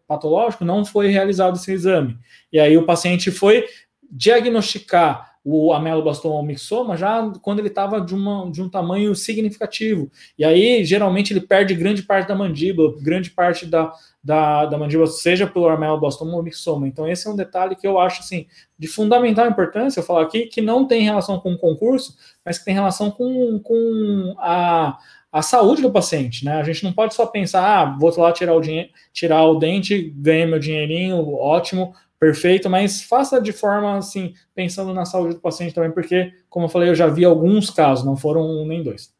patológico, 0.06 0.62
não 0.62 0.84
foi 0.84 1.08
realizado 1.08 1.56
esse 1.56 1.72
exame. 1.72 2.18
E 2.52 2.60
aí 2.60 2.76
o 2.76 2.84
paciente 2.84 3.30
foi 3.30 3.64
diagnosticar 4.10 5.28
o 5.42 5.72
ameloblastoma 5.72 6.46
mixoma 6.46 6.94
já 6.94 7.32
quando 7.40 7.60
ele 7.60 7.68
estava 7.68 8.02
de, 8.02 8.14
de 8.52 8.62
um 8.62 8.68
tamanho 8.68 9.14
significativo. 9.14 10.10
E 10.38 10.44
aí, 10.44 10.84
geralmente, 10.84 11.32
ele 11.32 11.40
perde 11.40 11.74
grande 11.74 12.02
parte 12.02 12.28
da 12.28 12.34
mandíbula, 12.34 12.94
grande 13.00 13.30
parte 13.30 13.64
da, 13.64 13.90
da, 14.22 14.66
da 14.66 14.76
mandíbula, 14.76 15.06
seja 15.06 15.46
pelo 15.46 15.68
ameloblastoma 15.68 16.36
ou 16.36 16.42
mixoma. 16.42 16.86
Então, 16.86 17.08
esse 17.08 17.26
é 17.26 17.30
um 17.30 17.36
detalhe 17.36 17.74
que 17.74 17.86
eu 17.86 17.98
acho, 17.98 18.20
assim, 18.20 18.46
de 18.78 18.86
fundamental 18.86 19.48
importância, 19.48 20.00
eu 20.00 20.04
falar 20.04 20.24
aqui, 20.24 20.46
que 20.46 20.60
não 20.60 20.86
tem 20.86 21.00
relação 21.00 21.40
com 21.40 21.54
o 21.54 21.58
concurso, 21.58 22.14
mas 22.44 22.58
que 22.58 22.66
tem 22.66 22.74
relação 22.74 23.10
com, 23.10 23.58
com 23.60 24.34
a, 24.38 24.98
a 25.30 25.42
saúde 25.42 25.82
do 25.82 25.92
paciente, 25.92 26.44
né? 26.44 26.54
A 26.54 26.62
gente 26.62 26.82
não 26.84 26.92
pode 26.92 27.14
só 27.14 27.26
pensar, 27.26 27.62
ah, 27.62 27.96
vou 27.98 28.12
lá 28.16 28.32
tirar 28.32 28.54
o 28.54 28.60
dinheiro, 28.60 28.88
tirar 29.12 29.44
o 29.44 29.58
dente, 29.58 30.12
ganhei 30.16 30.46
meu 30.46 30.58
dinheirinho, 30.58 31.34
ótimo, 31.34 31.94
perfeito, 32.18 32.68
mas 32.68 33.02
faça 33.02 33.40
de 33.40 33.52
forma 33.52 33.96
assim, 33.96 34.34
pensando 34.54 34.92
na 34.92 35.04
saúde 35.04 35.34
do 35.34 35.40
paciente 35.40 35.74
também, 35.74 35.92
porque, 35.92 36.32
como 36.48 36.66
eu 36.66 36.70
falei, 36.70 36.88
eu 36.88 36.94
já 36.94 37.06
vi 37.06 37.24
alguns 37.24 37.70
casos, 37.70 38.04
não 38.04 38.16
foram 38.16 38.42
um 38.42 38.66
nem 38.66 38.82
dois. 38.82 39.12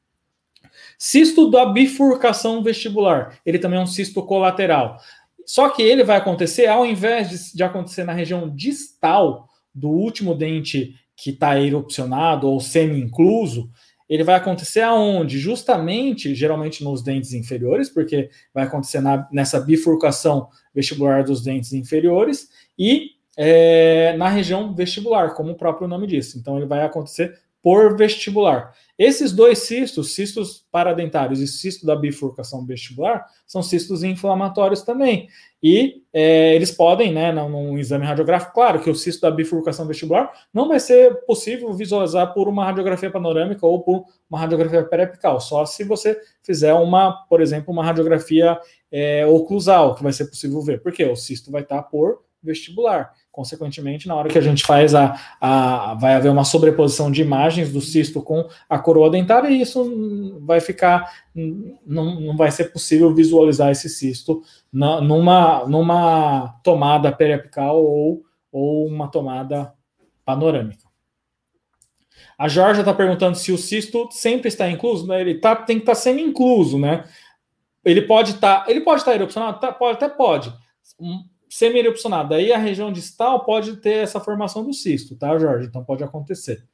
Cisto 0.99 1.51
da 1.51 1.67
bifurcação 1.67 2.63
vestibular, 2.63 3.39
ele 3.47 3.59
também 3.59 3.79
é 3.79 3.83
um 3.83 3.87
cisto 3.87 4.23
colateral. 4.23 4.99
Só 5.47 5.69
que 5.69 5.83
ele 5.83 6.03
vai 6.03 6.17
acontecer, 6.17 6.67
ao 6.67 6.85
invés 6.85 7.31
de, 7.31 7.57
de 7.57 7.63
acontecer 7.63 8.05
na 8.05 8.13
região 8.13 8.49
distal 8.55 9.49
do 9.75 9.89
último 9.89 10.35
dente 10.35 10.95
que 11.17 11.31
está 11.31 11.61
erupcionado 11.61 12.49
ou 12.49 12.61
semi-incluso, 12.61 13.71
ele 14.09 14.25
vai 14.25 14.37
acontecer 14.37 14.81
aonde? 14.81 15.39
Justamente, 15.39 16.35
geralmente 16.35 16.83
nos 16.83 17.03
dentes 17.03 17.33
inferiores, 17.33 17.89
porque 17.91 18.31
vai 18.55 18.65
acontecer 18.65 19.01
na, 19.01 19.29
nessa 19.31 19.61
bifurcação 19.61 20.49
vestibular 20.75 21.23
dos 21.25 21.43
dentes 21.43 21.73
inferiores, 21.73 22.49
e 22.79 23.11
é, 23.37 24.17
na 24.17 24.29
região 24.29 24.75
vestibular, 24.75 25.35
como 25.35 25.53
o 25.53 25.57
próprio 25.57 25.87
nome 25.87 26.07
diz. 26.07 26.35
Então, 26.35 26.57
ele 26.57 26.67
vai 26.67 26.83
acontecer 26.83 27.39
por 27.63 27.97
vestibular. 27.97 28.73
Esses 28.99 29.33
dois 29.33 29.59
cistos, 29.59 30.15
cistos 30.15 30.67
paradentários 30.73 31.41
e 31.41 31.47
cisto 31.47 31.87
da 31.87 31.95
bifurcação 31.95 32.67
vestibular, 32.67 33.25
são 33.47 33.63
cistos 33.63 34.03
inflamatórios 34.03 34.83
também. 34.83 35.29
E 35.63 36.03
é, 36.13 36.55
eles 36.55 36.71
podem, 36.71 37.13
né, 37.13 37.31
num, 37.31 37.79
exame 37.79 38.05
radiográfico, 38.05 38.55
claro 38.55 38.81
que 38.81 38.91
o 38.91 38.95
cisto 38.95 39.21
da 39.23 39.31
bifurcação 39.31 39.87
vestibular 39.87 40.33
não 40.53 40.69
vai 40.69 40.81
ser 40.81 41.15
possível 41.27 41.73
visualizar 41.73 42.33
por 42.35 42.49
uma 42.49 42.65
radiografia 42.65 43.11
panorâmica 43.11 43.67
ou 43.67 43.83
por 43.83 44.05
uma 44.29 44.39
radiografia 44.39 44.85
periapical, 44.85 45.41
só 45.41 45.65
se 45.65 45.85
você 45.85 46.21
fizer 46.43 46.75
uma, 46.75 47.25
por 47.29 47.41
exemplo, 47.41 47.73
uma 47.73 47.85
radiografia 47.85 48.59
é, 48.91 49.27
oclusal, 49.27 49.95
que 49.95 50.03
vai 50.03 50.13
ser 50.13 50.27
possível 50.27 50.61
ver, 50.61 50.83
porque 50.83 51.05
o 51.05 51.17
cisto 51.17 51.51
vai 51.51 51.63
estar 51.63 51.83
por 51.85 52.23
vestibular. 52.43 53.13
Consequentemente, 53.39 54.09
na 54.09 54.17
hora 54.17 54.29
que 54.29 54.37
a 54.37 54.41
gente 54.41 54.67
faz 54.67 54.97
a, 54.97 55.17
a. 55.41 55.95
Vai 55.95 56.15
haver 56.15 56.29
uma 56.29 56.43
sobreposição 56.43 57.09
de 57.09 57.23
imagens 57.23 57.73
do 57.73 57.81
cisto 57.81 58.21
com 58.21 58.49
a 58.69 58.81
coroa 58.81 59.09
dentária, 59.09 59.47
e 59.47 59.61
isso 59.61 60.41
vai 60.41 60.61
ficar. 60.61 61.09
Não, 61.87 62.21
não 62.21 62.37
vai 62.37 62.51
ser 62.51 62.73
possível 62.73 63.15
visualizar 63.15 63.71
esse 63.71 63.89
cisto 63.89 64.43
na, 64.73 65.01
numa, 65.01 65.65
numa 65.69 66.49
tomada 66.65 67.13
periapical 67.13 67.81
ou, 67.81 68.25
ou 68.51 68.89
uma 68.89 69.07
tomada 69.07 69.73
panorâmica. 70.25 70.89
A 72.37 72.49
Georgia 72.49 72.81
está 72.81 72.93
perguntando 72.93 73.37
se 73.37 73.53
o 73.53 73.59
cisto 73.59 74.09
sempre 74.11 74.49
está 74.49 74.69
incluso. 74.69 75.07
Né? 75.07 75.21
Ele 75.21 75.37
tá, 75.37 75.55
tem 75.55 75.77
que 75.77 75.83
estar 75.83 75.95
tá 75.95 76.01
semi-incluso, 76.01 76.77
né? 76.77 77.05
Ele 77.85 78.03
pode 78.03 78.33
estar. 78.33 78.65
Tá, 78.65 78.69
ele 78.69 78.81
pode 78.81 79.03
estar 79.03 79.13
tá 79.13 79.17
erupcionado? 79.17 79.61
Tá, 79.61 79.71
pode, 79.71 79.95
até 79.95 80.09
pode 80.09 80.53
semi-erupcionado. 81.49 82.35
Aí 82.35 82.53
a 82.53 82.59
região 82.59 82.93
distal 82.93 83.45
pode 83.45 83.77
ter 83.77 84.03
essa 84.03 84.21
formação 84.21 84.65
do 84.65 84.73
cisto, 84.73 85.17
tá, 85.17 85.39
Jorge? 85.39 85.67
Então 85.67 85.85
pode 85.85 86.05
acontecer. 86.05 86.65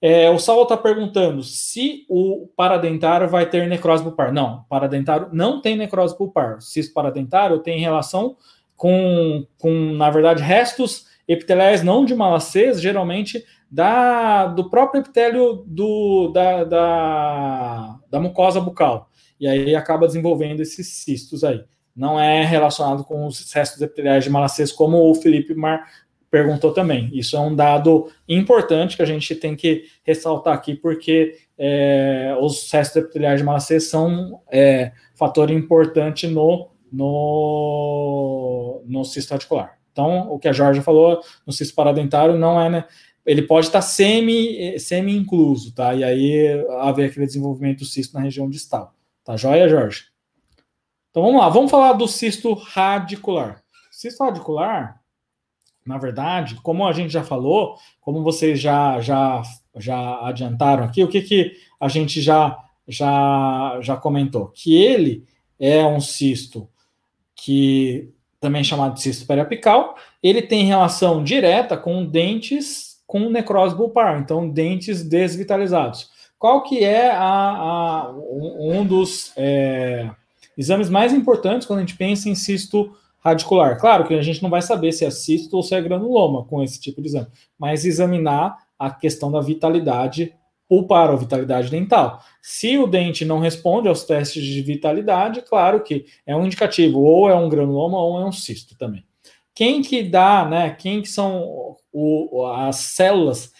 É, 0.00 0.28
o 0.28 0.38
Saulo 0.38 0.64
está 0.64 0.76
perguntando 0.76 1.42
se 1.42 2.04
o 2.10 2.46
paradentário 2.54 3.26
vai 3.28 3.48
ter 3.48 3.66
necrose 3.66 4.02
pulpar. 4.02 4.32
Não, 4.32 4.64
paradentário 4.68 5.28
não 5.32 5.62
tem 5.62 5.76
necrose 5.76 6.16
pulpar. 6.16 6.58
O 6.58 6.60
cisto 6.60 6.92
paradentário 6.92 7.58
tem 7.60 7.80
relação 7.80 8.36
com, 8.76 9.46
com, 9.58 9.94
na 9.94 10.10
verdade, 10.10 10.42
restos 10.42 11.06
epiteliais 11.26 11.82
não 11.82 12.04
de 12.04 12.14
malacês, 12.14 12.80
geralmente 12.80 13.44
da, 13.70 14.46
do 14.46 14.68
próprio 14.68 15.00
epitélio 15.00 15.64
do, 15.66 16.28
da, 16.28 16.64
da, 16.64 17.98
da 18.10 18.20
mucosa 18.20 18.60
bucal. 18.60 19.08
E 19.40 19.48
aí 19.48 19.74
acaba 19.74 20.06
desenvolvendo 20.06 20.60
esses 20.60 20.86
cistos 20.86 21.42
aí 21.42 21.64
não 21.94 22.18
é 22.18 22.44
relacionado 22.44 23.04
com 23.04 23.26
os 23.26 23.52
restos 23.52 23.80
epiteliais 23.80 24.24
de 24.24 24.30
malacês, 24.30 24.72
como 24.72 25.10
o 25.10 25.14
Felipe 25.14 25.54
Mar 25.54 25.86
perguntou 26.30 26.72
também. 26.72 27.10
Isso 27.12 27.36
é 27.36 27.40
um 27.40 27.54
dado 27.54 28.10
importante 28.28 28.96
que 28.96 29.02
a 29.02 29.06
gente 29.06 29.36
tem 29.36 29.54
que 29.54 29.84
ressaltar 30.02 30.52
aqui, 30.52 30.74
porque 30.74 31.36
é, 31.56 32.36
os 32.40 32.68
restos 32.72 32.96
epiteliais 32.96 33.38
de 33.38 33.44
malacês 33.44 33.84
são 33.84 34.40
é, 34.50 34.90
fator 35.14 35.48
importante 35.48 36.26
no, 36.26 36.70
no, 36.92 38.82
no 38.84 39.04
cisto 39.04 39.32
articular. 39.32 39.78
Então, 39.92 40.28
o 40.32 40.36
que 40.40 40.48
a 40.48 40.52
Jorge 40.52 40.80
falou 40.80 41.20
no 41.46 41.52
cisto 41.52 41.72
paradentário 41.72 42.36
não 42.36 42.60
é, 42.60 42.68
né, 42.68 42.84
ele 43.24 43.42
pode 43.42 43.66
estar 43.66 43.80
semi, 43.80 44.76
semi 44.80 45.16
incluso, 45.16 45.72
tá? 45.72 45.94
E 45.94 46.02
aí 46.02 46.66
haver 46.80 47.10
aquele 47.10 47.26
desenvolvimento 47.26 47.78
do 47.78 47.84
cisto 47.84 48.12
na 48.12 48.20
região 48.20 48.50
distal. 48.50 48.92
Tá 49.24 49.36
joia, 49.36 49.68
Jorge? 49.68 50.13
Então 51.14 51.22
vamos 51.22 51.40
lá, 51.40 51.48
vamos 51.48 51.70
falar 51.70 51.92
do 51.92 52.08
cisto 52.08 52.54
radicular. 52.54 53.62
Cisto 53.88 54.24
radicular, 54.24 55.00
na 55.86 55.96
verdade, 55.96 56.56
como 56.56 56.84
a 56.84 56.92
gente 56.92 57.12
já 57.12 57.22
falou, 57.22 57.76
como 58.00 58.24
vocês 58.24 58.58
já 58.58 59.00
já 59.00 59.40
já 59.76 60.26
adiantaram 60.26 60.82
aqui, 60.82 61.04
o 61.04 61.08
que 61.08 61.22
que 61.22 61.52
a 61.78 61.86
gente 61.86 62.20
já 62.20 62.58
já 62.88 63.78
já 63.80 63.96
comentou? 63.96 64.48
Que 64.48 64.74
ele 64.74 65.24
é 65.56 65.86
um 65.86 66.00
cisto 66.00 66.68
que 67.36 68.12
também 68.40 68.62
é 68.62 68.64
chamado 68.64 68.94
de 68.94 69.02
cisto 69.02 69.24
periapical, 69.24 69.94
ele 70.20 70.42
tem 70.42 70.64
relação 70.64 71.22
direta 71.22 71.76
com 71.76 72.04
dentes 72.04 73.00
com 73.06 73.30
necrose 73.30 73.76
pulpar, 73.76 74.18
então 74.18 74.48
dentes 74.48 75.04
desvitalizados. 75.04 76.10
Qual 76.40 76.64
que 76.64 76.82
é 76.82 77.12
a, 77.12 77.22
a 77.22 78.10
um 78.10 78.84
dos 78.84 79.32
é, 79.36 80.10
exames 80.56 80.88
mais 80.88 81.12
importantes 81.12 81.66
quando 81.66 81.78
a 81.78 81.82
gente 81.82 81.96
pensa 81.96 82.28
em 82.28 82.34
cisto 82.34 82.94
radicular. 83.24 83.78
Claro 83.78 84.06
que 84.06 84.14
a 84.14 84.22
gente 84.22 84.42
não 84.42 84.50
vai 84.50 84.60
saber 84.60 84.92
se 84.92 85.04
é 85.04 85.10
cisto 85.10 85.56
ou 85.56 85.62
se 85.62 85.74
é 85.74 85.80
granuloma 85.80 86.44
com 86.44 86.62
esse 86.62 86.80
tipo 86.80 87.00
de 87.00 87.08
exame, 87.08 87.26
mas 87.58 87.84
examinar 87.84 88.58
a 88.78 88.90
questão 88.90 89.32
da 89.32 89.40
vitalidade 89.40 90.34
ou 90.68 90.86
vitalidade 91.16 91.70
dental. 91.70 92.20
Se 92.42 92.76
o 92.78 92.86
dente 92.86 93.24
não 93.24 93.38
responde 93.38 93.88
aos 93.88 94.04
testes 94.04 94.42
de 94.42 94.60
vitalidade, 94.62 95.42
claro 95.42 95.82
que 95.82 96.06
é 96.26 96.34
um 96.34 96.44
indicativo, 96.44 97.00
ou 97.00 97.28
é 97.28 97.34
um 97.34 97.48
granuloma 97.48 97.98
ou 97.98 98.20
é 98.20 98.24
um 98.24 98.32
cisto 98.32 98.76
também. 98.76 99.04
Quem 99.54 99.82
que 99.82 100.02
dá, 100.02 100.44
né? 100.48 100.70
Quem 100.70 101.00
que 101.00 101.08
são 101.08 101.76
o, 101.92 102.46
as 102.46 102.76
células 102.76 103.52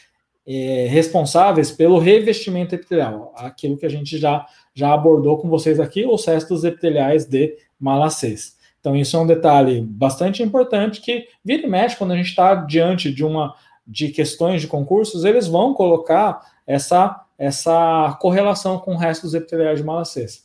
é, 0.46 0.86
responsáveis 0.88 1.70
pelo 1.70 1.98
revestimento 1.98 2.74
epitelial? 2.74 3.32
Aquilo 3.36 3.76
que 3.76 3.86
a 3.86 3.90
gente 3.90 4.18
já 4.18 4.46
já 4.74 4.92
abordou 4.92 5.38
com 5.38 5.48
vocês 5.48 5.78
aqui 5.78 6.04
os 6.04 6.24
restos 6.26 6.64
epiteliais 6.64 7.24
de 7.24 7.56
malacês. 7.78 8.56
Então, 8.80 8.96
isso 8.96 9.16
é 9.16 9.20
um 9.20 9.26
detalhe 9.26 9.80
bastante 9.80 10.42
importante 10.42 11.00
que 11.00 11.28
vira 11.44 11.62
e 11.62 11.70
mexe 11.70 11.96
quando 11.96 12.12
a 12.12 12.16
gente 12.16 12.28
está 12.28 12.54
diante 12.54 13.12
de 13.12 13.24
uma 13.24 13.54
de 13.86 14.08
questões 14.08 14.62
de 14.62 14.66
concursos, 14.66 15.24
eles 15.24 15.46
vão 15.46 15.74
colocar 15.74 16.40
essa, 16.66 17.24
essa 17.36 18.16
correlação 18.20 18.78
com 18.78 18.96
restos 18.96 19.34
epiteliais 19.34 19.78
de 19.78 19.84
malacês. 19.84 20.44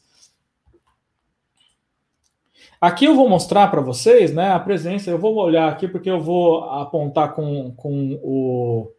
Aqui 2.82 3.06
eu 3.06 3.16
vou 3.16 3.28
mostrar 3.28 3.68
para 3.70 3.82
vocês 3.82 4.34
né, 4.34 4.52
a 4.52 4.60
presença, 4.60 5.10
eu 5.10 5.20
vou 5.20 5.36
olhar 5.36 5.70
aqui 5.70 5.88
porque 5.88 6.10
eu 6.10 6.22
vou 6.22 6.64
apontar 6.64 7.34
com, 7.34 7.72
com 7.76 8.20
o. 8.24 8.91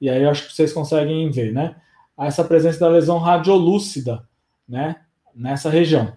E 0.00 0.08
aí 0.08 0.22
eu 0.22 0.30
acho 0.30 0.46
que 0.46 0.54
vocês 0.54 0.72
conseguem 0.72 1.30
ver, 1.30 1.52
né? 1.52 1.76
Essa 2.18 2.44
presença 2.44 2.80
da 2.80 2.88
lesão 2.88 3.18
radiolúcida 3.18 4.22
né, 4.68 4.96
nessa 5.34 5.70
região. 5.70 6.12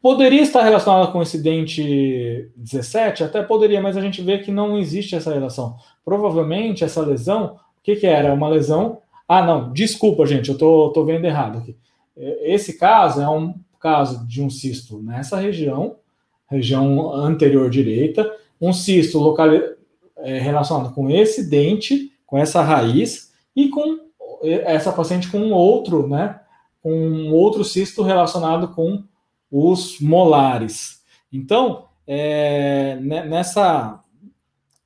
Poderia 0.00 0.42
estar 0.42 0.62
relacionada 0.62 1.12
com 1.12 1.20
o 1.20 1.22
incidente 1.22 2.50
17? 2.56 3.22
Até 3.22 3.42
poderia, 3.42 3.80
mas 3.80 3.96
a 3.96 4.00
gente 4.00 4.20
vê 4.20 4.38
que 4.38 4.50
não 4.50 4.76
existe 4.76 5.14
essa 5.14 5.32
relação. 5.32 5.76
Provavelmente 6.04 6.82
essa 6.82 7.00
lesão, 7.02 7.54
o 7.54 7.82
que, 7.82 7.96
que 7.96 8.06
era? 8.06 8.34
Uma 8.34 8.48
lesão. 8.48 8.98
Ah, 9.28 9.44
não, 9.44 9.72
desculpa, 9.72 10.26
gente, 10.26 10.48
eu 10.48 10.58
tô, 10.58 10.90
tô 10.90 11.04
vendo 11.04 11.24
errado 11.24 11.58
aqui. 11.58 11.76
Esse 12.16 12.76
caso 12.78 13.20
é 13.20 13.28
um 13.28 13.54
caso 13.78 14.26
de 14.26 14.42
um 14.42 14.50
cisto 14.50 15.00
nessa 15.02 15.36
região, 15.36 15.96
região 16.48 17.12
anterior 17.12 17.70
direita, 17.70 18.30
um 18.60 18.72
cisto 18.72 19.18
local, 19.18 19.48
é, 20.18 20.38
relacionado 20.38 20.94
com 20.94 21.10
esse 21.10 21.48
dente, 21.48 22.11
com 22.32 22.38
essa 22.38 22.62
raiz, 22.62 23.30
e 23.54 23.68
com 23.68 23.98
essa 24.42 24.90
paciente 24.90 25.30
com 25.30 25.50
outro, 25.50 26.08
né, 26.08 26.40
com 26.82 27.30
outro 27.30 27.62
cisto 27.62 28.02
relacionado 28.02 28.68
com 28.68 29.04
os 29.50 30.00
molares. 30.00 31.02
Então, 31.30 31.88
é, 32.06 32.96
nessa, 33.02 34.00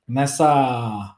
nessa, 0.05 1.15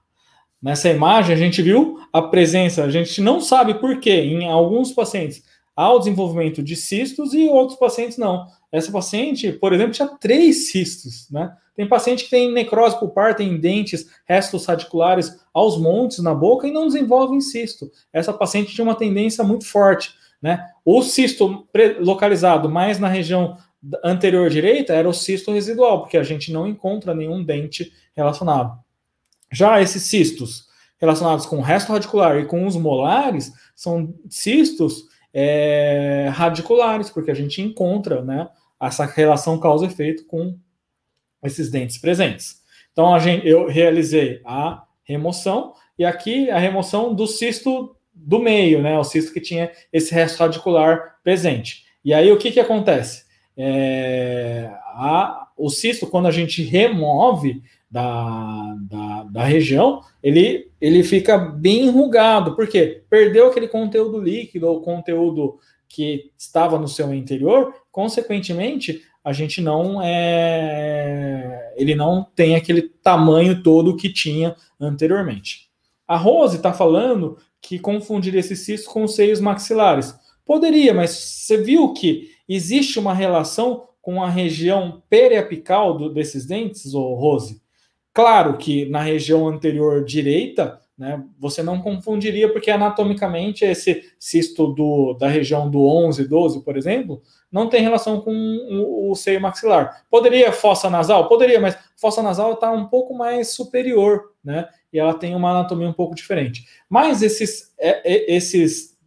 nessa 0.61 0.89
imagem, 0.89 1.33
a 1.33 1.37
gente 1.37 1.63
viu 1.63 1.99
a 2.13 2.21
presença, 2.21 2.83
a 2.83 2.91
gente 2.91 3.21
não 3.21 3.41
sabe 3.41 3.73
por 3.79 3.99
que 3.99 4.11
em 4.11 4.47
alguns 4.47 4.91
pacientes 4.91 5.43
há 5.75 5.91
o 5.91 5.97
desenvolvimento 5.97 6.61
de 6.61 6.75
cistos 6.75 7.33
e 7.33 7.47
outros 7.47 7.79
pacientes 7.79 8.19
não. 8.19 8.45
Essa 8.71 8.91
paciente, 8.91 9.51
por 9.53 9.73
exemplo, 9.73 9.93
tinha 9.93 10.07
três 10.07 10.69
cistos, 10.69 11.27
né? 11.31 11.51
Tem 11.79 11.87
paciente 11.87 12.25
que 12.25 12.29
tem 12.29 12.51
necrose 12.51 12.99
pulpar, 12.99 13.37
tem 13.37 13.57
dentes, 13.57 14.09
restos 14.25 14.65
radiculares 14.65 15.39
aos 15.53 15.79
montes 15.79 16.19
na 16.19 16.35
boca 16.35 16.67
e 16.67 16.73
não 16.73 16.85
desenvolve 16.85 17.39
cisto. 17.39 17.89
Essa 18.11 18.33
paciente 18.33 18.75
tinha 18.75 18.83
uma 18.83 18.95
tendência 18.95 19.45
muito 19.45 19.65
forte. 19.65 20.13
Né? 20.41 20.61
O 20.83 21.01
cisto 21.01 21.65
localizado 22.01 22.67
mais 22.67 22.99
na 22.99 23.07
região 23.07 23.55
anterior 24.03 24.49
direita 24.49 24.91
era 24.91 25.07
o 25.07 25.13
cisto 25.13 25.53
residual, 25.53 26.01
porque 26.01 26.17
a 26.17 26.23
gente 26.23 26.51
não 26.51 26.67
encontra 26.67 27.15
nenhum 27.15 27.41
dente 27.41 27.93
relacionado. 28.13 28.77
Já 29.49 29.81
esses 29.81 30.03
cistos 30.03 30.67
relacionados 30.99 31.45
com 31.45 31.59
o 31.59 31.61
resto 31.61 31.93
radicular 31.93 32.39
e 32.39 32.45
com 32.45 32.67
os 32.67 32.75
molares 32.75 33.53
são 33.73 34.13
cistos 34.29 35.05
é, 35.33 36.29
radiculares, 36.33 37.09
porque 37.09 37.31
a 37.31 37.35
gente 37.35 37.61
encontra 37.61 38.21
né, 38.21 38.49
essa 38.81 39.05
relação 39.05 39.57
causa-efeito 39.57 40.25
com 40.25 40.57
esses 41.43 41.69
dentes 41.69 41.97
presentes. 41.97 42.59
Então, 42.91 43.13
a 43.13 43.19
gente, 43.19 43.47
eu 43.47 43.67
realizei 43.67 44.41
a 44.45 44.83
remoção, 45.03 45.73
e 45.97 46.05
aqui 46.05 46.49
a 46.49 46.57
remoção 46.57 47.13
do 47.13 47.27
cisto 47.27 47.95
do 48.13 48.39
meio, 48.39 48.81
né? 48.81 48.97
O 48.97 49.03
cisto 49.03 49.33
que 49.33 49.41
tinha 49.41 49.71
esse 49.91 50.13
resto 50.13 50.39
radicular 50.39 51.17
presente. 51.23 51.85
E 52.03 52.13
aí 52.13 52.31
o 52.31 52.37
que, 52.37 52.51
que 52.51 52.59
acontece? 52.59 53.25
É, 53.55 54.69
a, 54.87 55.47
o 55.57 55.69
cisto, 55.69 56.07
quando 56.07 56.27
a 56.27 56.31
gente 56.31 56.63
remove 56.63 57.61
da, 57.91 58.75
da, 58.89 59.23
da, 59.23 59.43
região, 59.43 60.01
ele 60.23 60.69
ele 60.79 61.03
fica 61.03 61.37
bem 61.37 61.87
enrugado, 61.87 62.55
porque 62.55 63.03
perdeu 63.09 63.47
aquele 63.47 63.67
conteúdo 63.67 64.21
líquido 64.21 64.67
ou 64.67 64.81
conteúdo 64.81 65.59
que 65.87 66.31
estava 66.37 66.77
no 66.77 66.87
seu 66.87 67.13
interior, 67.13 67.73
consequentemente, 67.91 69.01
a 69.23 69.33
gente 69.33 69.61
não 69.61 70.01
é. 70.01 71.73
Ele 71.75 71.95
não 71.95 72.23
tem 72.35 72.55
aquele 72.55 72.81
tamanho 72.81 73.61
todo 73.61 73.95
que 73.95 74.11
tinha 74.11 74.55
anteriormente. 74.79 75.69
A 76.07 76.17
Rose 76.17 76.57
está 76.57 76.73
falando 76.73 77.37
que 77.61 77.77
confundiria 77.77 78.39
esse 78.39 78.55
cisto 78.55 78.89
com 78.89 79.03
os 79.03 79.15
seios 79.15 79.39
maxilares. 79.39 80.15
Poderia, 80.45 80.93
mas 80.93 81.11
você 81.11 81.57
viu 81.57 81.93
que 81.93 82.31
existe 82.47 82.97
uma 82.97 83.13
relação 83.13 83.89
com 84.01 84.23
a 84.23 84.29
região 84.29 85.03
periapical 85.09 85.95
do, 85.97 86.11
desses 86.11 86.45
dentes, 86.45 86.93
ou 86.93 87.13
Rose? 87.13 87.61
Claro 88.13 88.57
que 88.57 88.89
na 88.89 89.01
região 89.01 89.47
anterior 89.47 90.03
direita, 90.03 90.79
né, 90.97 91.23
você 91.37 91.61
não 91.61 91.81
confundiria, 91.81 92.51
porque 92.51 92.71
anatomicamente 92.71 93.63
esse 93.63 94.03
cisto 94.19 94.73
do, 94.73 95.13
da 95.13 95.27
região 95.27 95.69
do 95.69 95.85
11, 95.85 96.27
12, 96.27 96.63
por 96.63 96.75
exemplo, 96.75 97.21
não 97.51 97.67
tem 97.67 97.81
relação 97.81 98.21
com 98.21 98.31
o, 98.31 99.15
seio 99.15 99.41
maxilar. 99.41 100.05
Poderia 100.09 100.51
fossa 100.51 100.89
nasal? 100.89 101.27
Poderia, 101.27 101.59
mas 101.59 101.77
fossa 101.97 102.21
nasal 102.21 102.53
está 102.53 102.71
um 102.71 102.87
pouco 102.87 103.13
mais 103.13 103.53
superior, 103.53 104.33
né? 104.43 104.67
E 104.93 104.99
ela 104.99 105.13
tem 105.13 105.35
uma 105.35 105.51
anatomia 105.51 105.89
um 105.89 105.93
pouco 105.93 106.15
diferente. 106.15 106.67
Mas 106.87 107.21
esses, 107.21 107.73
é, 107.79 108.13
é, 108.13 108.35
esses 108.35 108.97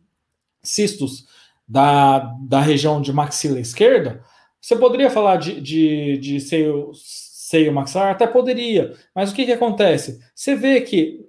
cistos 0.62 1.26
da, 1.66 2.18
da 2.40 2.60
região 2.60 3.00
de 3.00 3.12
maxila 3.12 3.60
esquerda, 3.60 4.24
você 4.60 4.76
poderia 4.76 5.10
falar 5.10 5.36
de, 5.36 5.60
de, 5.60 6.18
de 6.18 6.40
seio, 6.40 6.90
seio 6.94 7.72
maxilar? 7.72 8.10
Até 8.10 8.26
poderia. 8.26 8.94
Mas 9.14 9.30
o 9.30 9.34
que, 9.34 9.46
que 9.46 9.52
acontece? 9.52 10.20
Você 10.34 10.56
vê 10.56 10.80
que 10.80 11.24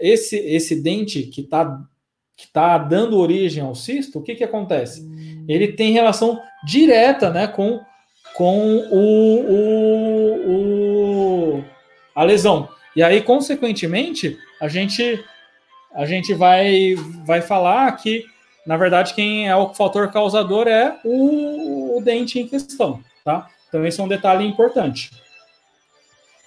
esse, 0.00 0.36
esse 0.36 0.82
dente 0.82 1.24
que 1.24 1.42
está 1.42 1.86
que 2.36 2.48
tá 2.48 2.76
dando 2.78 3.18
origem 3.18 3.62
ao 3.62 3.74
cisto, 3.74 4.18
o 4.18 4.22
que, 4.22 4.34
que 4.34 4.42
acontece? 4.44 5.08
Ele 5.48 5.68
tem 5.68 5.92
relação 5.92 6.40
direta 6.64 7.30
né, 7.30 7.46
com, 7.46 7.80
com 8.34 8.76
o, 8.90 9.40
o, 9.50 10.50
o, 11.58 11.64
a 12.14 12.22
lesão. 12.24 12.68
E 12.96 13.02
aí, 13.02 13.20
consequentemente, 13.20 14.38
a 14.60 14.68
gente, 14.68 15.22
a 15.94 16.06
gente 16.06 16.32
vai, 16.32 16.94
vai 17.24 17.42
falar 17.42 17.90
que, 17.92 18.24
na 18.66 18.76
verdade, 18.76 19.14
quem 19.14 19.48
é 19.48 19.56
o 19.56 19.74
fator 19.74 20.10
causador 20.12 20.68
é 20.68 20.98
o, 21.04 21.98
o 21.98 22.00
dente 22.02 22.38
em 22.38 22.46
questão. 22.46 23.00
Tá? 23.24 23.48
Então, 23.68 23.84
esse 23.84 24.00
é 24.00 24.04
um 24.04 24.08
detalhe 24.08 24.46
importante. 24.46 25.10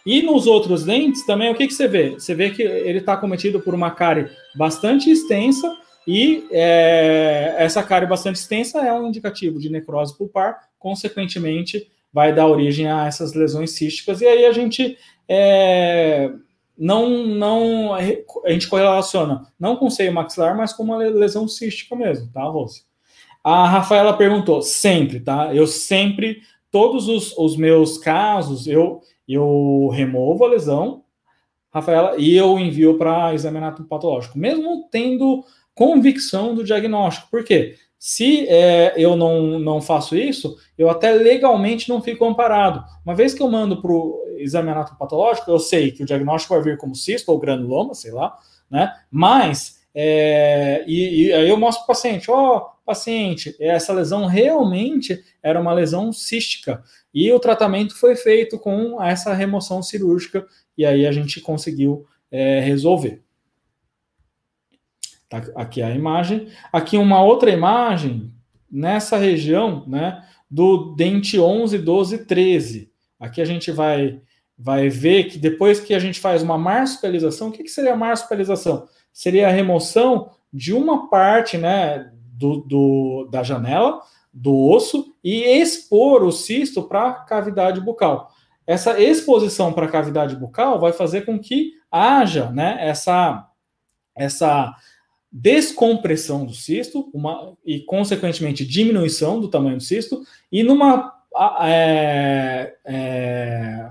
E 0.05 0.21
nos 0.21 0.47
outros 0.47 0.85
dentes 0.85 1.25
também, 1.25 1.51
o 1.51 1.55
que, 1.55 1.67
que 1.67 1.73
você 1.73 1.85
vê? 1.85 2.11
Você 2.11 2.33
vê 2.33 2.49
que 2.49 2.61
ele 2.61 2.99
está 2.99 3.17
cometido 3.17 3.59
por 3.59 3.75
uma 3.75 3.91
cárie 3.91 4.29
bastante 4.55 5.11
extensa, 5.11 5.75
e 6.07 6.47
é, 6.51 7.55
essa 7.57 7.83
cárie 7.83 8.07
bastante 8.07 8.37
extensa 8.37 8.79
é 8.79 8.93
um 8.93 9.07
indicativo 9.07 9.59
de 9.59 9.69
necrose 9.69 10.17
pulpar, 10.17 10.69
consequentemente, 10.79 11.91
vai 12.13 12.33
dar 12.33 12.47
origem 12.47 12.89
a 12.89 13.05
essas 13.05 13.33
lesões 13.33 13.71
císticas, 13.71 14.21
e 14.21 14.25
aí 14.25 14.45
a 14.45 14.53
gente 14.53 14.97
é, 15.27 16.31
não, 16.77 17.09
não 17.27 17.93
a 17.93 18.51
gente 18.51 18.67
correlaciona 18.69 19.45
não 19.59 19.75
com 19.75 19.89
seio 19.89 20.13
maxilar, 20.13 20.55
mas 20.55 20.71
com 20.71 20.83
uma 20.83 20.97
lesão 20.97 21.47
cística 21.47 21.95
mesmo, 21.95 22.31
tá, 22.31 22.43
Rose? 22.43 22.83
A 23.43 23.67
Rafaela 23.67 24.15
perguntou, 24.15 24.61
sempre, 24.61 25.19
tá? 25.19 25.53
Eu 25.53 25.67
sempre, 25.67 26.41
todos 26.71 27.07
os, 27.07 27.37
os 27.37 27.57
meus 27.57 27.97
casos, 27.97 28.65
eu 28.65 29.01
eu 29.27 29.89
removo 29.91 30.45
a 30.45 30.47
lesão, 30.47 31.03
Rafaela, 31.69 32.15
e 32.17 32.35
eu 32.35 32.57
envio 32.57 32.97
para 32.97 33.33
examinar 33.33 33.75
patológico, 33.83 34.37
mesmo 34.39 34.87
tendo 34.89 35.43
convicção 35.77 36.55
do 36.55 36.63
diagnóstico. 36.63 37.29
Por 37.29 37.43
quê? 37.43 37.75
Se 37.99 38.47
é, 38.49 38.95
eu 38.97 39.15
não, 39.15 39.59
não 39.59 39.79
faço 39.79 40.17
isso, 40.17 40.57
eu 40.75 40.89
até 40.89 41.11
legalmente 41.11 41.87
não 41.87 42.01
fico 42.01 42.25
amparado. 42.25 42.83
Uma 43.05 43.13
vez 43.13 43.35
que 43.35 43.43
eu 43.43 43.49
mando 43.49 43.79
para 43.79 43.91
o 43.91 44.23
examinato 44.39 44.97
patológico, 44.97 45.51
eu 45.51 45.59
sei 45.59 45.91
que 45.91 46.01
o 46.01 46.05
diagnóstico 46.05 46.55
vai 46.55 46.63
vir 46.63 46.77
como 46.77 46.95
cisto 46.95 47.31
ou 47.31 47.37
granuloma, 47.39 47.93
sei 47.93 48.11
lá, 48.11 48.35
né? 48.69 48.91
Mas, 49.11 49.83
é, 49.93 50.83
e, 50.87 51.27
e, 51.27 51.33
aí 51.33 51.47
eu 51.47 51.57
mostro 51.57 51.85
para 51.85 51.93
o 51.93 51.95
paciente, 51.95 52.31
ó, 52.31 52.57
oh, 52.57 52.61
paciente, 52.83 53.55
essa 53.59 53.93
lesão 53.93 54.25
realmente 54.25 55.23
era 55.43 55.61
uma 55.61 55.73
lesão 55.73 56.11
cística. 56.11 56.83
E 57.13 57.31
o 57.31 57.39
tratamento 57.39 57.95
foi 57.95 58.15
feito 58.15 58.57
com 58.57 59.01
essa 59.01 59.31
remoção 59.31 59.83
cirúrgica, 59.83 60.45
e 60.75 60.83
aí 60.85 61.05
a 61.05 61.11
gente 61.11 61.39
conseguiu 61.39 62.05
é, 62.31 62.61
resolver. 62.61 63.26
Tá 65.29 65.43
aqui 65.55 65.81
a 65.81 65.89
imagem. 65.91 66.47
Aqui 66.71 66.97
uma 66.97 67.21
outra 67.21 67.51
imagem, 67.51 68.33
nessa 68.71 69.17
região, 69.17 69.83
né, 69.87 70.23
do 70.49 70.95
dente 70.95 71.39
11, 71.39 71.77
12, 71.79 72.25
13. 72.25 72.91
Aqui 73.19 73.41
a 73.41 73.45
gente 73.45 73.71
vai, 73.71 74.21
vai 74.57 74.89
ver 74.89 75.25
que 75.25 75.37
depois 75.37 75.79
que 75.79 75.93
a 75.93 75.99
gente 75.99 76.19
faz 76.19 76.41
uma 76.41 76.57
marsupialização, 76.57 77.49
o 77.49 77.51
que, 77.51 77.63
que 77.63 77.69
seria 77.69 77.93
a 77.93 77.97
marsupialização? 77.97 78.87
Seria 79.11 79.47
a 79.47 79.51
remoção 79.51 80.29
de 80.53 80.73
uma 80.73 81.09
parte 81.09 81.57
né, 81.57 82.11
do, 82.13 82.61
do, 82.61 83.29
da 83.31 83.43
janela, 83.43 84.01
do 84.31 84.55
osso 84.69 85.13
e 85.23 85.43
expor 85.59 86.23
o 86.23 86.31
cisto 86.31 86.83
para 86.83 87.09
a 87.09 87.13
cavidade 87.13 87.81
bucal. 87.81 88.31
Essa 88.65 89.01
exposição 89.01 89.73
para 89.73 89.85
a 89.85 89.91
cavidade 89.91 90.35
bucal 90.35 90.79
vai 90.79 90.93
fazer 90.93 91.25
com 91.25 91.39
que 91.39 91.73
haja 91.91 92.51
né, 92.51 92.77
essa, 92.79 93.47
essa 94.15 94.75
descompressão 95.31 96.45
do 96.45 96.53
cisto 96.53 97.09
uma, 97.13 97.53
e, 97.65 97.81
consequentemente, 97.81 98.65
diminuição 98.65 99.39
do 99.39 99.49
tamanho 99.49 99.77
do 99.77 99.83
cisto, 99.83 100.21
e 100.51 100.63
numa 100.63 101.13
é, 101.61 102.75
é, 102.85 103.89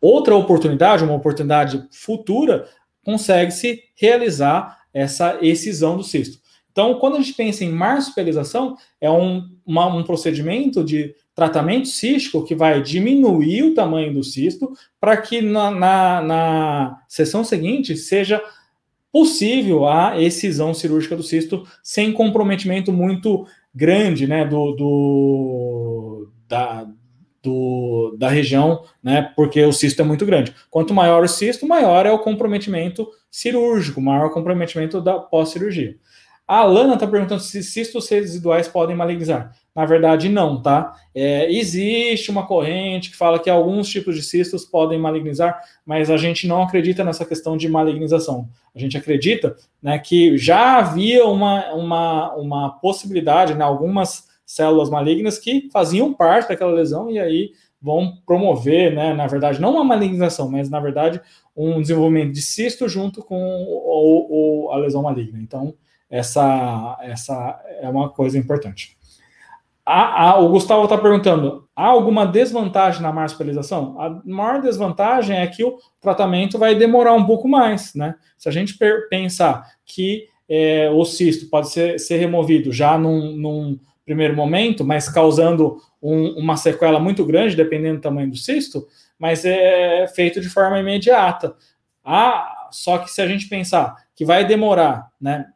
outra 0.00 0.34
oportunidade, 0.34 1.04
uma 1.04 1.14
oportunidade 1.14 1.86
futura, 1.90 2.68
consegue-se 3.04 3.82
realizar 3.94 4.80
essa 4.92 5.38
excisão 5.40 5.96
do 5.96 6.04
cisto. 6.04 6.42
Então, 6.70 6.94
quando 6.98 7.16
a 7.16 7.20
gente 7.20 7.34
pensa 7.34 7.64
em 7.64 7.70
marsupialização, 7.70 8.76
é 9.00 9.10
um, 9.10 9.46
uma, 9.64 9.86
um 9.86 10.02
procedimento 10.02 10.82
de 10.82 11.14
tratamento 11.34 11.88
cístico 11.88 12.44
que 12.44 12.54
vai 12.54 12.82
diminuir 12.82 13.62
o 13.64 13.74
tamanho 13.74 14.12
do 14.12 14.24
cisto 14.24 14.72
para 15.00 15.16
que 15.16 15.40
na, 15.40 15.70
na, 15.70 16.20
na 16.22 17.02
sessão 17.08 17.44
seguinte 17.44 17.96
seja 17.96 18.42
possível 19.12 19.86
a 19.86 20.20
excisão 20.20 20.72
cirúrgica 20.72 21.14
do 21.14 21.22
cisto 21.22 21.64
sem 21.82 22.12
comprometimento 22.12 22.90
muito 22.90 23.46
grande 23.74 24.26
né, 24.26 24.44
do, 24.44 24.72
do, 24.72 26.32
da, 26.48 26.86
do, 27.42 28.16
da 28.18 28.28
região, 28.28 28.84
né, 29.02 29.32
porque 29.36 29.62
o 29.62 29.72
cisto 29.72 30.00
é 30.00 30.04
muito 30.04 30.24
grande. 30.24 30.54
Quanto 30.70 30.94
maior 30.94 31.22
o 31.22 31.28
cisto, 31.28 31.66
maior 31.66 32.06
é 32.06 32.10
o 32.10 32.18
comprometimento 32.18 33.06
cirúrgico, 33.30 34.00
maior 34.00 34.26
o 34.26 34.30
comprometimento 34.30 35.00
da 35.00 35.18
pós-cirurgia. 35.18 35.96
A 36.48 36.58
Alana 36.58 36.94
está 36.94 37.06
perguntando 37.06 37.40
se 37.40 37.62
cistos 37.62 38.08
residuais 38.08 38.68
podem 38.68 38.96
malignizar. 38.96 39.52
Na 39.74 39.86
verdade, 39.86 40.28
não, 40.28 40.60
tá? 40.60 40.94
É, 41.14 41.50
existe 41.50 42.30
uma 42.30 42.46
corrente 42.46 43.10
que 43.10 43.16
fala 43.16 43.38
que 43.38 43.48
alguns 43.48 43.88
tipos 43.88 44.14
de 44.14 44.22
cistos 44.22 44.66
podem 44.66 44.98
malignizar, 44.98 45.62
mas 45.84 46.10
a 46.10 46.18
gente 46.18 46.46
não 46.46 46.62
acredita 46.62 47.02
nessa 47.02 47.24
questão 47.24 47.56
de 47.56 47.68
malignização. 47.68 48.48
A 48.74 48.78
gente 48.78 48.98
acredita 48.98 49.56
né, 49.82 49.98
que 49.98 50.36
já 50.36 50.76
havia 50.76 51.26
uma, 51.26 51.72
uma, 51.72 52.34
uma 52.34 52.70
possibilidade, 52.80 53.54
né, 53.54 53.64
algumas 53.64 54.28
células 54.44 54.90
malignas 54.90 55.38
que 55.38 55.70
faziam 55.72 56.12
parte 56.12 56.50
daquela 56.50 56.72
lesão 56.72 57.10
e 57.10 57.18
aí 57.18 57.52
vão 57.80 58.18
promover, 58.26 58.94
né, 58.94 59.14
na 59.14 59.26
verdade, 59.26 59.60
não 59.60 59.72
uma 59.72 59.84
malignização, 59.84 60.50
mas 60.50 60.68
na 60.68 60.78
verdade 60.78 61.20
um 61.56 61.80
desenvolvimento 61.80 62.32
de 62.32 62.42
cisto 62.42 62.88
junto 62.88 63.22
com 63.22 63.42
o, 63.42 64.66
o, 64.66 64.70
a 64.70 64.76
lesão 64.76 65.02
maligna. 65.02 65.38
Então, 65.38 65.74
essa, 66.10 66.98
essa 67.00 67.62
é 67.80 67.88
uma 67.88 68.10
coisa 68.10 68.38
importante. 68.38 68.96
O 70.38 70.48
Gustavo 70.48 70.84
está 70.84 70.96
perguntando: 70.96 71.68
há 71.74 71.86
alguma 71.86 72.26
desvantagem 72.26 73.02
na 73.02 73.12
marsupialização? 73.12 74.00
A 74.00 74.20
maior 74.24 74.60
desvantagem 74.60 75.36
é 75.36 75.46
que 75.46 75.64
o 75.64 75.78
tratamento 76.00 76.58
vai 76.58 76.74
demorar 76.74 77.14
um 77.14 77.26
pouco 77.26 77.48
mais, 77.48 77.94
né? 77.94 78.14
Se 78.38 78.48
a 78.48 78.52
gente 78.52 78.76
pensar 79.10 79.66
que 79.84 80.26
é, 80.48 80.90
o 80.90 81.04
cisto 81.04 81.48
pode 81.48 81.70
ser, 81.70 81.98
ser 81.98 82.16
removido 82.16 82.72
já 82.72 82.98
num, 82.98 83.36
num 83.36 83.78
primeiro 84.04 84.36
momento, 84.36 84.84
mas 84.84 85.08
causando 85.08 85.78
um, 86.02 86.38
uma 86.38 86.56
sequela 86.56 86.98
muito 86.98 87.24
grande, 87.24 87.56
dependendo 87.56 87.98
do 87.98 88.02
tamanho 88.02 88.30
do 88.30 88.36
cisto, 88.36 88.86
mas 89.18 89.44
é 89.44 90.06
feito 90.08 90.40
de 90.40 90.48
forma 90.48 90.78
imediata. 90.78 91.54
Ah, 92.04 92.68
só 92.70 92.98
que 92.98 93.10
se 93.10 93.22
a 93.22 93.28
gente 93.28 93.48
pensar 93.48 93.94
que 94.14 94.24
vai 94.24 94.44
demorar, 94.44 95.08
né? 95.20 95.46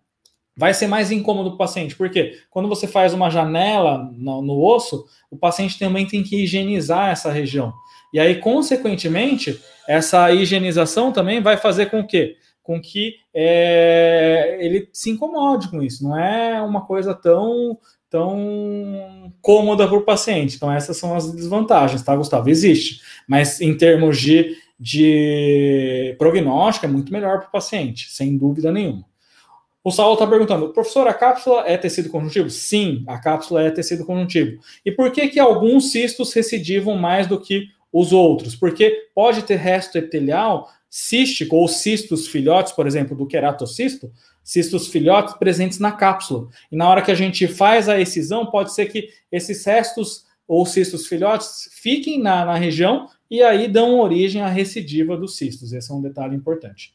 Vai 0.57 0.73
ser 0.73 0.87
mais 0.87 1.11
incômodo 1.11 1.51
para 1.51 1.55
o 1.57 1.59
paciente. 1.59 1.95
Porque 1.95 2.39
quando 2.51 2.69
você 2.69 2.87
faz 2.87 3.13
uma 3.13 3.31
janela 3.31 4.11
no, 4.17 4.41
no, 4.41 4.65
osso, 4.65 5.05
o 5.31 5.37
paciente 5.37 5.79
também 5.79 6.07
tem 6.07 6.23
que 6.23 6.43
higienizar 6.43 7.11
essa 7.11 7.31
região. 7.31 7.73
E 8.13 8.19
aí, 8.19 8.37
consequentemente, 8.37 9.61
essa 9.87 10.33
higienização 10.33 11.13
também 11.13 11.43
vai 11.43 11.57
fazer 11.57 11.87
com 11.87 12.07
que, 12.07 12.37
com 12.63 12.81
que 12.81 13.17
é, 13.35 14.57
ele 14.61 14.89
se 14.93 15.11
incomode 15.11 15.69
com 15.69 15.83
isso. 15.83 16.03
Não 16.03 16.19
é 16.19 16.63
uma 16.63 16.87
coisa 16.87 17.15
tão 17.15 17.79
tão 18.09 19.33
cômoda 19.43 19.87
para 19.87 19.99
o 19.99 20.03
paciente. 20.05 20.57
Então, 20.57 20.73
essas 20.73 20.97
são 20.97 21.15
as 21.15 21.31
desvantagens, 21.33 22.03
tá, 22.03 22.15
Gustavo? 22.15 22.49
Existe, 22.49 23.03
mas 23.29 23.61
em 23.61 23.77
termos 23.77 24.19
de, 24.19 24.57
de 24.79 26.15
prognóstico, 26.17 26.87
é 26.87 26.89
muito 26.89 27.13
melhor 27.13 27.41
para 27.41 27.49
o 27.49 27.53
paciente, 27.53 28.11
sem 28.11 28.39
dúvida 28.39 28.73
nenhuma. 28.73 29.05
O 29.87 29.93
Saulo 29.93 30.15
está 30.15 30.27
perguntando, 30.27 30.71
professor, 30.71 31.07
a 31.07 31.15
cápsula 31.15 31.63
é 31.65 31.77
tecido 31.77 32.11
conjuntivo? 32.11 32.51
Sim, 32.51 33.05
a 33.07 33.19
cápsula 33.19 33.63
é 33.63 33.71
tecido 33.71 34.05
conjuntivo. 34.05 34.61
E 34.85 34.91
por 34.91 35.13
que, 35.13 35.29
que 35.29 35.39
alguns 35.39 35.93
cistos 35.93 36.33
recidivam 36.33 36.97
mais 36.97 37.29
do 37.29 37.41
que 37.41 37.69
os 37.93 38.13
outros? 38.13 38.57
Porque 38.57 39.11
pode 39.15 39.43
ter 39.43 39.55
resto 39.55 39.97
epitelial 39.97 40.69
cístico 40.91 41.55
ou 41.55 41.69
cistos 41.69 42.27
filhotes, 42.27 42.73
por 42.73 42.85
exemplo, 42.85 43.17
do 43.17 43.29
queratocisto, 43.29 44.11
cistos 44.43 44.89
filhotes 44.89 45.35
presentes 45.35 45.79
na 45.79 45.93
cápsula. 45.93 46.49
E 46.73 46.75
na 46.75 46.89
hora 46.89 47.01
que 47.01 47.13
a 47.13 47.15
gente 47.15 47.47
faz 47.47 47.89
a 47.89 48.01
excisão, 48.01 48.47
pode 48.47 48.75
ser 48.75 48.87
que 48.87 49.09
esses 49.31 49.65
restos 49.65 50.25
ou 50.49 50.67
cistos 50.67 51.07
filhotes 51.07 51.69
fiquem 51.71 52.21
na, 52.21 52.45
na 52.45 52.57
região 52.57 53.09
e 53.31 53.41
aí 53.41 53.69
dão 53.69 54.01
origem 54.01 54.43
à 54.43 54.49
recidiva 54.49 55.17
dos 55.17 55.37
cistos. 55.37 55.73
Esse 55.73 55.93
é 55.93 55.95
um 55.95 56.03
detalhe 56.03 56.35
importante. 56.35 56.93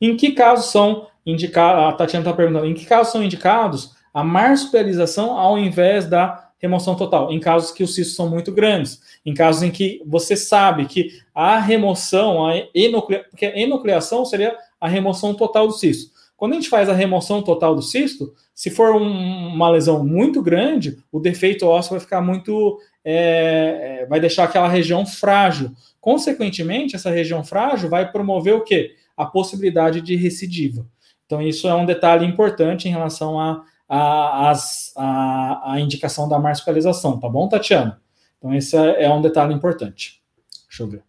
Em 0.00 0.16
que 0.16 0.30
casos 0.30 0.70
são 0.70 1.08
indicados, 1.30 1.84
a 1.84 1.92
Tatiana 1.92 2.24
está 2.24 2.34
perguntando, 2.34 2.66
em 2.66 2.74
que 2.74 2.86
casos 2.86 3.12
são 3.12 3.22
indicados 3.22 3.94
a 4.12 4.24
marsupialização 4.24 5.38
ao 5.38 5.58
invés 5.58 6.06
da 6.06 6.50
remoção 6.58 6.96
total? 6.96 7.30
Em 7.30 7.38
casos 7.38 7.70
que 7.70 7.84
os 7.84 7.94
cistos 7.94 8.16
são 8.16 8.28
muito 8.28 8.50
grandes, 8.50 9.00
em 9.24 9.34
casos 9.34 9.62
em 9.62 9.70
que 9.70 10.02
você 10.06 10.36
sabe 10.36 10.86
que 10.86 11.10
a 11.34 11.58
remoção, 11.58 12.46
a 12.46 12.54
enuclea, 12.74 13.24
porque 13.30 13.46
a 13.46 13.58
enucleação 13.58 14.24
seria 14.24 14.56
a 14.80 14.88
remoção 14.88 15.34
total 15.34 15.66
do 15.66 15.74
cisto. 15.74 16.16
Quando 16.36 16.52
a 16.52 16.54
gente 16.54 16.68
faz 16.68 16.88
a 16.88 16.94
remoção 16.94 17.42
total 17.42 17.74
do 17.74 17.82
cisto, 17.82 18.32
se 18.54 18.70
for 18.70 18.94
um, 18.94 19.48
uma 19.48 19.68
lesão 19.68 20.04
muito 20.04 20.40
grande, 20.40 20.98
o 21.12 21.20
defeito 21.20 21.66
ósseo 21.66 21.90
vai 21.90 22.00
ficar 22.00 22.20
muito. 22.20 22.80
É, 23.04 24.02
é, 24.02 24.06
vai 24.06 24.20
deixar 24.20 24.44
aquela 24.44 24.68
região 24.68 25.04
frágil. 25.04 25.72
Consequentemente, 26.00 26.94
essa 26.94 27.10
região 27.10 27.42
frágil 27.44 27.88
vai 27.88 28.10
promover 28.10 28.54
o 28.54 28.62
quê? 28.62 28.94
A 29.16 29.26
possibilidade 29.26 30.00
de 30.00 30.14
recidiva. 30.14 30.86
Então, 31.28 31.42
isso 31.42 31.68
é 31.68 31.74
um 31.74 31.84
detalhe 31.84 32.24
importante 32.24 32.88
em 32.88 32.90
relação 32.90 33.38
à 33.38 33.62
a, 33.86 34.50
a, 34.50 34.52
a, 34.96 35.72
a, 35.74 35.80
indicação 35.80 36.26
da 36.26 36.38
marsupialização, 36.38 37.20
tá 37.20 37.28
bom, 37.28 37.46
Tatiana? 37.46 38.00
Então, 38.38 38.54
esse 38.54 38.74
é, 38.74 39.04
é 39.04 39.12
um 39.12 39.20
detalhe 39.20 39.52
importante. 39.52 40.22
Deixa 40.66 40.82
eu 40.84 40.88
ver. 40.88 41.02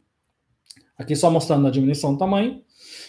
Aqui 0.97 1.15
só 1.15 1.31
mostrando 1.31 1.67
a 1.67 1.71
diminuição 1.71 2.11
do 2.11 2.19
tamanho. 2.19 2.61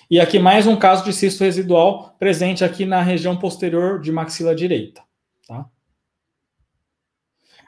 E 0.09 0.21
aqui 0.21 0.39
mais 0.39 0.69
um 0.69 0.77
caso 0.77 1.05
de 1.05 1.13
cisto 1.13 1.43
residual 1.43 2.15
presente 2.17 2.65
aqui 2.65 2.87
na 2.87 3.03
região 3.03 3.37
posterior 3.37 4.01
de 4.01 4.13
maxila 4.13 4.55
direita. 4.55 5.03
Tá? 5.49 5.67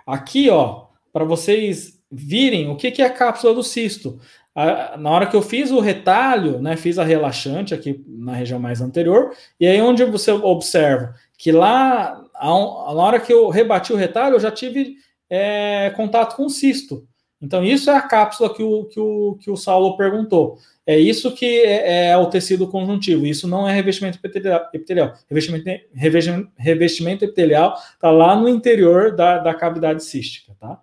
Aqui, 0.07 0.51
ó, 0.51 0.86
para 1.12 1.24
vocês 1.24 2.01
virem 2.11 2.68
o 2.70 2.76
que, 2.76 2.93
que 2.93 3.03
é 3.03 3.07
a 3.07 3.12
cápsula 3.12 3.55
do 3.55 3.62
cisto. 3.64 4.20
Na 4.55 5.11
hora 5.11 5.26
que 5.26 5.34
eu 5.34 5.42
fiz 5.42 5.70
o 5.70 5.80
retalho, 5.80 6.61
né, 6.61 6.76
fiz 6.76 6.98
a 6.98 7.05
relaxante 7.05 7.72
aqui 7.72 8.05
na 8.07 8.34
região 8.34 8.61
mais 8.61 8.80
anterior, 8.80 9.32
e 9.59 9.66
aí 9.66 9.80
onde 9.80 10.05
você 10.05 10.30
observa 10.30 11.14
que 11.38 11.50
lá, 11.50 12.22
na 12.40 13.03
hora 13.03 13.18
que 13.18 13.32
eu 13.32 13.48
rebati 13.48 13.92
o 13.92 13.96
retalho, 13.96 14.36
eu 14.36 14.40
já 14.40 14.50
tive 14.50 14.96
é, 15.30 15.90
contato 15.96 16.36
com 16.36 16.44
o 16.44 16.50
cisto. 16.50 17.07
Então, 17.40 17.64
isso 17.64 17.90
é 17.90 17.96
a 17.96 18.03
cápsula 18.03 18.55
que 18.55 18.62
o, 18.62 18.84
que 18.84 19.00
o, 19.00 19.36
que 19.40 19.50
o 19.50 19.57
Saulo 19.57 19.96
perguntou. 19.96 20.59
É 20.86 20.96
isso 20.96 21.34
que 21.34 21.62
é, 21.62 22.11
é 22.11 22.16
o 22.16 22.26
tecido 22.26 22.68
conjuntivo. 22.68 23.26
Isso 23.26 23.48
não 23.48 23.68
é 23.68 23.74
revestimento 23.74 24.18
epitelial. 24.22 25.14
Revestimento, 25.28 25.64
revestimento, 25.92 26.53
revestimento 26.57 27.24
epitelial 27.24 27.74
está 27.94 28.12
lá 28.12 28.36
no 28.36 28.48
interior 28.48 29.16
da, 29.16 29.38
da 29.38 29.55
cavidade 29.55 30.05
cística, 30.05 30.55
tá? 30.61 30.80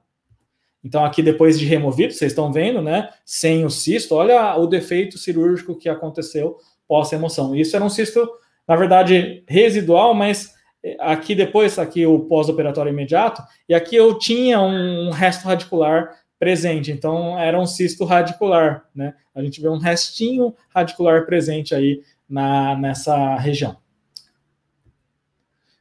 Então, 0.84 1.04
aqui 1.04 1.22
depois 1.22 1.60
de 1.60 1.66
removido, 1.66 2.14
vocês 2.14 2.32
estão 2.32 2.52
vendo, 2.52 2.82
né? 2.82 3.10
Sem 3.26 3.66
o 3.66 3.70
cisto, 3.70 4.16
olha 4.16 4.56
o 4.56 4.66
defeito 4.66 5.18
cirúrgico 5.18 5.76
que 5.76 5.90
aconteceu 5.90 6.58
pós-remoção. 6.88 7.56
Isso 7.56 7.76
era 7.76 7.84
um 7.84 7.90
cisto, 7.90 8.30
na 8.68 8.76
verdade, 8.76 9.44
residual, 9.48 10.14
mas 10.14 10.54
eh, 10.84 10.96
aqui 11.00 11.36
depois, 11.36 11.78
aqui 11.78 12.06
o 12.06 12.22
pós-operatório 12.22 12.92
imediato, 12.92 13.44
e 13.68 13.76
aqui 13.76 13.96
eu 13.96 14.18
tinha 14.18 14.62
um 14.62 15.12
resto 15.12 15.46
radicular 15.46 16.18
presente. 16.40 16.92
Então, 16.92 17.38
era 17.38 17.60
um 17.60 17.68
cisto 17.68 18.06
radicular, 18.06 18.86
né? 18.96 19.14
A 19.36 19.44
gente 19.44 19.62
vê 19.62 19.68
um 19.68 19.78
restinho 19.78 20.56
radicular 20.74 21.26
presente 21.26 21.76
aí 21.76 22.02
na, 22.28 22.76
nessa 22.78 23.36
região. 23.36 23.76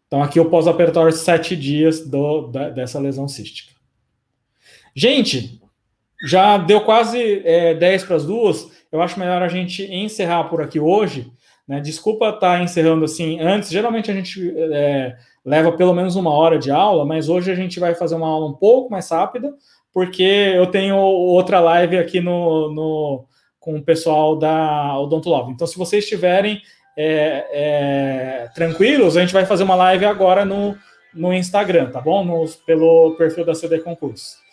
Então, 0.09 0.23
aqui 0.23 0.41
o 0.41 0.51
pós-operatório 0.51 1.13
sete 1.13 1.55
dias 1.55 2.01
do, 2.01 2.49
da, 2.49 2.71
dessa 2.71 2.99
lesão 2.99 3.29
cística. 3.29 3.78
Gente, 4.99 5.61
já 6.27 6.59
deu 6.59 6.81
quase 6.81 7.41
é, 7.45 7.73
10 7.73 8.03
para 8.03 8.17
as 8.17 8.27
duas. 8.27 8.69
Eu 8.91 9.01
acho 9.01 9.17
melhor 9.17 9.41
a 9.41 9.47
gente 9.47 9.85
encerrar 9.85 10.43
por 10.45 10.61
aqui 10.61 10.81
hoje. 10.81 11.31
Né? 11.69 11.79
Desculpa 11.79 12.31
estar 12.31 12.59
tá 12.59 12.61
encerrando 12.61 13.05
assim 13.05 13.39
antes. 13.39 13.71
Geralmente 13.71 14.11
a 14.11 14.15
gente 14.15 14.53
é, 14.57 15.15
leva 15.45 15.71
pelo 15.71 15.95
menos 15.95 16.17
uma 16.17 16.31
hora 16.31 16.59
de 16.59 16.73
aula, 16.73 17.05
mas 17.05 17.29
hoje 17.29 17.49
a 17.49 17.55
gente 17.55 17.79
vai 17.79 17.95
fazer 17.95 18.17
uma 18.17 18.27
aula 18.27 18.47
um 18.47 18.55
pouco 18.55 18.91
mais 18.91 19.09
rápida 19.09 19.55
porque 19.95 20.25
eu 20.57 20.67
tenho 20.67 20.97
outra 20.97 21.61
live 21.61 21.97
aqui 21.97 22.21
no, 22.21 22.75
no 22.75 23.25
com 23.61 23.77
o 23.77 23.83
pessoal 23.83 24.35
da 24.35 24.99
Odontolove. 24.99 25.53
Então, 25.53 25.67
se 25.67 25.79
vocês 25.79 26.03
estiverem 26.03 26.61
é, 26.97 27.47
é, 27.53 28.49
tranquilos, 28.53 29.17
a 29.17 29.21
gente 29.21 29.33
vai 29.33 29.47
fazer 29.47 29.63
uma 29.63 29.77
live 29.77 30.07
agora 30.07 30.45
no, 30.45 30.77
no 31.15 31.33
Instagram, 31.33 31.89
tá 31.93 32.01
bom? 32.01 32.25
No, 32.25 32.49
pelo 32.67 33.15
perfil 33.17 33.45
da 33.45 33.55
CD 33.55 33.79
Concurso. 33.79 34.48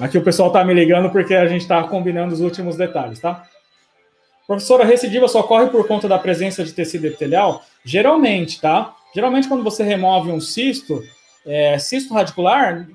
Aqui 0.00 0.16
o 0.16 0.22
pessoal 0.22 0.52
tá 0.52 0.64
me 0.64 0.72
ligando 0.72 1.10
porque 1.10 1.34
a 1.34 1.46
gente 1.46 1.62
está 1.62 1.82
combinando 1.84 2.32
os 2.32 2.40
últimos 2.40 2.76
detalhes, 2.76 3.18
tá? 3.18 3.44
Professora, 4.46 4.84
a 4.84 4.86
recidiva 4.86 5.28
só 5.28 5.40
ocorre 5.40 5.68
por 5.68 5.86
conta 5.86 6.08
da 6.08 6.18
presença 6.18 6.64
de 6.64 6.72
tecido 6.72 7.06
epitelial? 7.06 7.62
Geralmente, 7.84 8.60
tá? 8.60 8.94
Geralmente, 9.14 9.48
quando 9.48 9.64
você 9.64 9.82
remove 9.82 10.30
um 10.30 10.40
cisto, 10.40 11.02
é, 11.44 11.78
cisto 11.78 12.14
radicular, 12.14 12.86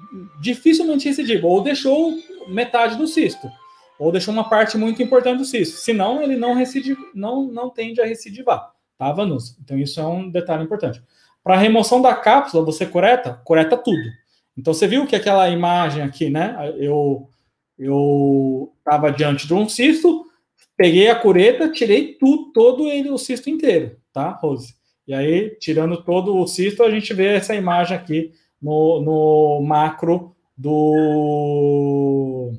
dificilmente 0.41 1.07
recidiva, 1.07 1.45
ou 1.45 1.61
deixou 1.61 2.13
metade 2.47 2.95
do 2.97 3.05
cisto, 3.05 3.51
ou 3.99 4.11
deixou 4.11 4.33
uma 4.33 4.49
parte 4.49 4.77
muito 4.77 5.03
importante 5.03 5.39
do 5.39 5.45
cisto. 5.45 5.77
Senão, 5.77 6.23
ele 6.23 6.35
não, 6.35 6.55
recidiva, 6.55 6.99
não, 7.13 7.43
não 7.43 7.69
tende 7.69 8.01
a 8.01 8.05
recidivar, 8.05 8.71
tá, 8.97 9.11
Vanus? 9.11 9.57
Então, 9.61 9.77
isso 9.77 9.99
é 9.99 10.07
um 10.07 10.29
detalhe 10.29 10.63
importante. 10.63 11.03
Para 11.43 11.57
remoção 11.57 12.01
da 12.01 12.15
cápsula, 12.15 12.63
você 12.63 12.85
coreta? 12.85 13.41
Coreta 13.43 13.75
tudo. 13.75 14.22
Então, 14.57 14.73
você 14.73 14.87
viu 14.87 15.05
que 15.07 15.15
aquela 15.15 15.49
imagem 15.49 16.03
aqui, 16.03 16.29
né? 16.29 16.55
Eu 16.77 17.29
eu 17.77 18.71
estava 18.77 19.11
diante 19.11 19.47
de 19.47 19.53
um 19.53 19.67
cisto, 19.67 20.25
peguei 20.77 21.09
a 21.09 21.15
cureta, 21.15 21.71
tirei 21.71 22.13
tudo, 22.13 22.51
todo 22.51 22.87
ele, 22.87 23.09
o 23.09 23.17
cisto 23.17 23.49
inteiro, 23.49 23.97
tá, 24.13 24.29
Rose? 24.29 24.75
E 25.07 25.13
aí, 25.13 25.57
tirando 25.59 26.01
todo 26.03 26.35
o 26.37 26.47
cisto, 26.47 26.83
a 26.83 26.89
gente 26.89 27.13
vê 27.13 27.35
essa 27.35 27.55
imagem 27.55 27.97
aqui 27.97 28.31
no, 28.61 29.01
no 29.01 29.61
macro 29.65 30.35
do 30.55 32.53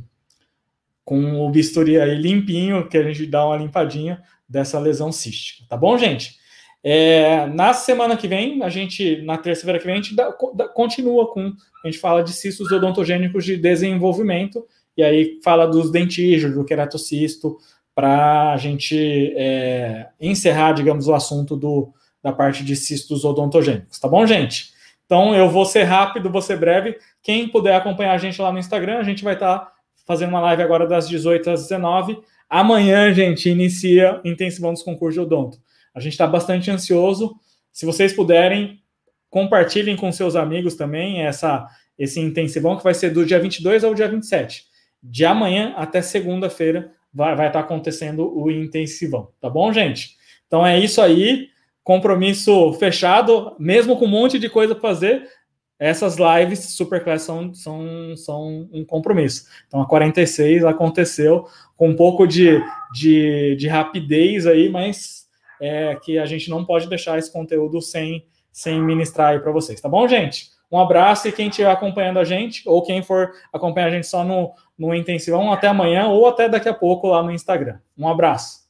com 1.05 1.47
o 1.47 1.51
bisturi 1.51 2.01
aí 2.01 2.14
limpinho, 2.14 2.88
que 2.88 2.97
a 2.97 3.03
gente 3.03 3.26
dá 3.26 3.47
uma 3.47 3.57
limpadinha 3.57 4.22
dessa 4.49 4.78
lesão 4.78 5.12
cística, 5.12 5.64
tá 5.68 5.76
bom, 5.76 5.97
gente? 5.99 6.38
É, 6.87 7.47
na 7.47 7.72
semana 7.72 8.14
que 8.14 8.28
vem, 8.28 8.62
a 8.62 8.68
gente, 8.68 9.22
na 9.22 9.39
terça-feira 9.39 9.78
que 9.78 9.87
vem, 9.87 9.95
a 9.95 10.03
gente 10.03 10.14
continua 10.74 11.32
com, 11.32 11.51
a 11.82 11.89
gente 11.89 11.99
fala 11.99 12.22
de 12.22 12.30
cistos 12.35 12.70
odontogênicos 12.70 13.43
de 13.43 13.57
desenvolvimento, 13.57 14.66
e 14.95 15.03
aí 15.03 15.41
fala 15.43 15.66
dos 15.66 15.91
dentígios, 15.91 16.55
do 16.55 16.62
queratocisto, 16.62 17.57
para 17.95 18.53
a 18.53 18.57
gente 18.59 19.32
é, 19.35 20.09
encerrar, 20.20 20.72
digamos, 20.72 21.09
o 21.09 21.14
assunto 21.14 21.57
do, 21.57 21.91
da 22.22 22.32
parte 22.32 22.62
de 22.62 22.76
cistos 22.76 23.24
odontogênicos, 23.24 23.99
tá 23.99 24.07
bom, 24.07 24.26
gente? 24.26 24.74
Então 25.07 25.35
eu 25.35 25.49
vou 25.49 25.64
ser 25.64 25.85
rápido, 25.85 26.30
vou 26.30 26.43
ser 26.43 26.59
breve. 26.59 26.99
Quem 27.22 27.49
puder 27.49 27.76
acompanhar 27.76 28.12
a 28.12 28.18
gente 28.18 28.41
lá 28.41 28.53
no 28.53 28.59
Instagram, 28.59 28.99
a 28.99 29.03
gente 29.03 29.24
vai 29.24 29.35
estar 29.35 29.59
tá 29.59 29.72
fazendo 30.07 30.30
uma 30.30 30.41
live 30.41 30.62
agora 30.62 30.87
das 30.87 31.09
18 31.09 31.51
às 31.51 31.62
19. 31.62 32.18
Amanhã, 32.49 33.12
gente, 33.12 33.49
inicia 33.49 34.20
intensivão 34.24 34.72
dos 34.72 34.82
concursos 34.82 35.14
de 35.14 35.20
odonto. 35.20 35.59
A 35.95 36.01
gente 36.01 36.12
está 36.12 36.26
bastante 36.26 36.70
ansioso. 36.70 37.36
Se 37.72 37.86
vocês 37.86 38.12
puderem, 38.12 38.80
compartilhem 39.30 39.97
com 39.97 40.11
seus 40.11 40.36
amigos 40.36 40.74
também 40.74 41.22
essa, 41.22 41.66
esse 41.99 42.20
intensivão 42.20 42.76
que 42.76 42.84
vai 42.84 42.95
ser 42.95 43.11
do 43.11 43.24
dia 43.24 43.38
22 43.38 43.84
ao 43.84 43.95
dia 43.95 44.09
27. 44.09 44.64
De 45.03 45.24
amanhã 45.24 45.74
até 45.76 46.03
segunda-feira 46.03 46.92
vai, 47.12 47.32
estar 47.32 47.51
tá 47.51 47.61
acontecendo 47.61 48.36
o 48.36 48.51
intensivão. 48.51 49.30
Tá 49.40 49.49
bom, 49.49 49.72
gente? 49.72 50.16
Então 50.47 50.66
é 50.66 50.78
isso 50.78 51.01
aí 51.01 51.49
compromisso 51.84 52.72
fechado, 52.74 53.55
mesmo 53.59 53.99
com 53.99 54.07
um 54.07 54.09
monte 54.09 54.38
de 54.38 54.49
coisa 54.49 54.74
para 54.74 54.88
fazer, 54.88 55.28
essas 55.78 56.16
lives 56.16 56.61
Superclass 56.61 57.22
são, 57.22 57.53
são, 57.53 58.16
são 58.16 58.68
um 58.72 58.84
compromisso. 58.84 59.47
Então, 59.66 59.82
a 59.82 59.86
46 59.86 60.64
aconteceu 60.64 61.47
com 61.76 61.88
um 61.90 61.97
pouco 61.97 62.26
de, 62.26 62.62
de, 62.95 63.55
de 63.57 63.68
rapidez 63.68 64.47
aí, 64.47 64.70
mas 64.70 65.24
é, 65.65 65.95
que 65.97 66.19
a 66.19 66.27
gente 66.27 66.51
não 66.51 66.65
pode 66.65 66.89
deixar 66.89 67.19
esse 67.19 67.33
conteúdo 67.33 67.81
sem, 67.81 68.27
sem 68.53 68.83
ministrar 68.83 69.33
aí 69.33 69.39
para 69.39 69.53
vocês, 69.53 69.81
tá 69.81 69.89
bom, 69.89 70.07
gente? 70.07 70.53
Um 70.71 70.79
abraço 70.79 71.29
e 71.29 71.33
quem 71.33 71.49
estiver 71.49 71.71
acompanhando 71.71 72.19
a 72.19 72.25
gente, 72.25 72.69
ou 72.69 72.83
quem 72.83 73.03
for 73.03 73.33
acompanhar 73.53 73.87
a 73.87 73.91
gente 73.91 74.07
só 74.07 74.25
no, 74.25 74.53
no 74.79 74.95
Intensivão, 74.95 75.53
até 75.53 75.69
amanhã 75.69 76.09
ou 76.09 76.27
até 76.27 76.49
daqui 76.49 76.69
a 76.69 76.75
pouco 76.75 77.09
lá 77.09 77.23
no 77.23 77.31
Instagram. 77.31 77.79
Um 77.97 78.09
abraço. 78.09 78.64